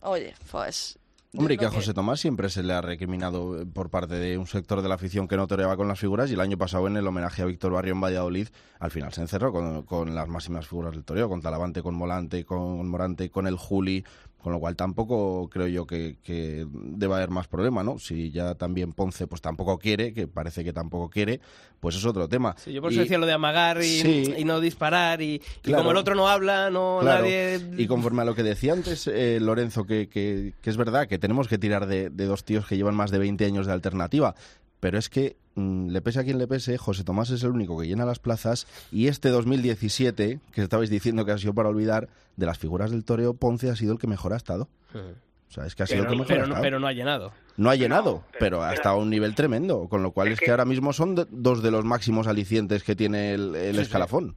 oye, 0.00 0.34
pues 0.50 0.98
Hombre, 1.36 1.54
y 1.54 1.58
que 1.58 1.66
a 1.66 1.70
José 1.70 1.92
Tomás 1.92 2.20
siempre 2.20 2.48
se 2.48 2.62
le 2.62 2.72
ha 2.72 2.80
recriminado 2.80 3.66
por 3.74 3.90
parte 3.90 4.14
de 4.14 4.38
un 4.38 4.46
sector 4.46 4.80
de 4.80 4.88
la 4.88 4.94
afición 4.94 5.28
que 5.28 5.36
no 5.36 5.46
toreaba 5.46 5.76
con 5.76 5.86
las 5.86 6.00
figuras 6.00 6.30
y 6.30 6.34
el 6.34 6.40
año 6.40 6.56
pasado 6.56 6.86
en 6.86 6.96
el 6.96 7.06
homenaje 7.06 7.42
a 7.42 7.44
Víctor 7.44 7.72
Barrio 7.72 7.92
en 7.92 8.00
Valladolid 8.00 8.48
al 8.80 8.90
final 8.90 9.12
se 9.12 9.20
encerró 9.20 9.52
con, 9.52 9.82
con 9.82 10.14
las 10.14 10.26
máximas 10.26 10.66
figuras 10.66 10.92
del 10.92 11.04
toreo, 11.04 11.28
con 11.28 11.42
Talavante, 11.42 11.82
con 11.82 11.94
Molante, 11.94 12.46
con 12.46 12.88
Morante, 12.88 13.28
con 13.28 13.46
el 13.46 13.56
Juli, 13.56 14.04
con 14.38 14.52
lo 14.52 14.60
cual 14.60 14.76
tampoco 14.76 15.48
creo 15.50 15.66
yo 15.66 15.86
que, 15.86 16.18
que, 16.22 16.66
deba 16.72 17.16
haber 17.16 17.30
más 17.30 17.48
problema, 17.48 17.82
¿no? 17.82 17.98
Si 17.98 18.30
ya 18.30 18.54
también 18.54 18.92
Ponce 18.92 19.26
pues 19.26 19.42
tampoco 19.42 19.78
quiere, 19.78 20.12
que 20.14 20.28
parece 20.28 20.64
que 20.64 20.72
tampoco 20.72 21.10
quiere, 21.10 21.40
pues 21.80 21.96
es 21.96 22.04
otro 22.04 22.28
tema. 22.28 22.54
Sí, 22.56 22.72
yo 22.72 22.80
por 22.80 22.92
eso 22.92 23.00
y, 23.00 23.04
decía 23.04 23.18
lo 23.18 23.26
de 23.26 23.32
amagar 23.32 23.82
y, 23.82 24.00
sí, 24.00 24.34
y 24.38 24.44
no 24.44 24.60
disparar 24.60 25.20
y, 25.22 25.40
claro, 25.60 25.80
y, 25.80 25.82
como 25.82 25.90
el 25.90 25.96
otro 25.96 26.14
no 26.14 26.28
habla, 26.28 26.70
no 26.70 26.98
claro. 27.00 27.22
nadie... 27.22 27.60
Y 27.76 27.86
conforme 27.86 28.22
a 28.22 28.24
lo 28.24 28.34
que 28.34 28.44
decía 28.44 28.72
antes 28.72 29.08
eh, 29.08 29.38
Lorenzo, 29.40 29.84
que, 29.84 30.08
que, 30.08 30.54
que, 30.62 30.70
es 30.70 30.76
verdad 30.76 31.08
que 31.08 31.18
tenemos 31.18 31.48
que 31.48 31.58
tirar 31.58 31.86
de, 31.86 32.10
de 32.10 32.24
dos 32.26 32.44
tíos 32.44 32.66
que 32.66 32.76
llevan 32.76 32.94
más 32.94 33.10
de 33.10 33.18
20 33.18 33.44
años 33.44 33.66
de 33.66 33.72
alternativa, 33.72 34.34
pero 34.80 34.98
es 34.98 35.08
que 35.08 35.36
mmm, 35.54 35.88
le 35.88 36.00
pese 36.00 36.20
a 36.20 36.24
quien 36.24 36.38
le 36.38 36.46
pese, 36.46 36.78
José 36.78 37.04
Tomás 37.04 37.30
es 37.30 37.42
el 37.42 37.50
único 37.50 37.78
que 37.78 37.86
llena 37.86 38.04
las 38.04 38.18
plazas 38.18 38.66
y 38.92 39.08
este 39.08 39.28
2017, 39.28 40.40
que 40.52 40.60
estabais 40.62 40.90
diciendo 40.90 41.24
que 41.24 41.32
ha 41.32 41.38
sido 41.38 41.54
para 41.54 41.68
olvidar, 41.68 42.08
de 42.36 42.46
las 42.46 42.58
figuras 42.58 42.90
del 42.90 43.04
toreo, 43.04 43.34
Ponce 43.34 43.70
ha 43.70 43.76
sido 43.76 43.92
el 43.92 43.98
que 43.98 44.06
mejor 44.06 44.32
ha 44.32 44.36
estado. 44.36 44.68
Uh 44.94 44.98
-huh. 44.98 45.14
O 45.48 45.50
sea, 45.50 45.64
es 45.64 45.74
que 45.74 45.82
ha 45.82 45.86
sido 45.86 46.04
pero, 46.04 46.12
el 46.12 46.18
que 46.18 46.22
mejor 46.22 46.28
pero, 46.28 46.40
ha 46.40 46.44
estado. 46.44 46.62
pero 46.62 46.80
no 46.80 46.86
ha 46.86 46.92
llenado. 46.92 47.32
No 47.56 47.70
ha 47.70 47.74
llenado, 47.74 48.24
pero, 48.32 48.38
pero, 48.38 48.62
ha 48.62 48.74
estado 48.74 48.96
a 48.96 48.98
un 48.98 49.10
nivel 49.10 49.34
tremendo, 49.34 49.88
con 49.88 50.02
lo 50.02 50.12
cual 50.12 50.28
es, 50.28 50.34
es 50.34 50.40
que, 50.40 50.44
que, 50.46 50.50
ahora 50.50 50.66
mismo 50.66 50.92
son 50.92 51.14
dos 51.30 51.62
de 51.62 51.70
los 51.70 51.84
máximos 51.84 52.26
alicientes 52.26 52.84
que 52.84 52.94
tiene 52.94 53.32
el, 53.32 53.56
el 53.56 53.76
sí, 53.76 53.80
escalafón. 53.80 54.36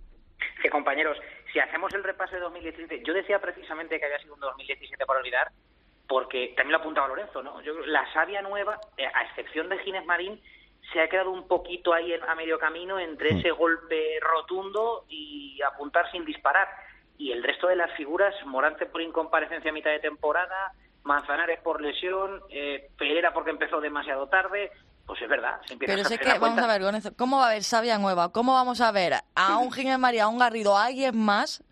Sí, 0.62 0.70
compañeros, 0.70 1.18
si 1.52 1.60
hacemos 1.60 1.94
el 1.94 2.04
repaso 2.04 2.36
de 2.36 2.42
2017, 2.42 3.04
yo 3.06 3.14
decía 3.14 3.40
precisamente 3.40 4.00
que 4.00 4.06
había 4.06 4.20
sido 4.20 4.36
un 4.36 4.40
2017 4.40 5.06
para 5.06 5.20
olvidar, 5.20 5.52
porque 6.12 6.50
también 6.58 6.74
lo 6.74 6.80
apuntaba 6.80 7.08
Lorenzo, 7.08 7.42
¿no? 7.42 7.62
Yo, 7.62 7.74
la 7.86 8.04
savia 8.12 8.42
nueva, 8.42 8.78
eh, 8.98 9.06
a 9.06 9.24
excepción 9.24 9.70
de 9.70 9.80
Ginés 9.80 10.06
Marín, 10.06 10.42
se 10.92 11.00
ha 11.00 11.08
quedado 11.08 11.32
un 11.32 11.48
poquito 11.48 11.94
ahí 11.94 12.12
en, 12.12 12.22
a 12.24 12.36
medio 12.36 12.60
camino 12.60 13.00
entre 13.00 13.34
Mm. 13.34 13.38
ese 13.38 13.52
golpe 13.52 14.20
rotundo 14.20 15.06
y 15.08 15.58
apuntar 15.62 16.12
sin 16.12 16.26
disparar. 16.26 16.68
Y 17.18 17.32
el 17.32 17.42
resto 17.42 17.68
de 17.68 17.78
las 17.78 17.96
figuras, 17.96 18.36
Morante 18.46 18.88
por 18.88 19.02
incomparecencia 19.02 19.72
a 19.72 19.74
mitad 19.74 19.90
de 19.92 20.00
temporada, 20.00 20.74
Manzanares 21.04 21.62
por 21.62 21.80
lesión, 21.80 22.42
eh, 22.50 22.90
Pereira 22.98 23.32
porque 23.32 23.52
empezó 23.52 23.80
demasiado 23.80 24.28
tarde, 24.28 24.70
pues 25.06 25.22
es 25.22 25.30
verdad. 25.30 25.62
Se 25.66 25.74
empieza 25.74 25.94
Pero 25.96 26.08
a 26.10 26.14
es 26.14 26.20
que, 26.20 26.40
vamos 26.40 26.60
a 26.62 26.68
ver, 26.68 26.82
Lorenzo, 26.82 27.12
¿cómo 27.18 27.38
va 27.38 27.46
a 27.46 27.50
haber 27.52 27.64
Sabia 27.64 27.98
nueva? 27.98 28.34
¿Cómo 28.34 28.54
vamos 28.54 28.82
a 28.82 28.92
ver 28.92 29.14
a 29.34 29.58
un 29.60 29.72
Ginés 29.72 29.98
María, 29.98 30.26
a 30.26 30.28
un 30.28 30.40
Garrido, 30.40 30.78
a 30.78 30.88
alguien 30.88 31.18
más? 31.18 31.64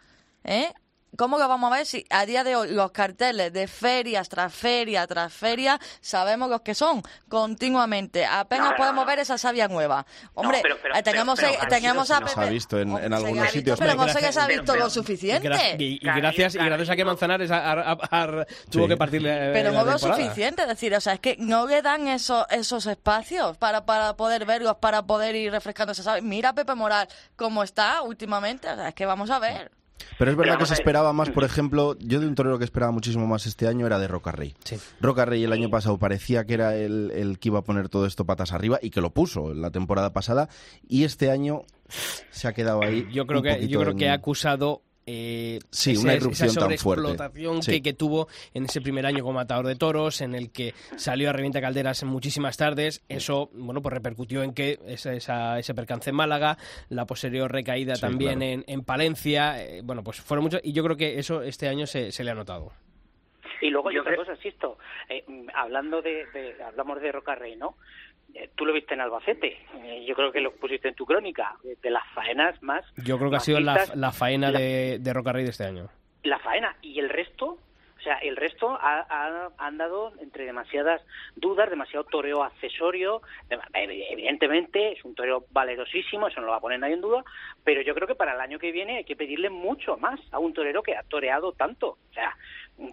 ¿Eh? 0.46 0.72
¿Cómo 1.18 1.38
lo 1.38 1.48
vamos 1.48 1.72
a 1.74 1.78
ver 1.78 1.86
si 1.86 2.06
a 2.10 2.26
día 2.26 2.44
de 2.44 2.56
hoy 2.56 2.72
los 2.72 2.92
carteles 2.92 3.52
de 3.52 3.68
ferias 3.68 4.30
tras 4.30 4.54
feria 4.54 5.06
tras 5.08 5.34
feria 5.34 5.80
sabemos 6.02 6.50
los 6.50 6.62
que 6.62 6.76
son 6.76 7.02
continuamente? 7.28 8.26
Apenas 8.26 8.66
No, 8.68 8.72
no, 8.72 8.78
podemos 8.78 9.04
no. 9.04 9.06
ver 9.08 9.20
esa 9.20 9.38
savia 9.38 9.68
nueva. 9.68 10.06
Hombre, 10.36 10.60
pero- 10.62 10.78
pero- 10.82 10.96
eh, 10.96 11.04
teníamos, 11.04 11.40
pero- 11.40 11.52
eh, 11.52 11.58
pero- 11.60 11.70
teníamos 11.70 12.12
a 12.12 12.28
Se 12.28 12.40
ha 12.40 12.46
visto 12.46 12.80
en, 12.80 12.92
algunos 13.14 13.34
visto, 13.34 13.52
sitios. 13.52 13.80
pero 13.80 13.96
no 13.96 14.08
sé 14.08 14.20
que 14.20 14.32
se 14.32 14.40
ha 14.40 14.46
pero- 14.48 14.62
visto 14.62 14.74
pero- 14.74 14.84
lo 14.86 14.88
Y, 14.88 14.92
suficiente. 14.92 15.76
y- 15.80 15.96
y 15.96 16.00
gracias, 16.00 16.56
y 16.56 16.58
gracias 16.60 16.90
a 16.90 16.96
que 16.96 17.06
Manzanares 17.06 17.52
ha- 17.52 17.72
ha- 17.72 17.98
ha- 18.12 18.46
tuvo 18.70 18.84
Sí. 18.84 18.90
que 18.90 18.98
partirle 18.98 19.52
Pero 19.52 19.72
la 19.72 19.80
no 19.84 19.92
lo 19.92 19.98
suficiente, 19.98 20.62
es 20.62 20.68
decir, 20.68 20.94
o 20.96 21.02
sea, 21.02 21.14
es 21.14 21.20
que 21.20 21.36
no 21.40 21.66
le 21.66 21.82
dan 21.82 22.08
esos, 22.08 22.46
esos 22.50 22.86
espacios 22.86 23.58
para, 23.58 23.86
para 23.86 24.16
poder 24.16 24.46
verlos, 24.46 24.76
para 24.78 25.02
poder 25.04 25.36
ir 25.36 25.52
refrescando 25.52 25.92
esa 25.94 26.04
savia. 26.04 26.22
Mira 26.22 26.50
a 26.50 26.54
Pepe 26.54 26.76
Moral 26.76 27.08
cómo 27.36 27.64
está 27.64 28.02
últimamente, 28.04 28.70
o 28.70 28.76
sea, 28.76 28.90
es 28.90 28.94
que 28.96 29.06
vamos 29.06 29.30
a 29.32 29.40
ver. 29.40 29.72
Pero 30.18 30.32
es 30.32 30.38
verdad 30.38 30.58
que 30.58 30.66
se 30.66 30.74
esperaba 30.74 31.14
más, 31.14 31.30
por 31.30 31.44
ejemplo, 31.44 31.98
yo 32.00 32.20
de 32.20 32.28
un 32.28 32.36
torero 32.36 32.58
que 32.58 32.66
esperaba 32.66 32.92
muchísimo 32.92 33.28
más 33.28 33.46
este 33.46 33.68
año 33.68 33.86
era 33.86 34.00
de 34.00 34.08
Roca 34.08 34.32
Rey. 34.32 34.54
Sí. 34.64 34.78
Roca 35.02 35.26
Rey 35.26 35.44
el 35.44 35.54
año 35.54 35.70
pasado 35.70 35.98
parecía 35.98 36.46
que 36.46 36.54
era 36.54 36.76
el, 36.76 37.12
el 37.12 37.40
que 37.40 37.50
iba 37.50 37.60
a 37.60 37.64
poner 37.64 37.90
todo 37.90 38.06
esto 38.06 38.26
patas 38.26 38.52
arriba 38.52 38.80
y 38.82 38.90
que 38.90 39.02
lo 39.02 39.12
puso 39.12 39.52
en 39.52 39.62
la 39.62 39.72
temporada 39.72 40.12
pasada 40.14 40.50
y 40.88 41.04
este 41.04 41.32
año 41.32 41.62
se 42.32 42.48
ha 42.48 42.54
quedado 42.54 42.84
ahí. 42.84 43.08
Yo 43.12 43.26
creo 43.28 43.42
que 43.42 43.68
yo 43.68 43.80
creo 43.80 43.92
en- 43.92 43.98
que 43.98 44.10
ha 44.10 44.14
acusado 44.14 44.82
eh, 45.12 45.60
Sí, 45.72 45.94
ese- 45.94 46.04
una 46.04 46.14
irrupción 46.14 46.50
esa 46.50 46.60
tan 46.60 46.78
fuerte. 46.78 47.02
sobreexplotación 47.02 47.64
Sí. 47.64 47.72
que, 47.72 47.82
que 47.82 47.94
tuvo 47.94 48.28
en 48.54 48.66
ese 48.66 48.80
primer 48.80 49.08
año 49.08 49.24
como 49.24 49.34
matador 49.40 49.66
de 49.66 49.76
toros, 49.76 50.22
en 50.22 50.36
el 50.36 50.52
que 50.52 50.76
salió 50.98 51.30
a 51.30 51.34
revienta 51.34 51.62
calderas 51.62 52.04
en 52.04 52.10
muchísimas 52.10 52.58
tardes. 52.58 53.02
Eso, 53.10 53.50
bueno, 53.54 53.82
pues 53.82 53.94
repercutió 53.94 54.44
en 54.44 54.54
que 54.54 54.78
esa, 54.86 55.14
esa- 55.14 55.58
ese 55.58 55.74
percance 55.74 56.12
en 56.12 56.16
Málaga, 56.16 56.58
la 56.90 57.06
posterior 57.06 57.52
recaída 57.52 57.96
Sí, 57.96 58.02
también 58.02 58.40
claro. 58.40 58.52
en, 58.54 58.64
en 58.68 58.84
Palencia. 58.84 59.64
eh, 59.64 59.82
bueno, 59.84 60.04
pues 60.04 60.22
fueron 60.22 60.44
muchos 60.44 60.62
y 60.64 60.74
yo 60.74 60.84
creo 60.84 60.96
que 60.96 61.18
eso 61.18 61.42
este 61.42 61.68
año 61.68 61.88
se, 61.88 62.12
se 62.12 62.24
le 62.24 62.30
ha 62.32 62.36
notado. 62.36 62.72
Y 63.62 63.70
luego 63.72 63.90
hay 63.90 63.96
Yo 63.96 64.02
otra 64.02 64.14
creo- 64.14 64.26
cosa, 64.26 64.42
Sisto, 64.42 64.78
eh, 65.10 65.26
hablando 65.54 66.02
de, 66.02 66.26
de- 66.34 66.64
hablamos 66.64 67.02
de 67.02 67.12
Rocarrey, 67.12 67.56
¿no? 67.58 67.76
Eh, 68.36 68.50
tú 68.56 68.66
lo 68.66 68.74
viste 68.74 68.94
en 68.94 69.02
Albacete, 69.02 69.58
eh, 69.84 70.06
yo 70.08 70.16
creo 70.16 70.32
que 70.32 70.40
lo 70.42 70.52
pusiste 70.54 70.88
en 70.88 70.96
tu 70.96 71.06
crónica, 71.06 71.56
de, 71.64 71.76
de 71.82 71.90
las 71.90 72.04
faenas 72.14 72.62
más... 72.62 72.86
Yo 73.04 73.18
creo 73.18 73.30
que 73.30 73.38
ha 73.38 73.40
sido 73.42 73.60
la, 73.60 73.86
la 73.96 74.12
faena 74.12 74.52
la- 74.52 74.60
de, 74.60 75.00
de 75.00 75.14
Roca 75.14 75.34
Rey 75.34 75.44
de 75.44 75.50
este 75.50 75.66
año. 75.66 75.90
la 76.24 76.38
faena 76.40 76.76
y 76.82 77.00
el 77.00 77.10
resto, 77.10 77.58
o 77.98 78.02
sea, 78.02 78.18
el 78.20 78.36
resto 78.38 78.70
ha, 78.80 79.00
ha- 79.10 79.50
han 79.58 79.78
dado 79.78 80.14
entre 80.22 80.46
demasiadas 80.46 81.02
dudas, 81.36 81.70
demasiado 81.70 82.06
toreo 82.06 82.44
accesorio. 82.44 83.22
ev- 83.50 83.62
Evidentemente 84.12 84.94
es 84.94 85.04
un 85.04 85.16
toreo 85.16 85.46
valerosísimo, 85.52 86.28
eso 86.28 86.40
no 86.40 86.46
lo 86.48 86.52
va 86.52 86.58
a 86.60 86.62
poner 86.62 86.80
nadie 86.80 86.94
en 86.94 87.02
duda, 87.02 87.24
pero 87.64 87.82
yo 87.82 87.94
creo 87.96 88.08
que 88.08 88.16
para 88.16 88.34
el 88.36 88.42
año 88.42 88.60
que 88.60 88.72
viene 88.72 88.98
hay 88.98 89.04
que 89.06 89.16
pedirle 89.16 89.50
mucho 89.50 89.98
más 89.98 90.20
a 90.32 90.40
un 90.40 90.54
torero 90.54 90.84
que 90.84 90.96
ha 90.96 91.04
toreado 91.04 91.52
tanto. 91.54 91.98
O 92.10 92.14
sea, 92.14 92.36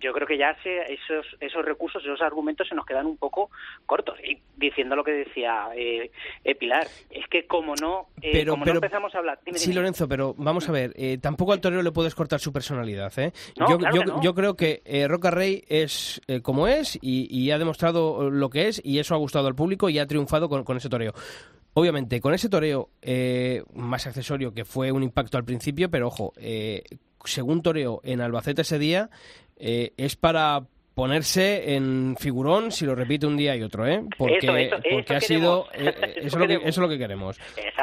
yo 0.01 0.13
creo 0.13 0.27
que 0.27 0.37
ya 0.39 0.57
se- 0.63 0.93
esos, 0.93 1.27
esos 1.41 1.65
recursos, 1.65 2.03
esos 2.03 2.21
argumentos 2.21 2.69
se 2.69 2.75
nos 2.75 2.85
quedan 2.87 3.07
un 3.07 3.17
poco 3.17 3.51
cortos. 3.87 4.19
Y 4.25 4.39
diciendo 4.57 4.97
lo 4.97 5.05
que 5.05 5.13
decía 5.13 5.69
eh, 5.77 6.11
eh, 6.45 6.55
Pilar, 6.55 6.87
es 7.11 7.27
que 7.29 7.47
como 7.47 7.75
no, 7.77 8.09
eh, 8.21 8.31
Pero- 8.33 8.53
como 8.55 8.65
pero- 8.65 8.75
no 8.75 8.87
empezamos 8.87 9.15
a 9.15 9.19
hablar... 9.19 9.39
dime, 9.45 9.59
Sí, 9.59 9.67
dime. 9.71 9.77
Lorenzo, 9.83 10.09
pero 10.09 10.35
vamos 10.39 10.69
a 10.69 10.73
ver, 10.73 10.93
eh, 10.97 11.19
tampoco 11.21 11.53
al 11.53 11.61
torero 11.61 11.83
le 11.83 11.93
puedes 11.93 12.15
cortar 12.15 12.41
su 12.41 12.53
personalidad, 12.53 13.13
¿eh? 13.19 13.33
No, 13.59 13.69
yo, 13.71 13.79
claro 13.79 13.95
yo, 13.97 14.01
que 14.03 14.07
no. 14.09 14.23
yo 14.23 14.35
creo 14.35 14.57
que 14.57 14.83
Roca 15.09 15.31
Rey 15.31 15.65
es 15.69 16.21
como 16.43 16.67
es 16.69 16.99
y, 17.01 17.27
y 17.31 17.51
ha 17.51 17.59
demostrado 17.59 18.31
lo 18.31 18.51
que 18.51 18.69
es 18.69 18.81
y 18.85 18.99
eso 18.99 19.15
ha 19.15 19.19
gustado 19.19 19.47
al 19.49 19.55
público 19.55 19.89
y 19.89 19.99
ha 19.99 20.07
triunfado 20.07 20.49
con, 20.49 20.65
con 20.65 20.77
ese 20.77 20.89
toreo. 20.89 21.13
Obviamente, 21.75 22.21
con 22.23 22.33
ese 22.33 22.49
toreo 22.49 22.89
eh, 23.03 23.63
más 23.75 24.07
accesorio 24.07 24.55
que 24.55 24.65
fue 24.65 24.93
un 24.93 25.03
impacto 25.03 25.37
al 25.37 25.45
principio, 25.45 25.91
pero 25.91 26.07
ojo, 26.09 26.33
eh, 26.39 26.83
según 27.25 27.61
toreo 27.61 28.01
en 28.03 28.21
Albacete 28.23 28.63
ese 28.63 28.79
día, 28.79 29.11
eh, 29.59 29.93
es 29.97 30.17
para 30.17 30.63
ponerse 30.95 31.75
en 31.75 32.17
figurón 32.19 32.73
si 32.73 32.87
lo 32.87 32.95
repite 32.95 33.27
un 33.27 33.37
día 33.37 33.55
y 33.55 33.63
otro, 33.63 33.87
¿eh? 33.87 34.03
Porque, 34.17 34.39
Eso, 34.39 34.57
eso, 34.57 34.77
porque 34.77 34.97
eso 34.99 35.15
ha 35.15 35.21
sido... 35.21 35.69
eh, 35.75 35.95
Eso 35.99 36.21
eso, 36.21 36.27
es 36.27 36.35
lo 36.37 36.47
que, 36.49 36.55
eso 36.55 36.69
es 36.69 36.79
lo 36.79 36.89
que 36.89 36.99
queremos. 36.99 37.39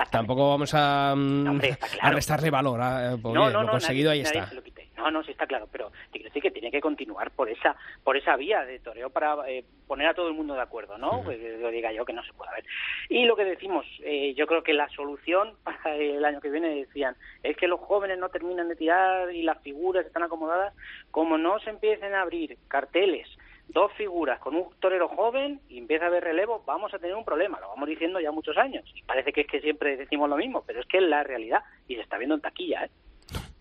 Tampoco 0.09 0.49
vamos 0.49 0.71
a, 0.74 1.13
mm, 1.15 1.47
Hombre, 1.47 1.78
a 2.01 2.09
restarle 2.11 2.49
valor. 2.49 2.82
a- 2.82 3.15
porque 3.21 3.38
no, 3.38 3.51
no, 3.51 3.59
lo 3.59 3.63
no, 3.65 3.71
conseguido 3.74 4.09
nadie- 4.11 4.24
ahí 4.26 4.34
nadie 4.34 4.39
está. 4.39 4.72
No, 5.04 5.12
no, 5.12 5.22
sí 5.22 5.32
está 5.32 5.45
claro, 5.45 5.68
pero 5.70 5.91
te 6.12 6.20
quiero 6.20 6.30
decir 6.30 6.41
que 6.41 6.51
tiene 6.51 6.72
que 6.72 6.80
continuar 6.80 7.32
por 7.32 7.49
esa 7.49 7.76
por 8.06 8.16
esa 8.16 8.38
vía 8.38 8.64
de 8.64 8.80
toreo 8.80 9.10
para 9.10 9.36
eh, 9.49 9.66
poner 9.86 10.08
a 10.08 10.14
todo 10.14 10.30
el 10.30 10.34
mundo 10.34 10.54
de 10.54 10.62
acuerdo, 10.62 10.97
¿no? 10.97 11.26
Que 11.26 11.58
lo 11.60 11.70
diga 11.72 11.91
yo 11.91 12.06
que 12.06 12.14
no 12.14 12.24
se 12.24 12.32
puede 12.32 12.51
ver. 12.51 12.64
Y 13.10 13.26
lo 13.26 13.36
que 13.36 13.43
decimos, 13.43 13.86
eh, 14.01 14.34
yo 14.34 14.47
creo 14.47 14.64
que 14.64 14.72
la 14.72 14.88
solución 14.88 15.58
para 15.66 15.93
el 15.97 16.24
año 16.24 16.39
que 16.39 16.49
viene 16.49 16.70
decían 16.74 17.18
es 17.43 17.58
que 17.58 17.68
los 17.68 17.82
jóvenes 17.82 18.18
no 18.18 18.30
terminan 18.30 18.70
de 18.70 18.78
tirar 18.78 19.30
y 19.36 19.43
las 19.43 19.62
figuras 19.62 20.06
están 20.06 20.24
acomodadas, 20.24 20.74
como 21.12 21.38
no 21.38 21.60
se 21.60 21.72
empiecen 21.72 22.14
a 22.14 22.22
abrir 22.22 22.58
carteles 22.70 23.28
dos 23.68 23.91
figuras 23.93 24.39
con 24.39 24.56
un 24.56 24.70
torero 24.80 25.08
joven 25.10 25.60
y 25.68 25.80
empieza 25.80 26.06
a 26.06 26.08
haber 26.08 26.24
relevo, 26.24 26.64
vamos 26.66 26.93
a 26.93 26.99
tener 26.99 27.16
un 27.16 27.26
problema. 27.26 27.60
Lo 27.60 27.70
vamos 27.70 27.89
diciendo 27.89 28.20
ya 28.20 28.32
muchos 28.32 28.58
años. 28.58 28.86
Y 28.95 29.04
parece 29.04 29.34
que 29.34 29.41
es 29.41 29.47
que 29.47 29.62
siempre 29.62 29.97
decimos 29.97 30.30
lo 30.30 30.38
mismo, 30.38 30.64
pero 30.66 30.80
es 30.80 30.86
que 30.86 30.97
es 30.97 31.04
la 31.04 31.24
realidad 31.24 31.64
y 31.88 31.95
se 31.95 32.01
está 32.01 32.18
viendo 32.18 32.36
en 32.36 32.41
taquilla, 32.41 32.86
¿eh? 32.86 32.89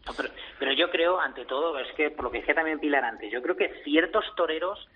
No, 0.07 0.13
pero, 0.59 0.73
yo 0.73 0.91
creo, 0.91 1.21
ante 1.21 1.45
todo, 1.45 1.79
es 1.79 1.91
que 1.93 2.11
por 2.11 2.25
lo 2.25 2.31
que 2.31 2.39
decía 2.39 2.55
también 2.55 2.81
Pilar 2.81 3.05
antes, 3.05 3.31
yo 3.31 3.41
creo 3.41 3.57
que 3.57 3.83
ciertos 3.85 4.25
toreros, 4.37 4.89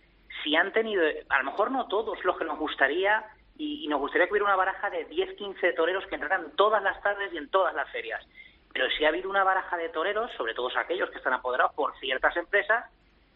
si 0.43 0.57
han 0.57 0.73
tenido, 0.73 1.03
a 1.29 1.39
lo 1.39 1.45
mejor 1.45 1.71
no 1.71 1.87
todos 1.87 2.25
los 2.25 2.37
que 2.37 2.45
nos 2.45 2.59
gustaría, 2.59 3.25
y, 3.57 3.87
nos 3.89 4.01
gustaría 4.01 4.27
que 4.27 4.33
hubiera 4.33 4.47
una 4.47 4.57
baraja 4.57 4.91
de 4.91 5.05
10, 5.05 5.37
15 5.37 5.73
toreros 5.73 6.07
que 6.07 6.17
entraran 6.17 6.51
todas 6.57 6.83
las 6.83 7.01
tardes 7.03 7.33
y 7.33 7.39
en 7.39 7.49
todas 7.49 7.75
las 7.75 7.91
ferias. 7.91 8.27
Pero 8.73 8.91
si 8.91 9.05
ha 9.05 9.09
habido 9.09 9.31
una 9.31 9.45
baraja 9.45 9.77
de 9.77 9.89
toreros, 9.89 10.31
sobre 10.37 10.55
todo 10.55 10.69
aquellos 10.77 11.09
que 11.11 11.19
están 11.19 11.33
apoderados 11.33 11.73
por 11.75 11.97
ciertas 11.99 12.37
empresas, 12.37 12.85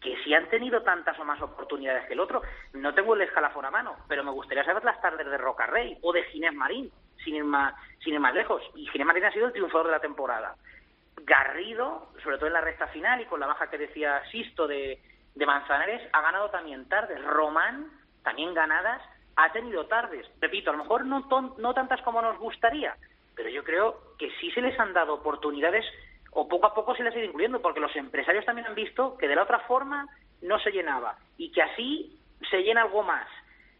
que 0.01 0.15
si 0.23 0.33
han 0.33 0.49
tenido 0.49 0.81
tantas 0.81 1.17
o 1.19 1.23
más 1.23 1.41
oportunidades 1.41 2.05
que 2.07 2.13
el 2.13 2.19
otro, 2.19 2.41
no 2.73 2.93
tengo 2.93 3.13
el 3.13 3.21
escalafón 3.21 3.65
a 3.65 3.71
mano, 3.71 3.95
pero 4.07 4.23
me 4.23 4.31
gustaría 4.31 4.63
saber 4.63 4.83
las 4.83 4.99
tardes 4.99 5.25
de 5.25 5.37
Roca 5.37 5.67
Rey 5.67 5.97
o 6.01 6.11
de 6.11 6.23
Ginés 6.25 6.53
Marín, 6.53 6.91
sin 7.23 7.35
ir 7.35 7.43
más, 7.43 7.73
sin 8.03 8.15
ir 8.15 8.19
más 8.19 8.33
lejos. 8.33 8.61
Y 8.75 8.87
Ginés 8.87 9.07
Marín 9.07 9.25
ha 9.25 9.31
sido 9.31 9.47
el 9.47 9.53
triunfador 9.53 9.87
de 9.87 9.93
la 9.93 9.99
temporada. 9.99 10.55
Garrido, 11.17 12.07
sobre 12.23 12.37
todo 12.37 12.47
en 12.47 12.53
la 12.53 12.61
recta 12.61 12.87
final 12.87 13.21
y 13.21 13.25
con 13.25 13.39
la 13.39 13.47
baja 13.47 13.69
que 13.69 13.77
decía 13.77 14.21
Sisto 14.31 14.67
de, 14.67 14.99
Manzanares, 15.35 16.01
ha 16.13 16.21
ganado 16.21 16.49
también 16.49 16.87
tardes. 16.89 17.23
Román, 17.23 17.87
también 18.23 18.53
ganadas, 18.53 19.01
ha 19.35 19.51
tenido 19.51 19.85
tardes. 19.87 20.25
Repito, 20.39 20.69
a 20.71 20.73
lo 20.73 20.83
mejor 20.83 21.05
no, 21.05 21.27
ton- 21.27 21.53
no 21.57 21.73
tantas 21.73 22.01
como 22.01 22.21
nos 22.21 22.37
gustaría, 22.37 22.95
pero 23.35 23.49
yo 23.49 23.63
creo 23.63 24.15
que 24.17 24.29
sí 24.39 24.51
se 24.51 24.61
les 24.61 24.77
han 24.79 24.93
dado 24.93 25.13
oportunidades 25.15 25.85
o 26.31 26.47
poco 26.47 26.67
a 26.67 26.73
poco 26.73 26.95
se 26.95 27.03
les 27.03 27.13
ha 27.13 27.17
ido 27.17 27.27
incluyendo, 27.27 27.61
porque 27.61 27.79
los 27.79 27.95
empresarios 27.95 28.45
también 28.45 28.67
han 28.67 28.75
visto 28.75 29.17
que 29.17 29.27
de 29.27 29.35
la 29.35 29.43
otra 29.43 29.59
forma 29.61 30.07
no 30.41 30.59
se 30.59 30.71
llenaba 30.71 31.17
y 31.37 31.51
que 31.51 31.61
así 31.61 32.17
se 32.49 32.63
llena 32.63 32.81
algo 32.83 33.03
más. 33.03 33.27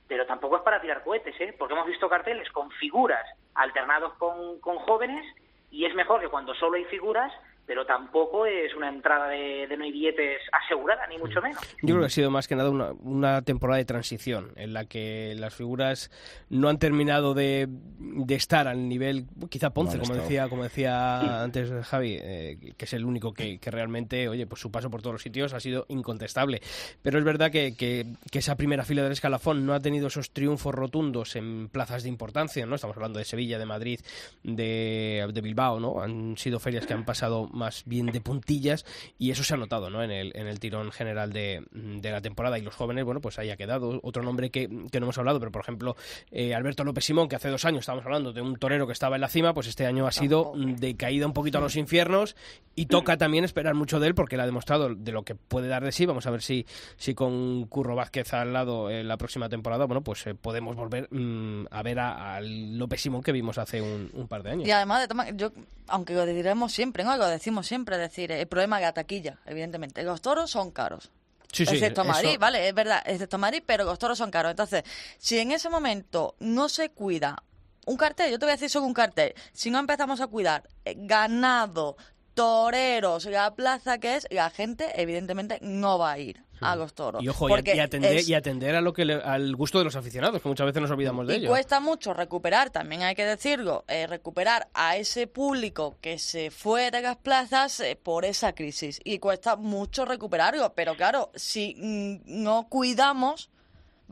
Pero 0.08 0.26
tampoco 0.26 0.58
es 0.58 0.62
para 0.64 0.82
tirar 0.82 1.04
cohetes, 1.04 1.40
¿eh? 1.40 1.56
porque 1.58 1.74
hemos 1.74 1.88
visto 1.88 2.10
carteles 2.10 2.50
con 2.52 2.70
figuras 2.72 3.26
alternados 3.56 4.14
con 4.16 4.60
jóvenes 4.80 5.26
y 5.72 5.86
es 5.86 5.96
mejor 5.96 6.22
que 6.22 6.28
cuando 6.28 6.54
solo 6.56 6.76
hay 6.76 6.86
figuras, 6.86 7.34
pero 7.66 7.86
tampoco 7.86 8.46
es 8.46 8.76
una 8.76 8.90
entrada 8.90 9.28
de, 9.30 9.66
de 9.68 9.78
no 9.78 9.84
hay 9.86 9.92
billetes 9.92 10.42
asegurada, 10.52 11.08
ni 11.08 11.18
mucho 11.18 11.42
menos. 11.42 11.62
Yo 11.82 11.88
creo 11.96 12.00
que 12.02 12.06
ha 12.08 12.10
sido 12.10 12.30
más 12.32 12.48
que 12.48 12.56
nada 12.56 12.70
una, 12.70 12.92
una 13.04 13.42
temporada 13.44 13.78
de 13.78 13.86
transición 13.86 14.52
en 14.56 14.74
la 14.74 14.86
que 14.86 15.34
las 15.38 15.54
figuras 15.56 16.12
no 16.50 16.68
han 16.70 16.80
terminado 16.80 17.34
de, 17.34 17.68
de 17.70 18.36
estar 18.36 18.68
al 18.68 18.90
nivel, 18.90 19.26
quizá 19.50 19.70
Ponce, 19.70 19.98
No 19.98 20.02
como 20.04 20.14
estado. 20.14 20.24
decía, 20.28 20.50
como 20.50 20.64
decía 20.64 21.44
antes 21.44 21.72
Javi, 21.88 22.18
eh, 22.22 22.74
que 22.78 22.86
es 22.86 22.94
el 22.94 23.06
único 23.06 23.34
que, 23.34 23.58
que 23.60 23.72
realmente, 23.72 24.28
oye, 24.28 24.46
pues 24.48 24.60
su 24.60 24.72
paso 24.72 24.90
por 24.90 25.02
todos 25.02 25.14
los 25.14 25.22
sitios 25.22 25.54
ha 25.54 25.60
sido 25.60 25.86
incontestable. 25.90 26.62
Pero 27.02 27.20
es 27.20 27.24
verdad 27.24 27.52
que, 27.52 27.76
que- 27.78 28.06
que 28.32 28.40
esa 28.40 28.56
primera 28.58 28.84
fila 28.84 29.04
del 29.04 29.12
escalafón 29.14 29.66
no 29.66 29.74
ha 29.74 29.80
tenido 29.80 30.08
esos 30.08 30.32
triunfos 30.32 30.74
rotundos 30.76 31.36
en 31.36 31.70
plazas 31.70 32.04
de 32.04 32.10
importancia, 32.10 32.66
¿no? 32.66 32.76
Estamos 32.76 32.98
hablando 32.98 33.20
de 33.20 33.26
Sevilla, 33.26 33.58
de 33.60 33.66
Madrid, 33.66 34.00
de, 34.44 35.30
de 35.34 35.42
Bilbao, 35.42 35.80
¿no? 35.80 36.02
Han 36.02 36.38
sido 36.38 36.60
ferias 36.60 36.86
que 36.86 36.94
han 36.94 37.06
pasado 37.06 37.50
más 37.52 37.84
bien 37.86 38.08
de 38.08 38.22
puntillas 38.22 38.86
y 39.18 39.32
eso 39.32 39.44
se 39.44 39.54
ha 39.54 39.58
notado, 39.58 39.90
¿no? 39.90 40.04
En 40.04 40.12
el, 40.12 40.32
en 40.36 40.48
el 40.48 40.60
tirón 40.60 40.92
general 40.92 41.32
de, 41.34 41.64
de 41.72 42.12
la 42.12 42.22
temporada 42.22 42.58
y 42.58 42.62
los 42.62 42.76
jóvenes, 42.76 43.04
bueno, 43.06 43.22
pues 43.22 43.40
ahí 43.40 43.50
ha 43.50 43.58
quedado. 43.58 44.00
Otro 44.04 44.24
nombre 44.24 44.50
que, 44.50 44.68
que 44.92 45.00
no 45.00 45.06
hemos 45.06 45.18
hablado, 45.18 45.40
pero 45.40 45.52
por 45.52 45.62
ejemplo, 45.62 45.96
eh, 46.32 46.54
Alberto 46.56 46.84
López 46.84 47.06
Simón, 47.06 47.28
que 47.28 47.36
hace 47.36 47.50
dos 47.50 47.66
años 47.66 47.82
estábamos 47.82 48.06
hablando 48.06 48.34
de 48.34 48.42
un 48.42 48.56
torero 48.58 48.88
que 48.88 48.94
estaba 48.94 49.16
en 49.16 49.22
la 49.22 49.30
cima, 49.30 49.54
pues 49.54 49.68
este 49.68 49.86
año 49.86 50.08
ha 50.08 50.12
sido 50.12 50.54
de 50.56 50.96
caída 50.96 51.26
un 51.26 51.34
poquito 51.34 51.58
a 51.58 51.62
los 51.62 51.76
infiernos 51.76 52.36
y 52.76 52.86
toca 52.86 53.18
también 53.18 53.44
esperar 53.44 53.76
mucho 53.76 54.00
de 54.00 54.08
él 54.08 54.16
porque 54.16 54.36
él 54.36 54.42
ha 54.42 54.46
demostrado 54.46 54.94
de 54.96 55.12
lo 55.12 55.24
que 55.24 55.36
puede 55.36 55.68
dar 55.68 55.84
de 55.84 55.92
sí. 55.92 56.06
Vamos 56.06 56.26
a 56.28 56.32
ver 56.32 56.42
si, 56.42 56.66
si 56.98 57.14
con 57.14 57.66
Curro 57.68 57.96
Vázquez 57.96 58.34
al 58.34 58.54
lado 58.54 58.90
en 58.90 59.08
la 59.08 59.18
próxima 59.18 59.50
temporada, 59.50 59.86
bueno, 59.86 60.02
pues 60.02 60.26
eh, 60.28 60.36
podemos 60.36 60.76
volver 60.76 61.08
mm, 61.12 61.66
a 61.72 61.84
ver 61.84 62.00
a- 62.00 62.36
al 62.36 62.78
López 62.78 63.02
Simón 63.02 63.22
que 63.24 63.32
vimos 63.32 63.58
hace 63.58 63.82
un, 63.82 64.10
un 64.14 64.28
par 64.28 64.44
de 64.44 64.52
años. 64.52 64.68
Y 64.68 64.72
además, 64.72 65.02
de 65.02 65.08
toma- 65.08 65.30
yo, 65.32 65.52
aunque 65.88 66.14
lo 66.14 66.26
diremos 66.26 66.72
siempre, 66.72 67.04
¿no? 67.04 67.16
Lo 67.18 67.28
decimos 67.42 67.66
siempre, 67.66 67.96
es 67.96 68.02
decir, 68.02 68.32
el 68.32 68.48
problema 68.48 68.78
de 68.78 68.84
la 68.84 68.94
taquilla, 68.94 69.40
evidentemente. 69.48 70.04
Los 70.04 70.22
toros 70.22 70.52
son 70.52 70.70
caros. 70.72 71.10
Sí, 71.52 71.66
sí, 71.66 71.74
excepto 71.74 72.02
eso- 72.04 72.10
Madrid, 72.12 72.38
vale, 72.40 72.68
es 72.70 72.74
verdad, 72.74 73.02
excepto 73.06 73.38
Madrid, 73.40 73.64
pero 73.66 73.84
los 73.84 73.98
toros 74.00 74.18
son 74.18 74.30
caros. 74.32 74.52
Entonces, 74.52 74.84
si 75.18 75.40
en 75.40 75.52
ese 75.52 75.70
momento 75.70 76.36
no 76.40 76.70
se 76.70 76.90
cuida 76.92 77.44
un 77.88 77.98
cartel, 77.98 78.30
yo 78.32 78.38
te 78.40 78.46
voy 78.46 78.52
a 78.52 78.56
decir 78.56 78.70
solo 78.70 78.86
un 78.86 78.94
cartel, 78.94 79.34
si 79.54 79.72
no 79.72 79.80
empezamos 79.80 80.22
a 80.22 80.28
cuidar 80.28 80.70
eh, 80.86 80.94
ganado, 80.98 81.98
toreros, 82.34 83.26
la 83.26 83.54
plaza 83.56 83.98
que 84.00 84.16
es, 84.16 84.28
la 84.32 84.50
gente 84.50 84.92
evidentemente 85.02 85.60
no 85.62 85.98
va 86.00 86.12
a 86.14 86.20
ir 86.20 86.44
a 86.64 86.76
los 86.76 86.94
toros. 86.94 87.24
Y 87.24 87.28
ojo, 87.28 87.50
y, 87.50 87.52
a- 87.52 87.56
Porque 87.56 87.76
y 87.76 87.80
atender, 87.80 88.18
es- 88.18 88.30
y 88.30 88.34
atender 88.36 88.76
a 88.76 88.82
lo 88.82 88.94
que 88.94 89.04
le- 89.04 89.16
al 89.16 89.56
gusto 89.56 89.80
de 89.80 89.84
los 89.84 89.96
aficionados, 89.96 90.42
que 90.42 90.48
muchas 90.48 90.68
veces 90.68 90.82
nos 90.82 90.92
olvidamos 90.92 91.26
de 91.28 91.34
y 91.34 91.38
ello. 91.38 91.50
cuesta 91.50 91.80
mucho 91.80 92.14
recuperar, 92.14 92.70
también 92.70 93.02
hay 93.02 93.16
que 93.16 93.26
decirlo, 93.26 93.84
eh, 93.88 94.06
recuperar 94.06 94.68
a 94.76 94.96
ese 94.98 95.26
público 95.28 95.98
que 96.02 96.20
se 96.20 96.52
fue 96.52 96.92
de 96.92 97.02
las 97.02 97.18
plazas 97.18 97.80
eh, 97.80 97.96
por 98.02 98.26
esa 98.26 98.54
crisis. 98.54 99.00
Y 99.04 99.18
cuesta 99.20 99.56
mucho 99.56 100.06
recuperarlo, 100.06 100.74
pero 100.76 100.96
claro, 100.96 101.32
si 101.36 101.76
mm, 101.80 102.44
no 102.44 102.68
cuidamos, 102.70 103.50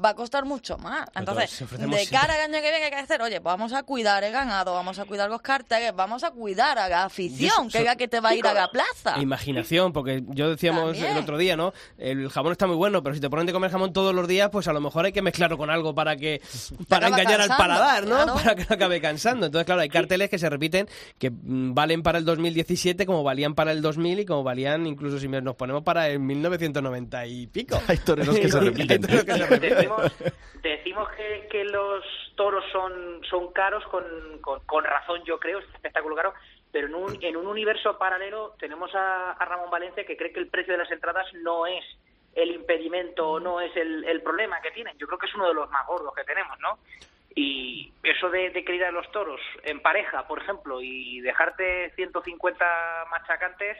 va 0.04 0.10
a 0.10 0.14
costar 0.16 0.45
mucho 0.45 0.78
más. 0.78 1.08
Entonces, 1.16 1.50
de 1.60 1.78
siempre- 1.78 2.08
cara 2.10 2.36
al 2.36 2.41
año 2.41 2.54
que 2.54 2.62
viene, 2.62 2.78
¿qué 2.80 2.86
hay 2.86 2.91
que 2.91 2.97
hacer? 2.97 3.22
Oye, 3.22 3.41
pues 3.41 3.52
vamos 3.54 3.74
a 3.74 3.84
cuidar 3.84 4.24
el 4.24 4.32
ganado, 4.32 4.74
vamos 4.74 4.97
a 5.00 5.06
cuidar 5.06 5.30
los 5.30 5.41
carteles, 5.41 5.93
vamos 5.95 6.24
a 6.24 6.32
cuidar 6.32 6.78
a 6.80 6.88
la 6.89 7.04
afición, 7.06 7.70
Yo 7.70 7.80
so- 7.80 7.86
que 7.86 7.97
que 7.97 8.08
te 8.08 8.20
va 8.20 8.30
a 8.30 8.36
ir 8.36 8.45
a 8.47 8.54
la 8.54 8.70
plaza. 8.72 9.20
Imaginación, 9.20 9.91
porque 9.93 10.24
yo 10.30 10.50
decíamos 10.50 10.84
También. 10.93 11.12
el 11.12 11.18
otro 11.24 11.38
día, 11.38 11.58
¿no? 11.58 11.74
El 11.97 12.30
jamón 12.30 12.52
está 12.54 12.66
muy 12.68 12.76
bueno, 12.78 13.04
pero 13.04 13.14
si 13.16 13.22
te 13.22 13.30
ponen 13.30 13.45
de 13.45 13.52
comer 13.54 13.72
jamón 13.72 13.91
todos 13.93 14.14
los 14.16 14.28
días, 14.28 14.50
pues 14.52 14.68
a 14.68 14.74
lo 14.74 14.80
mejor 14.82 15.06
hay 15.06 15.12
que 15.12 15.22
mezclarlo 15.22 15.58
con 15.58 15.70
algo 15.70 15.93
para 15.93 16.16
que 16.16 16.41
para 16.88 17.08
engañar 17.08 17.41
al 17.41 17.50
paladar, 17.50 18.04
¿no? 18.08 18.16
claro. 18.16 18.34
Para 18.36 18.56
que 18.56 18.66
no 18.70 18.76
acabe 18.76 19.02
cansando. 19.02 19.47
Entonces, 19.47 19.66
claro, 19.66 19.82
hay 19.82 19.89
carteles 19.89 20.30
que 20.30 20.39
se 20.39 20.50
repiten 20.50 20.88
que 21.18 21.30
mm, 21.32 21.74
valen 21.74 22.04
para 22.04 22.18
el 22.20 22.26
2017 22.26 23.06
como 23.06 23.24
valían 23.24 23.54
para 23.56 23.72
el 23.72 23.82
2000 23.82 24.20
y 24.22 24.26
como 24.26 24.43
valían 24.43 24.86
incluso 24.88 25.20
si 25.20 25.28
nos 25.28 25.56
ponemos 25.56 25.84
para 25.84 26.08
el 26.10 26.20
1990 26.20 27.26
y 27.26 27.47
pico. 27.47 27.82
Hay 27.88 27.97
toreros 27.97 28.38
que 28.38 28.50
se 28.50 28.58
Hay 28.60 28.66
repiten. 28.66 29.02
toreros 29.02 29.24
que 29.26 29.34
se 29.34 29.45
repiten. 29.45 29.88
Decimos, 29.97 30.33
decimos 30.61 31.09
que, 31.09 31.47
que 31.49 31.63
los 31.65 32.03
toros 32.35 32.63
son, 32.71 33.21
son 33.29 33.51
caros 33.51 33.83
con, 33.85 34.03
con, 34.41 34.59
con 34.65 34.83
razón, 34.83 35.23
yo 35.25 35.39
creo, 35.39 35.59
es 35.59 35.67
un 35.67 35.75
espectáculo 35.75 36.15
caro, 36.15 36.33
pero 36.71 36.87
en 36.87 36.95
un, 36.95 37.23
en 37.23 37.37
un 37.37 37.47
universo 37.47 37.97
paralelo 37.97 38.55
tenemos 38.59 38.93
a, 38.93 39.31
a 39.31 39.45
Ramón 39.45 39.71
Valencia 39.71 40.05
que 40.05 40.17
cree 40.17 40.31
que 40.31 40.39
el 40.39 40.49
precio 40.49 40.73
de 40.73 40.79
las 40.79 40.91
entradas 40.91 41.27
no 41.33 41.65
es 41.65 41.83
el 42.35 42.51
impedimento 42.51 43.27
o 43.27 43.39
no 43.39 43.59
es 43.59 43.75
el, 43.75 44.03
el 44.05 44.21
problema 44.21 44.61
que 44.61 44.71
tienen. 44.71 44.97
Yo 44.97 45.07
creo 45.07 45.19
que 45.19 45.25
es 45.25 45.35
uno 45.35 45.47
de 45.47 45.53
los 45.53 45.69
más 45.69 45.85
gordos 45.87 46.13
que 46.15 46.23
tenemos, 46.23 46.57
¿no? 46.59 46.77
Y 47.39 47.93
eso 48.03 48.29
de, 48.29 48.49
de 48.49 48.63
querer 48.63 48.85
a 48.85 48.91
los 48.91 49.09
toros 49.11 49.39
en 49.63 49.81
pareja, 49.81 50.27
por 50.27 50.41
ejemplo, 50.41 50.81
y 50.81 51.21
dejarte 51.21 51.91
150 51.95 52.65
machacantes... 53.11 53.77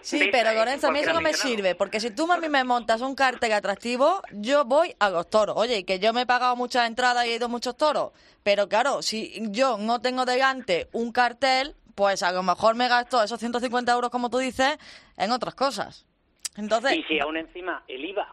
Sí, 0.00 0.28
pero. 0.32 0.52
Lorenzo, 0.52 0.88
a 0.88 0.90
mí 0.90 0.98
eso 0.98 1.12
no 1.12 1.20
me 1.20 1.34
sirve, 1.34 1.74
porque 1.74 2.00
si 2.00 2.10
tú 2.10 2.30
a 2.32 2.38
mí 2.38 2.48
me 2.48 2.64
montas 2.64 3.00
un 3.02 3.14
cartel 3.14 3.52
atractivo, 3.52 4.22
yo 4.32 4.64
voy 4.64 4.96
a 4.98 5.10
los 5.10 5.28
toros. 5.28 5.56
Oye, 5.58 5.84
que 5.84 5.98
yo 5.98 6.12
me 6.12 6.22
he 6.22 6.26
pagado 6.26 6.56
muchas 6.56 6.88
entradas 6.88 7.26
y 7.26 7.30
he 7.30 7.36
ido 7.36 7.46
a 7.46 7.48
muchos 7.48 7.76
toros, 7.76 8.12
pero 8.42 8.68
claro, 8.68 9.02
si 9.02 9.40
yo 9.50 9.76
no 9.78 10.00
tengo 10.00 10.24
delante 10.24 10.88
un 10.92 11.12
cartel, 11.12 11.76
pues 11.94 12.22
a 12.22 12.32
lo 12.32 12.42
mejor 12.42 12.74
me 12.76 12.88
gasto 12.88 13.22
esos 13.22 13.38
150 13.38 13.92
euros, 13.92 14.10
como 14.10 14.30
tú 14.30 14.38
dices, 14.38 14.78
en 15.16 15.30
otras 15.32 15.54
cosas. 15.54 16.06
Entonces, 16.56 16.96
Y 16.96 17.02
si 17.04 17.20
aún 17.20 17.36
encima 17.36 17.84
el 17.86 18.04
IVA, 18.04 18.26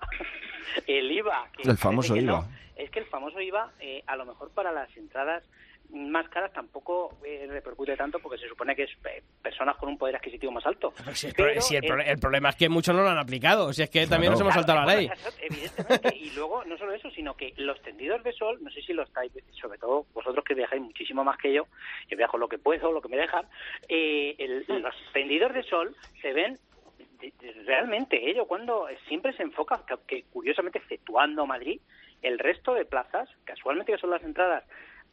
el 0.88 1.12
IVA, 1.12 1.50
que 1.56 1.70
El 1.70 1.78
famoso 1.78 2.14
que 2.14 2.22
IVA. 2.22 2.32
no, 2.32 2.48
es 2.76 2.90
que 2.92 3.00
el 3.00 3.06
famoso 3.06 3.40
IVA, 3.42 3.72
eh, 3.80 4.04
a 4.08 4.16
lo 4.16 4.26
mejor 4.26 4.52
para 4.52 4.72
las 4.72 4.96
entradas 4.98 5.44
más 5.92 6.28
caras 6.30 6.52
tampoco 6.52 7.16
eh, 7.24 7.46
repercute 7.48 7.96
tanto 7.96 8.18
porque 8.18 8.40
se 8.40 8.50
supone 8.50 8.76
que 8.76 8.84
es 8.84 8.90
eh, 9.06 9.22
personas 9.44 9.78
con 9.78 9.88
un 9.88 10.00
poder 10.00 10.16
adquisitivo 10.16 10.52
más 10.52 10.66
alto. 10.66 10.92
Pero 10.98 11.14
si 11.16 11.28
el, 11.28 11.34
Pero 11.36 11.52
pro- 11.54 11.62
si 11.62 11.76
el 11.76 11.84
el- 11.86 11.90
pro- 11.92 12.02
el 12.02 12.18
problema 12.18 12.50
es 12.50 12.56
que 12.56 12.70
muchos 12.70 12.96
no 12.96 13.04
lo 13.04 13.10
han 13.10 13.20
aplicado. 13.20 13.72
Si 13.72 13.84
es 13.84 13.90
que 13.92 14.08
también 14.08 14.32
nos 14.32 14.42
Claro. 14.42 14.52
hemos 14.60 14.66
saltado 14.66 14.84
la 14.86 14.96
ley. 14.96 15.10
Evidentemente, 15.42 16.16
y 16.18 16.32
luego 16.32 16.66
no 16.66 16.76
solo 16.80 16.92
eso, 16.94 17.12
sino 17.12 17.36
que 17.38 17.54
los 17.58 17.80
tendidos 17.84 18.24
de 18.24 18.34
sol, 18.34 18.58
no 18.64 18.72
sé 18.72 18.82
si 18.82 18.94
lo 18.94 19.04
estáis, 19.04 19.32
sobre 19.62 19.78
todo 19.78 20.08
vosotros 20.14 20.44
que 20.44 20.56
viajáis 20.56 20.82
muchísimo 20.82 21.24
más 21.24 21.38
que 21.38 21.54
yo, 21.54 21.68
yo 22.10 22.18
viajo 22.18 22.40
lo 22.40 22.50
que 22.50 22.58
puedo, 22.58 22.92
lo 22.92 23.00
que 23.02 23.10
me 23.10 23.18
dejan, 23.18 23.46
eh, 23.88 24.36
el- 24.40 24.66
los 24.68 24.96
tendidos 25.14 25.54
de 25.54 25.62
sol 25.64 25.96
se 26.20 26.34
ven 26.34 26.58
realmente, 27.66 28.30
ello 28.30 28.46
cuando 28.46 28.88
siempre 29.08 29.34
se 29.34 29.44
enfoca, 29.44 29.82
que, 29.88 29.96
que 30.08 30.24
curiosamente 30.32 30.80
exceptuando 30.80 31.46
Madrid, 31.46 31.80
el 32.26 32.40
resto 32.40 32.74
de 32.74 32.86
plazas, 32.86 33.30
casualmente 33.44 33.92
que 33.92 33.98
son 34.00 34.10
las 34.10 34.24
entradas 34.24 34.64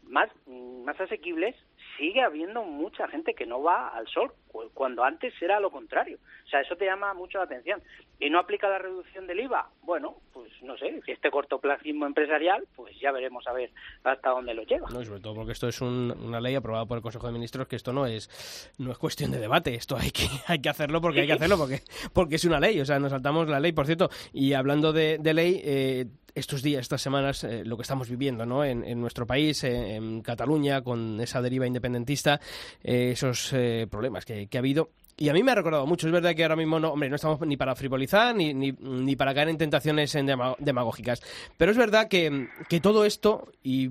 más, 0.02 0.30
mm, 0.46 0.84
más 0.84 1.00
asequibles, 1.00 1.54
sigue 1.98 2.20
habiendo 2.22 2.62
mucha 2.64 3.06
gente 3.08 3.34
que 3.34 3.46
no 3.46 3.62
va 3.62 3.88
al 3.88 4.06
sol, 4.08 4.32
cu- 4.48 4.70
cuando 4.74 5.04
antes 5.04 5.32
era 5.40 5.60
lo 5.60 5.70
contrario. 5.70 6.18
O 6.46 6.48
sea, 6.48 6.60
eso 6.60 6.76
te 6.76 6.84
llama 6.86 7.14
mucho 7.14 7.38
la 7.38 7.44
atención. 7.44 7.82
¿Y 8.18 8.30
no 8.30 8.38
aplica 8.38 8.68
la 8.68 8.78
reducción 8.78 9.26
del 9.26 9.40
IVA? 9.40 9.68
Bueno, 9.82 10.16
pues 10.32 10.50
no 10.62 10.76
sé, 10.78 11.00
si 11.04 11.10
este 11.12 11.30
cortoplacismo 11.30 12.06
empresarial, 12.06 12.64
pues 12.76 12.98
ya 13.00 13.10
veremos 13.12 13.46
a 13.46 13.52
ver 13.52 13.70
hasta 14.04 14.30
dónde 14.30 14.54
lo 14.54 14.62
lleva. 14.62 14.88
No, 14.90 15.02
y 15.02 15.06
sobre 15.06 15.20
todo 15.20 15.34
porque 15.34 15.52
esto 15.52 15.68
es 15.68 15.80
un- 15.80 16.14
una 16.22 16.40
ley 16.40 16.54
aprobada 16.54 16.86
por 16.86 16.98
el 16.98 17.02
Consejo 17.02 17.26
de 17.26 17.32
Ministros 17.32 17.66
que 17.66 17.76
esto 17.76 17.92
no 17.92 18.06
es 18.06 18.72
no 18.78 18.90
es 18.92 18.98
cuestión 18.98 19.30
de 19.32 19.38
debate, 19.38 19.74
esto 19.74 19.96
hay 19.96 20.10
que 20.10 20.22
hay 20.46 20.60
que 20.60 20.68
hacerlo 20.68 21.00
porque 21.00 21.20
hay 21.20 21.26
que 21.26 21.32
hacerlo 21.34 21.58
porque 21.58 21.80
porque 22.12 22.36
es 22.36 22.44
una 22.44 22.60
ley, 22.60 22.80
o 22.80 22.84
sea, 22.84 22.98
nos 22.98 23.10
saltamos 23.10 23.48
la 23.48 23.60
ley, 23.60 23.72
por 23.72 23.86
cierto, 23.86 24.08
y 24.32 24.52
hablando 24.54 24.92
de, 24.92 25.18
de 25.18 25.34
ley, 25.34 25.60
eh, 25.64 26.06
estos 26.34 26.62
días, 26.62 26.80
estas 26.80 27.02
semanas, 27.02 27.44
eh, 27.44 27.62
lo 27.66 27.76
que 27.76 27.82
estamos 27.82 28.08
viviendo, 28.08 28.46
¿no? 28.46 28.64
En, 28.64 28.84
en 28.84 28.98
nuestro 29.02 29.26
país, 29.26 29.62
eh, 29.64 29.96
en 29.96 30.22
Cataluña, 30.22 30.82
con 30.82 31.20
esa 31.20 31.42
deriva 31.42 31.66
independentista, 31.72 32.40
eh, 32.82 33.10
esos 33.12 33.52
eh, 33.52 33.86
problemas 33.90 34.24
que, 34.24 34.48
ha 34.52 34.58
habido. 34.58 34.90
Y 35.16 35.28
a 35.28 35.32
mí 35.32 35.42
me 35.42 35.52
ha 35.52 35.54
recordado 35.54 35.86
mucho. 35.86 36.06
Es 36.06 36.12
verdad 36.12 36.34
que 36.34 36.42
ahora 36.42 36.56
mismo 36.56 36.80
no, 36.80 36.92
hombre, 36.92 37.08
no 37.08 37.16
estamos 37.16 37.40
ni 37.40 37.56
para 37.56 37.74
frivolizar 37.74 38.34
ni, 38.34 38.54
ni, 38.54 38.72
ni 38.72 39.14
para 39.16 39.34
caer 39.34 39.48
en 39.50 39.58
tentaciones 39.58 40.14
en 40.14 40.26
dema- 40.26 40.56
demagógicas. 40.58 41.22
Pero 41.56 41.70
es 41.70 41.76
verdad 41.76 42.08
que, 42.08 42.48
que 42.68 42.80
todo 42.80 43.04
esto, 43.04 43.52
y 43.62 43.90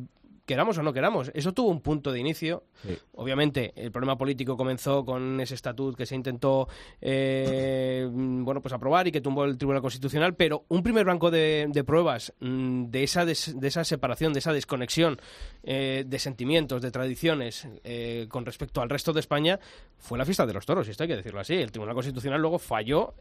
queramos 0.51 0.77
o 0.77 0.83
no 0.83 0.91
queramos, 0.93 1.31
eso 1.33 1.53
tuvo 1.53 1.69
un 1.69 1.81
punto 1.81 2.11
de 2.11 2.19
inicio. 2.19 2.63
Sí. 2.85 2.97
Obviamente, 3.13 3.71
el 3.75 3.91
problema 3.91 4.17
político 4.17 4.57
comenzó 4.57 5.05
con 5.05 5.39
ese 5.39 5.55
estatut 5.55 5.95
que 5.95 6.05
se 6.05 6.15
intentó 6.15 6.67
eh, 6.99 8.07
bueno, 8.11 8.61
pues 8.61 8.73
aprobar 8.73 9.07
y 9.07 9.11
que 9.11 9.21
tumbó 9.21 9.45
el 9.45 9.57
Tribunal 9.57 9.81
Constitucional, 9.81 10.35
pero 10.35 10.65
un 10.69 10.83
primer 10.83 11.05
banco 11.05 11.31
de, 11.31 11.67
de 11.69 11.83
pruebas 11.83 12.33
mm, 12.39 12.85
de 12.85 13.03
esa, 13.03 13.25
des- 13.25 13.59
de 13.59 13.67
esa 13.67 13.83
separación, 13.83 14.33
de 14.33 14.39
esa 14.39 14.53
desconexión 14.53 15.19
eh, 15.63 16.03
de 16.05 16.19
sentimientos, 16.19 16.81
de 16.81 16.91
tradiciones 16.91 17.67
eh, 17.83 18.25
con 18.29 18.45
respecto 18.45 18.81
al 18.81 18.89
resto 18.89 19.13
de 19.13 19.19
España 19.19 19.59
fue 19.97 20.17
la 20.17 20.25
fiesta 20.25 20.45
de 20.45 20.53
los 20.53 20.65
toros, 20.65 20.87
y 20.87 20.91
esto 20.91 21.03
hay 21.03 21.09
que 21.09 21.15
decirlo 21.15 21.39
así. 21.39 21.53
El 21.53 21.71
Tribunal 21.71 21.93
Constitucional 21.95 22.41
luego 22.41 22.57
falló 22.59 23.13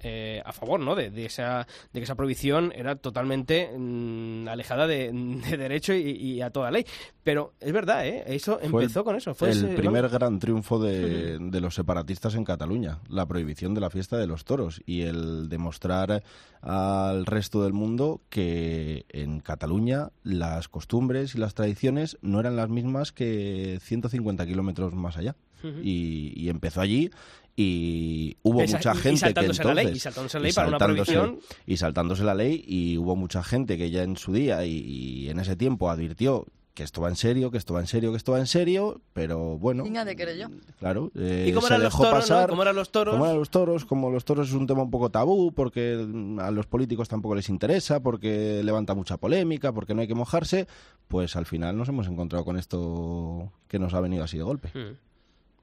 a 0.45 0.53
favor 0.53 0.81
¿no? 0.81 0.95
de, 0.95 1.11
de 1.11 1.27
esa, 1.27 1.67
de 1.93 2.01
que 2.01 2.05
esa 2.05 2.15
prohibición 2.15 2.73
era 2.75 2.97
totalmente 2.97 3.71
mm, 3.77 4.49
alejada 4.49 4.87
de, 4.87 5.11
de 5.13 5.57
derecho 5.59 5.93
y, 5.95 6.11
y 6.11 6.41
a 6.41 6.51
toda 6.51 6.71
ley. 6.71 6.87
Pero 7.23 7.53
es 7.61 7.73
verdad, 7.73 8.07
¿eh? 8.07 8.25
eso 8.29 8.59
empezó 8.63 9.05
con 9.05 9.15
eso. 9.15 9.35
Fue 9.35 9.51
el 9.51 9.65
ese- 9.65 9.75
primer 9.77 10.09
gran 10.09 10.39
triunfo 10.39 10.79
de, 10.79 11.39
de 11.39 11.61
los 11.61 11.75
separatistas 11.75 12.35
en 12.35 12.45
Cataluña, 12.45 13.01
la 13.11 13.27
prohibición 13.27 13.75
de 13.75 13.81
la 13.83 13.91
fiesta 13.91 14.17
de 14.17 14.27
los 14.27 14.45
toros 14.47 14.81
y 14.87 15.03
el 15.03 15.49
demostrar 15.51 16.23
al 16.63 17.27
resto 17.27 17.63
del 17.63 17.75
mundo 17.75 18.23
que 18.31 19.05
en 19.11 19.41
Cataluña 19.41 20.11
las 20.23 20.69
costumbres 20.69 21.35
y 21.35 21.39
las 21.39 21.55
tradiciones 21.55 22.17
no 22.23 22.41
eran 22.41 22.57
las 22.57 22.69
mismas 22.71 23.13
que 23.13 23.79
150 23.83 24.47
kilómetros 24.47 24.95
más 24.95 25.17
allá. 25.19 25.37
y, 25.83 26.33
y 26.37 26.49
empezó 26.49 26.81
allí 26.81 27.11
y 27.55 28.39
hubo 28.43 28.63
Esa- 28.63 28.79
mucha 28.79 28.95
y- 28.95 28.97
y 28.97 29.01
gente 29.03 29.13
que 29.13 29.19
saltándose 29.27 29.65
la 29.65 29.75
ley, 29.75 29.85
entonces 29.85 29.97
y 29.97 30.01
saltándose 30.01 30.39
la 30.39 30.43
ley 30.43 30.51
y 30.51 30.55
para 30.55 30.69
una 30.69 30.79
saltándose- 30.79 31.13
prohibición. 31.13 31.41
y 31.67 31.77
saltándose 31.77 32.25
la 32.25 32.35
ley 32.35 32.65
y 32.67 32.97
hubo 32.97 33.15
mucha 33.17 33.43
gente 33.43 33.77
que 33.77 33.91
ya 33.91 34.03
en 34.05 34.17
su 34.17 34.33
día 34.33 34.65
y, 34.65 34.71
y 34.79 35.29
en 35.29 35.39
ese 35.39 35.57
tiempo 35.57 35.91
advirtió 35.91 36.47
que 36.75 36.83
esto 36.85 37.01
va 37.03 37.09
en 37.09 37.17
serio, 37.17 37.51
que 37.51 37.59
esto 37.59 37.75
va 37.75 37.81
en 37.81 37.87
serio, 37.87 38.11
que 38.11 38.17
esto 38.17 38.33
va 38.33 38.39
en 38.39 38.47
serio, 38.47 39.01
pero 39.13 39.59
bueno, 39.59 39.83
Niña 39.85 40.05
de 40.05 40.15
querer 40.17 40.39
yo. 40.39 40.47
claro, 40.79 41.11
eh, 41.17 41.47
¿Y 41.49 41.53
cómo 41.53 41.67
se 41.67 41.75
eran 41.75 41.83
los 41.85 41.93
dejó 41.93 42.05
toros? 42.05 42.21
pasar. 42.21 42.43
¿no? 42.43 42.51
¿Cómo 42.51 42.63
eran 42.63 42.77
los 42.77 42.91
toros? 42.93 43.13
Como 43.15 43.25
eran 43.27 43.39
los 43.39 43.51
toros, 43.51 43.85
como 43.85 44.11
los 44.11 44.25
toros 44.25 44.49
es 44.49 44.55
un 44.55 44.67
tema 44.67 44.83
un 44.83 44.91
poco 44.91 45.11
tabú, 45.11 45.53
porque 45.53 45.97
mm, 46.09 46.39
a 46.41 46.51
los 46.51 46.67
políticos 46.67 47.09
tampoco 47.09 47.35
les 47.35 47.49
interesa, 47.49 48.01
porque 48.03 48.63
levanta 48.65 48.95
mucha 48.95 49.17
polémica, 49.17 49.73
porque 49.73 49.95
no 49.95 50.01
hay 50.01 50.09
que 50.09 50.15
mojarse, 50.15 50.67
pues 51.09 51.37
al 51.37 51.47
final 51.47 51.77
nos 51.77 51.89
hemos 51.89 52.07
encontrado 52.07 52.45
con 52.45 52.57
esto 52.57 53.53
que 53.69 53.79
nos 53.79 53.93
ha 53.95 54.01
venido 54.01 54.25
así 54.25 54.39
de 54.39 54.45
golpe. 54.45 54.69
Mm. 54.73 54.97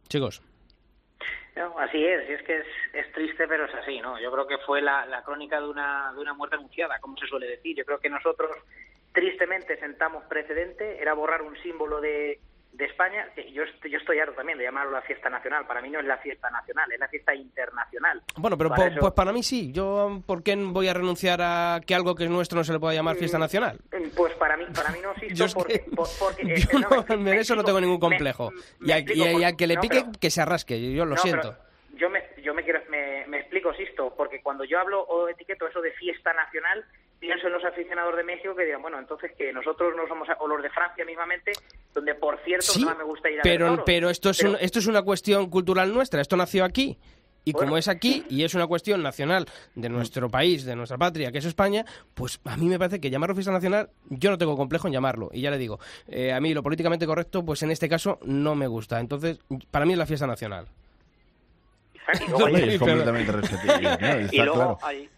Chicos, 0.10 0.42
No, 1.56 1.78
así 1.80 1.98
es, 2.04 2.30
y 2.30 2.34
es 2.34 2.44
que 2.44 2.58
es, 2.60 2.66
es 2.94 3.12
triste, 3.14 3.48
pero 3.48 3.66
es 3.66 3.74
así, 3.76 4.00
¿no? 4.00 4.20
Yo 4.22 4.32
creo 4.32 4.46
que 4.46 4.58
fue 4.66 4.82
la, 4.82 5.06
la 5.08 5.24
crónica 5.24 5.60
de 5.60 5.68
una, 5.68 6.12
de 6.14 6.20
una 6.22 6.34
muerte 6.34 6.56
anunciada, 6.56 7.00
como 7.00 7.18
se 7.18 7.26
suele 7.28 7.48
decir. 7.48 7.76
Yo 7.76 7.84
creo 7.84 8.00
que 8.00 8.10
nosotros, 8.10 8.52
tristemente, 9.14 9.78
sentamos 9.80 10.24
precedente, 10.26 11.02
era 11.02 11.14
borrar 11.14 11.42
un 11.42 11.56
símbolo 11.64 12.00
de, 12.02 12.40
de 12.74 12.86
España. 12.86 13.28
que 13.36 13.52
Yo, 13.52 13.64
yo 13.90 13.98
estoy 13.98 14.20
harto 14.20 14.34
también 14.36 14.58
de 14.58 14.66
llamarlo 14.66 14.92
la 14.92 15.02
fiesta 15.02 15.30
nacional. 15.30 15.66
Para 15.66 15.82
mí 15.82 15.90
no 15.90 16.00
es 16.00 16.06
la 16.06 16.18
fiesta 16.18 16.50
nacional, 16.52 16.92
es 16.92 17.00
la 17.00 17.08
fiesta 17.08 17.34
internacional. 17.34 18.22
bueno, 18.38 18.58
pero 18.58 18.70
Para 18.70 18.84
po- 18.84 18.90
eso- 18.92 19.00
pues 19.00 19.14
para 19.14 19.32
mí 19.34 19.42
sí. 19.44 19.72
Yo, 19.72 20.22
¿por 20.26 20.44
qué 20.44 20.56
voy 20.56 20.88
a 20.88 20.94
renunciar 20.94 21.40
a 21.42 21.80
que 21.86 21.96
algo 21.96 22.14
que 22.16 22.26
es 22.26 22.30
nuestro 22.30 22.58
no 22.58 22.64
se 22.64 22.74
le 22.74 22.80
pueda 22.80 22.94
llamar 22.94 23.16
fiesta 23.16 23.40
nacional? 23.40 23.80
Pues 24.16 24.34
para 24.36 24.56
mí, 24.58 24.66
para 24.76 24.90
mí 24.92 25.00
no 25.02 25.14
Yo 25.34 25.46
existo 25.46 25.46
es 25.46 25.54
porque, 25.56 25.84
que- 25.84 25.92
por- 25.96 26.08
porque 26.20 26.42
eh, 26.54 26.58
yo 26.72 26.80
no, 26.80 26.90
no, 26.90 27.06
en 27.32 27.38
eso 27.40 27.56
no 27.56 27.64
tengo 27.64 27.82
ningún 27.82 28.00
complejo. 28.00 28.52
me 28.80 28.88
y, 28.88 28.92
a, 28.92 29.00
y 29.00 29.22
a- 29.24 29.32
y 29.34 29.44
a 29.44 29.54
que 29.56 29.66
le 29.68 29.76
no, 29.76 29.82
pique, 29.82 30.02
pero- 30.02 30.12
que 30.20 30.30
se 30.30 30.42
arrasque. 30.42 30.94
Yo 30.94 31.06
lo 31.06 31.18
siento. 31.18 31.54
pero 31.56 31.68
yo 31.98 32.12
me, 32.12 32.24
yo 32.44 32.54
me 32.54 32.64
quiero, 32.64 32.82
me, 32.90 33.26
me 33.26 33.40
explico, 33.40 33.74
Sisto, 33.74 34.14
porque 34.16 34.42
cuando 34.44 34.64
yo 34.64 34.80
hablo 34.80 35.02
o 35.02 35.28
etiqueto 35.30 35.68
eso 35.68 35.82
de 35.82 35.92
fiesta 35.94 36.32
nacional, 36.34 36.86
pienso 37.20 37.48
en 37.48 37.54
los 37.54 37.64
aficionados 37.66 38.16
de 38.16 38.24
México 38.24 38.56
que 38.56 38.66
digan, 38.66 38.82
bueno, 38.82 39.00
entonces 39.00 39.32
que 39.38 39.52
nosotros 39.52 39.94
no 39.96 40.08
somos, 40.08 40.28
o 40.40 40.48
los 40.48 40.62
de 40.62 40.70
Francia 40.70 41.04
mismamente, 41.06 41.52
donde 41.94 42.14
por 42.16 42.38
cierto 42.46 42.66
Sí, 42.74 42.84
no 42.86 42.96
me 42.96 43.04
gusta 43.04 43.30
ir 43.30 43.40
a 43.40 43.44
ver 43.44 43.54
pero, 43.54 43.68
toros. 43.70 43.84
pero 43.86 44.10
esto 44.10 44.30
es 44.30 44.38
Pero- 44.38 44.52
un- 44.52 44.58
esto 44.60 44.80
es 44.80 44.88
una 44.88 45.02
cuestión 45.02 45.50
cultural 45.50 45.94
nuestra. 45.94 46.22
Esto 46.22 46.38
nació 46.38 46.64
aquí. 46.64 46.98
Y 47.44 47.54
Bueno. 47.54 47.68
como 47.68 47.78
es 47.78 47.88
aquí 47.88 48.26
y 48.30 48.44
es 48.44 48.54
una 48.56 48.68
cuestión 48.68 49.02
nacional 49.02 49.46
de 49.74 49.88
nuestro 49.88 50.30
país, 50.30 50.66
de 50.66 50.76
nuestra 50.76 50.98
patria, 50.98 51.32
que 51.32 51.38
es 51.38 51.46
España, 51.46 51.86
pues 52.14 52.42
a 52.44 52.58
mí 52.58 52.66
me 52.68 52.78
parece 52.78 53.00
que 53.00 53.10
llamarlo 53.10 53.36
fiesta 53.36 53.54
nacional, 53.54 53.90
yo 54.10 54.30
no 54.32 54.38
tengo 54.38 54.58
complejo 54.58 54.88
en 54.88 54.94
llamarlo. 54.94 55.30
Y 55.32 55.40
ya 55.42 55.50
le 55.50 55.58
digo, 55.58 55.80
eh, 56.10 56.34
a 56.34 56.42
mí 56.42 56.54
lo 56.54 56.62
políticamente 56.62 57.06
correcto, 57.06 57.46
pues 57.46 57.64
en 57.64 57.72
este 57.72 57.88
caso 57.88 58.20
no 58.26 58.54
me 58.56 58.68
gusta. 58.68 59.00
Entonces, 59.00 59.40
para 59.72 59.86
mí 59.86 59.94
es 59.94 59.98
la 59.98 60.06
fiesta 60.06 60.28
nacional. 60.28 60.68
y 62.14 62.30
luego 62.30 62.46
Hombre, 62.46 62.74
es 62.74 62.80
completamente 62.80 63.32
respetable. 63.32 63.98
¿no? 64.02 64.20
y 64.32 64.38
luego 64.38 64.54
claro. 64.56 64.78
hay 64.84 65.10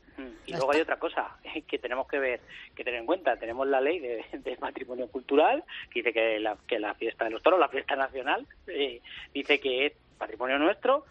Y 0.46 0.52
luego 0.52 0.72
hay 0.72 0.82
otra 0.82 0.98
cosa 0.98 1.38
que 1.68 1.80
tenemos 1.80 2.08
que 2.08 2.20
ver, 2.20 2.42
que 2.76 2.84
tener 2.84 3.00
en 3.00 3.06
cuenta. 3.06 3.38
Tenemos 3.38 3.68
la 3.68 3.82
ley 3.82 4.00
de, 4.00 4.26
de 4.34 4.56
patrimonio 4.58 5.08
cultural 5.08 5.64
que 5.92 6.00
dice 6.00 6.14
que 6.14 6.40
la, 6.40 6.58
que 6.68 6.80
la 6.80 6.94
fiesta 6.94 7.26
de 7.26 7.32
los 7.32 7.44
toros, 7.44 7.60
la 7.60 7.70
fiesta 7.70 7.96
nacional, 7.96 8.46
eh, 8.68 9.02
dice 9.34 9.60
que 9.60 9.88
es 9.88 9.94
patrimonio 10.18 10.60
nuestro 10.60 11.06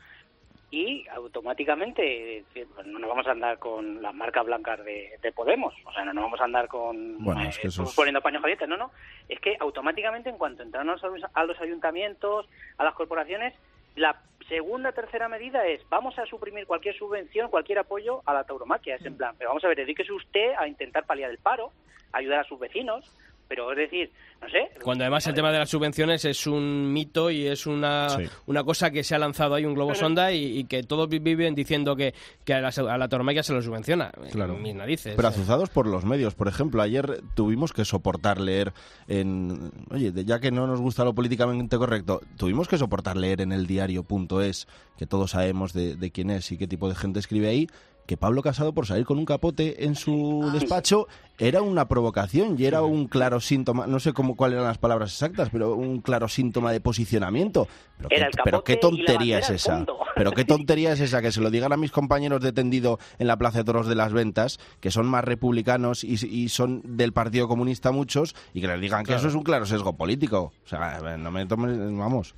y 0.71 1.07
automáticamente 1.09 2.39
eh, 2.39 2.67
pues 2.75 2.87
no 2.87 2.99
nos 2.99 3.09
vamos 3.09 3.27
a 3.27 3.31
andar 3.31 3.59
con 3.59 4.03
las 4.03 4.15
marcas 4.15 4.45
blancas 4.45 4.85
de, 4.85 5.19
de 5.23 5.33
Podemos, 5.33 5.75
o 5.87 5.93
sea, 5.93 6.05
no 6.05 6.13
nos 6.13 6.25
vamos 6.25 6.41
a 6.41 6.45
andar 6.45 6.69
con 6.69 7.25
Bueno, 7.25 7.43
eh, 7.43 7.49
es 7.49 7.59
que 7.59 7.69
poniendo 7.97 8.21
paños 8.21 8.43
calientes, 8.43 8.69
no, 8.69 8.77
no, 8.77 8.91
es 9.29 9.41
que 9.41 9.57
automáticamente 9.61 10.29
en 10.29 10.37
cuanto 10.37 10.63
entramos 10.63 11.03
a 11.03 11.07
los, 11.07 11.23
a 11.33 11.45
los 11.45 11.59
ayuntamientos, 11.61 12.47
a 12.77 12.85
las 12.85 12.95
corporaciones, 12.95 13.55
la 13.99 14.21
segunda, 14.49 14.93
tercera 14.93 15.29
medida 15.29 15.67
es 15.67 15.87
vamos 15.89 16.19
a 16.19 16.27
suprimir 16.27 16.67
cualquier 16.67 16.97
subvención, 16.97 17.51
cualquier 17.51 17.79
apoyo 17.81 18.23
a 18.25 18.35
la 18.35 18.45
tauromaquia, 18.45 18.97
es 18.97 19.05
en 19.05 19.17
plan, 19.17 19.35
pero 19.37 19.51
vamos 19.51 19.65
a 19.65 19.69
ver, 19.69 19.77
dedíquese 19.77 20.13
usted 20.13 20.55
a 20.59 20.67
intentar 20.67 21.05
paliar 21.07 21.31
el 21.31 21.39
paro, 21.39 21.73
ayudar 22.13 22.41
a 22.41 22.45
sus 22.45 22.59
vecinos, 22.59 23.13
pero 23.49 23.71
es 23.73 23.79
decir, 23.79 24.11
no 24.43 24.49
sé, 24.49 24.69
Cuando 24.85 25.05
además 25.05 25.27
el 25.27 25.35
tema 25.35 25.51
de 25.51 25.59
las 25.59 25.69
subvenciones 25.71 26.25
es 26.25 26.47
un 26.47 26.93
mito 26.93 27.31
y 27.31 27.47
es 27.47 27.67
una, 27.67 28.09
Sí. 28.11 28.25
una 28.47 28.63
cosa 28.63 28.91
que 28.91 29.03
se 29.03 29.15
ha 29.15 29.19
lanzado 29.19 29.55
ahí, 29.55 29.65
un 29.65 29.75
globo 29.75 29.95
sonda, 29.95 30.33
y, 30.33 30.59
y 30.59 30.65
que 30.65 30.83
todos 30.83 31.09
vi- 31.09 31.19
viven 31.19 31.55
diciendo 31.55 31.97
que, 31.97 32.15
que 32.45 32.55
a 32.55 32.61
la, 32.61 32.69
a 32.69 32.99
la 32.99 33.09
tauromaquia 33.09 33.43
se 33.43 33.53
lo 33.53 33.61
subvenciona. 33.63 34.13
Claro. 34.31 34.55
Mis 34.59 34.75
narices. 34.75 35.15
Pero 35.17 35.29
azuzados 35.29 35.71
por 35.71 35.87
los 35.87 36.05
medios. 36.05 36.35
Por 36.35 36.47
ejemplo, 36.47 36.83
ayer 36.83 37.21
tuvimos 37.35 37.73
que 37.73 37.85
soportar 37.85 38.41
leer 38.41 38.73
en... 39.09 39.73
Oye, 39.91 40.13
ya 40.25 40.39
que 40.41 40.51
no 40.51 40.67
nos 40.67 40.81
gusta 40.81 41.05
lo 41.05 41.15
políticamente 41.15 41.77
correcto, 41.79 42.21
tuvimos 42.37 42.69
que 42.69 42.79
soportar 42.79 43.17
leer 43.17 43.41
en 43.41 43.53
el 43.53 43.67
diario.es, 43.67 44.69
que 44.97 45.07
todos 45.07 45.33
sabemos 45.33 45.73
de, 45.73 45.97
de 45.97 46.11
quién 46.11 46.31
es 46.31 46.53
y 46.53 46.59
qué 46.59 46.69
tipo 46.69 46.89
de 46.89 46.95
gente 46.95 47.19
escribe 47.19 47.49
ahí, 47.49 47.67
que 48.09 48.17
Pablo 48.17 48.43
Casado, 48.43 48.73
por 48.73 48.87
salir 48.87 49.05
con 49.05 49.19
un 49.19 49.27
capote 49.27 49.85
en 49.85 49.95
su 49.95 50.51
despacho, 50.55 51.09
era 51.39 51.61
una 51.61 51.89
provocación 51.89 52.57
y 52.59 52.65
era 52.65 52.81
un 52.81 53.07
claro 53.07 53.39
síntoma, 53.39 53.87
no 53.87 54.01
sé 54.01 54.15
cómo 54.15 54.35
cuáles 54.35 54.55
eran 54.55 54.67
las 54.67 54.79
palabras 54.79 55.13
exactas, 55.13 55.51
pero 55.53 55.75
un 55.75 56.01
claro 56.01 56.27
síntoma 56.27 56.73
de 56.73 56.81
posicionamiento. 56.81 57.69
Pero, 57.99 58.09
Era 58.11 58.31
qué, 58.31 58.39
el 58.39 58.43
pero 58.45 58.81
tontería 58.81 59.41
es 59.41 59.51
esa. 59.51 59.85
Pero 60.17 60.33
qué 60.33 60.45
tontería 60.45 60.93
es 60.93 60.99
esa 60.99 61.23
que 61.23 61.31
se 61.31 61.41
lo 61.41 61.49
digan 61.49 61.73
a 61.73 61.77
mis 61.77 61.93
compañeros 61.93 62.41
de 62.41 62.53
tendido 62.53 62.99
en 63.21 63.29
la 63.29 63.37
Plaza 63.37 63.59
de 63.59 63.65
Toros 63.65 63.87
de 63.87 63.95
las 63.95 64.13
Ventas, 64.13 64.59
que 64.81 64.91
son 64.91 65.07
más 65.07 65.23
republicanos 65.23 66.03
y, 66.03 66.15
y 66.27 66.49
son 66.49 66.83
del 66.85 67.13
Partido 67.13 67.47
Comunista 67.47 67.93
muchos, 67.93 68.35
y 68.53 68.61
que 68.61 68.67
les 68.67 68.81
digan 68.81 69.05
que 69.05 69.15
eso 69.15 69.29
es 69.29 69.35
un 69.35 69.45
claro 69.45 69.65
sesgo 69.65 69.97
político. 69.97 70.53
O 70.65 70.69
sea, 70.69 71.17
no 71.19 71.31
me 71.31 71.47
tomen, 71.47 71.97
vamos. 71.97 72.35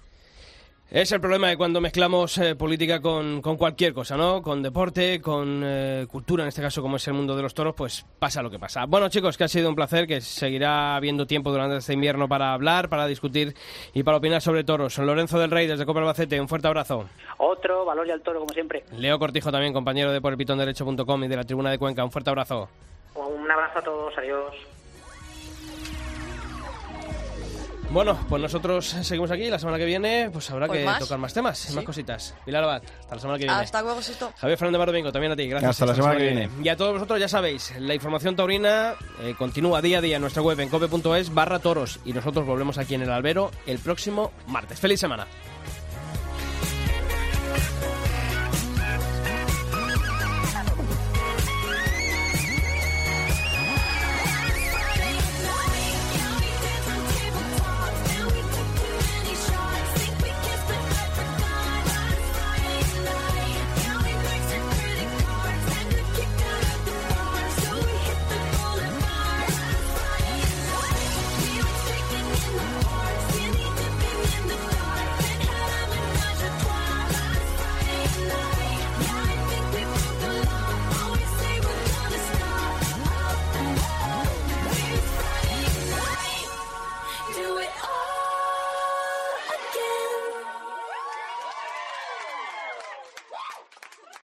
Es 0.91 1.13
el 1.13 1.21
problema 1.21 1.47
de 1.47 1.57
cuando 1.57 1.81
mezclamos 1.81 2.37
eh, 2.39 2.57
política 2.57 3.01
con, 3.01 3.41
con 3.41 3.57
cualquier 3.57 3.95
cosa, 3.95 4.17
¿no? 4.17 4.43
Con 4.43 4.61
deporte, 4.61 5.21
con 5.21 5.63
eh, 5.65 6.05
cultura, 6.11 6.43
en 6.43 6.49
este 6.49 6.63
caso 6.63 6.83
como 6.83 6.97
es 6.97 7.07
el 7.07 7.15
mundo 7.15 7.37
de 7.37 7.43
los 7.43 7.55
toros, 7.55 7.77
pues 7.77 8.05
pasa 8.19 8.43
lo 8.43 8.51
que 8.51 8.59
pasa. 8.59 8.87
Bueno, 8.87 9.09
chicos, 9.09 9.39
que 9.39 9.45
ha 9.45 9.49
sido 9.49 9.69
un 9.69 9.77
placer, 9.77 10.09
que 10.09 10.21
seguirá 10.21 10.97
habiendo 10.97 11.29
tiempo 11.29 11.53
durante 11.53 11.77
este 11.77 11.93
invierno 11.93 12.27
para 12.27 12.53
hablar, 12.53 12.89
para 12.89 13.07
discutir 13.07 13.55
y 13.95 14.03
para 14.03 14.17
opinar 14.17 14.43
sobre 14.43 14.65
toros. 14.65 14.99
Lorenzo 14.99 15.39
del 15.39 15.53
Rey, 15.53 15.69
desde 15.69 15.87
Copa 15.87 16.01
Albacete, 16.01 16.41
un 16.41 16.49
fuerte 16.49 16.67
abrazo. 16.67 17.09
otro 17.39 17.85
valor 17.85 18.09
y 18.09 18.11
al 18.11 18.23
toro 18.23 18.41
como 18.41 18.53
siempre. 18.53 18.83
Leo 18.97 19.17
Cortijo 19.21 19.53
también, 19.53 19.73
compañero 19.73 20.11
de 20.11 20.21
porelpitonderecho.com 20.21 21.23
y 21.23 21.29
de 21.29 21.37
la 21.37 21.45
Tribuna 21.45 21.71
de 21.71 21.79
Cuenca, 21.79 22.03
un 22.03 22.11
fuerte 22.11 22.31
abrazo. 22.31 22.69
Un 23.15 23.49
abrazo 23.49 23.79
a 23.79 23.83
todos, 23.83 24.19
adiós. 24.19 24.57
Bueno, 27.93 28.17
pues 28.29 28.41
nosotros 28.41 28.87
seguimos 29.03 29.33
aquí. 29.33 29.51
La 29.51 29.59
semana 29.59 29.77
que 29.77 29.85
viene, 29.85 30.31
pues 30.33 30.49
habrá 30.51 30.69
Pues 30.69 30.79
que 30.79 30.85
más. 30.85 31.01
tocar 31.01 31.19
más 31.19 31.35
temas 31.35 31.71
y 31.71 31.73
más 31.75 31.81
Sí. 31.83 31.87
cositas. 31.87 32.35
Pilar 32.45 32.63
Abad, 32.63 32.83
hasta 33.01 33.17
la 33.17 33.21
semana 33.21 33.39
que 33.39 33.45
viene. 33.47 33.61
Hasta 33.61 33.83
luego, 33.83 34.01
Sisto. 34.01 34.33
Javier 34.39 34.57
Fernández 34.59 34.79
Mar 34.79 34.87
Domingo, 34.87 35.11
también 35.11 35.33
a 35.33 35.37
ti. 35.37 35.49
Gracias. 35.49 35.71
Hasta 35.71 35.87
la 35.87 35.95
semana 35.97 36.17
que 36.17 36.23
viene. 36.23 36.49
Y 36.63 36.69
a 36.69 36.77
todos 36.77 36.93
vosotros, 36.93 37.19
ya 37.19 37.27
sabéis, 37.29 37.75
la 37.81 37.93
información 37.95 38.37
taurina 38.37 38.95
eh, 39.23 39.35
continúa 39.37 39.83
día 39.83 39.99
a 39.99 40.01
día 40.01 40.17
en 40.17 40.23
nuestra 40.23 40.41
web 40.41 40.61
en 40.61 40.69
cope.es 40.69 41.35
barra 41.35 41.59
toros. 41.59 41.99
Y 42.05 42.13
nosotros 42.13 42.47
volvemos 42.47 42.79
aquí 42.79 42.95
en 42.95 43.03
el 43.03 43.11
albero 43.11 43.51
el 43.67 43.81
próximo 43.81 44.31
martes. 44.47 44.79
¡Feliz 44.79 45.01
semana! 45.01 45.27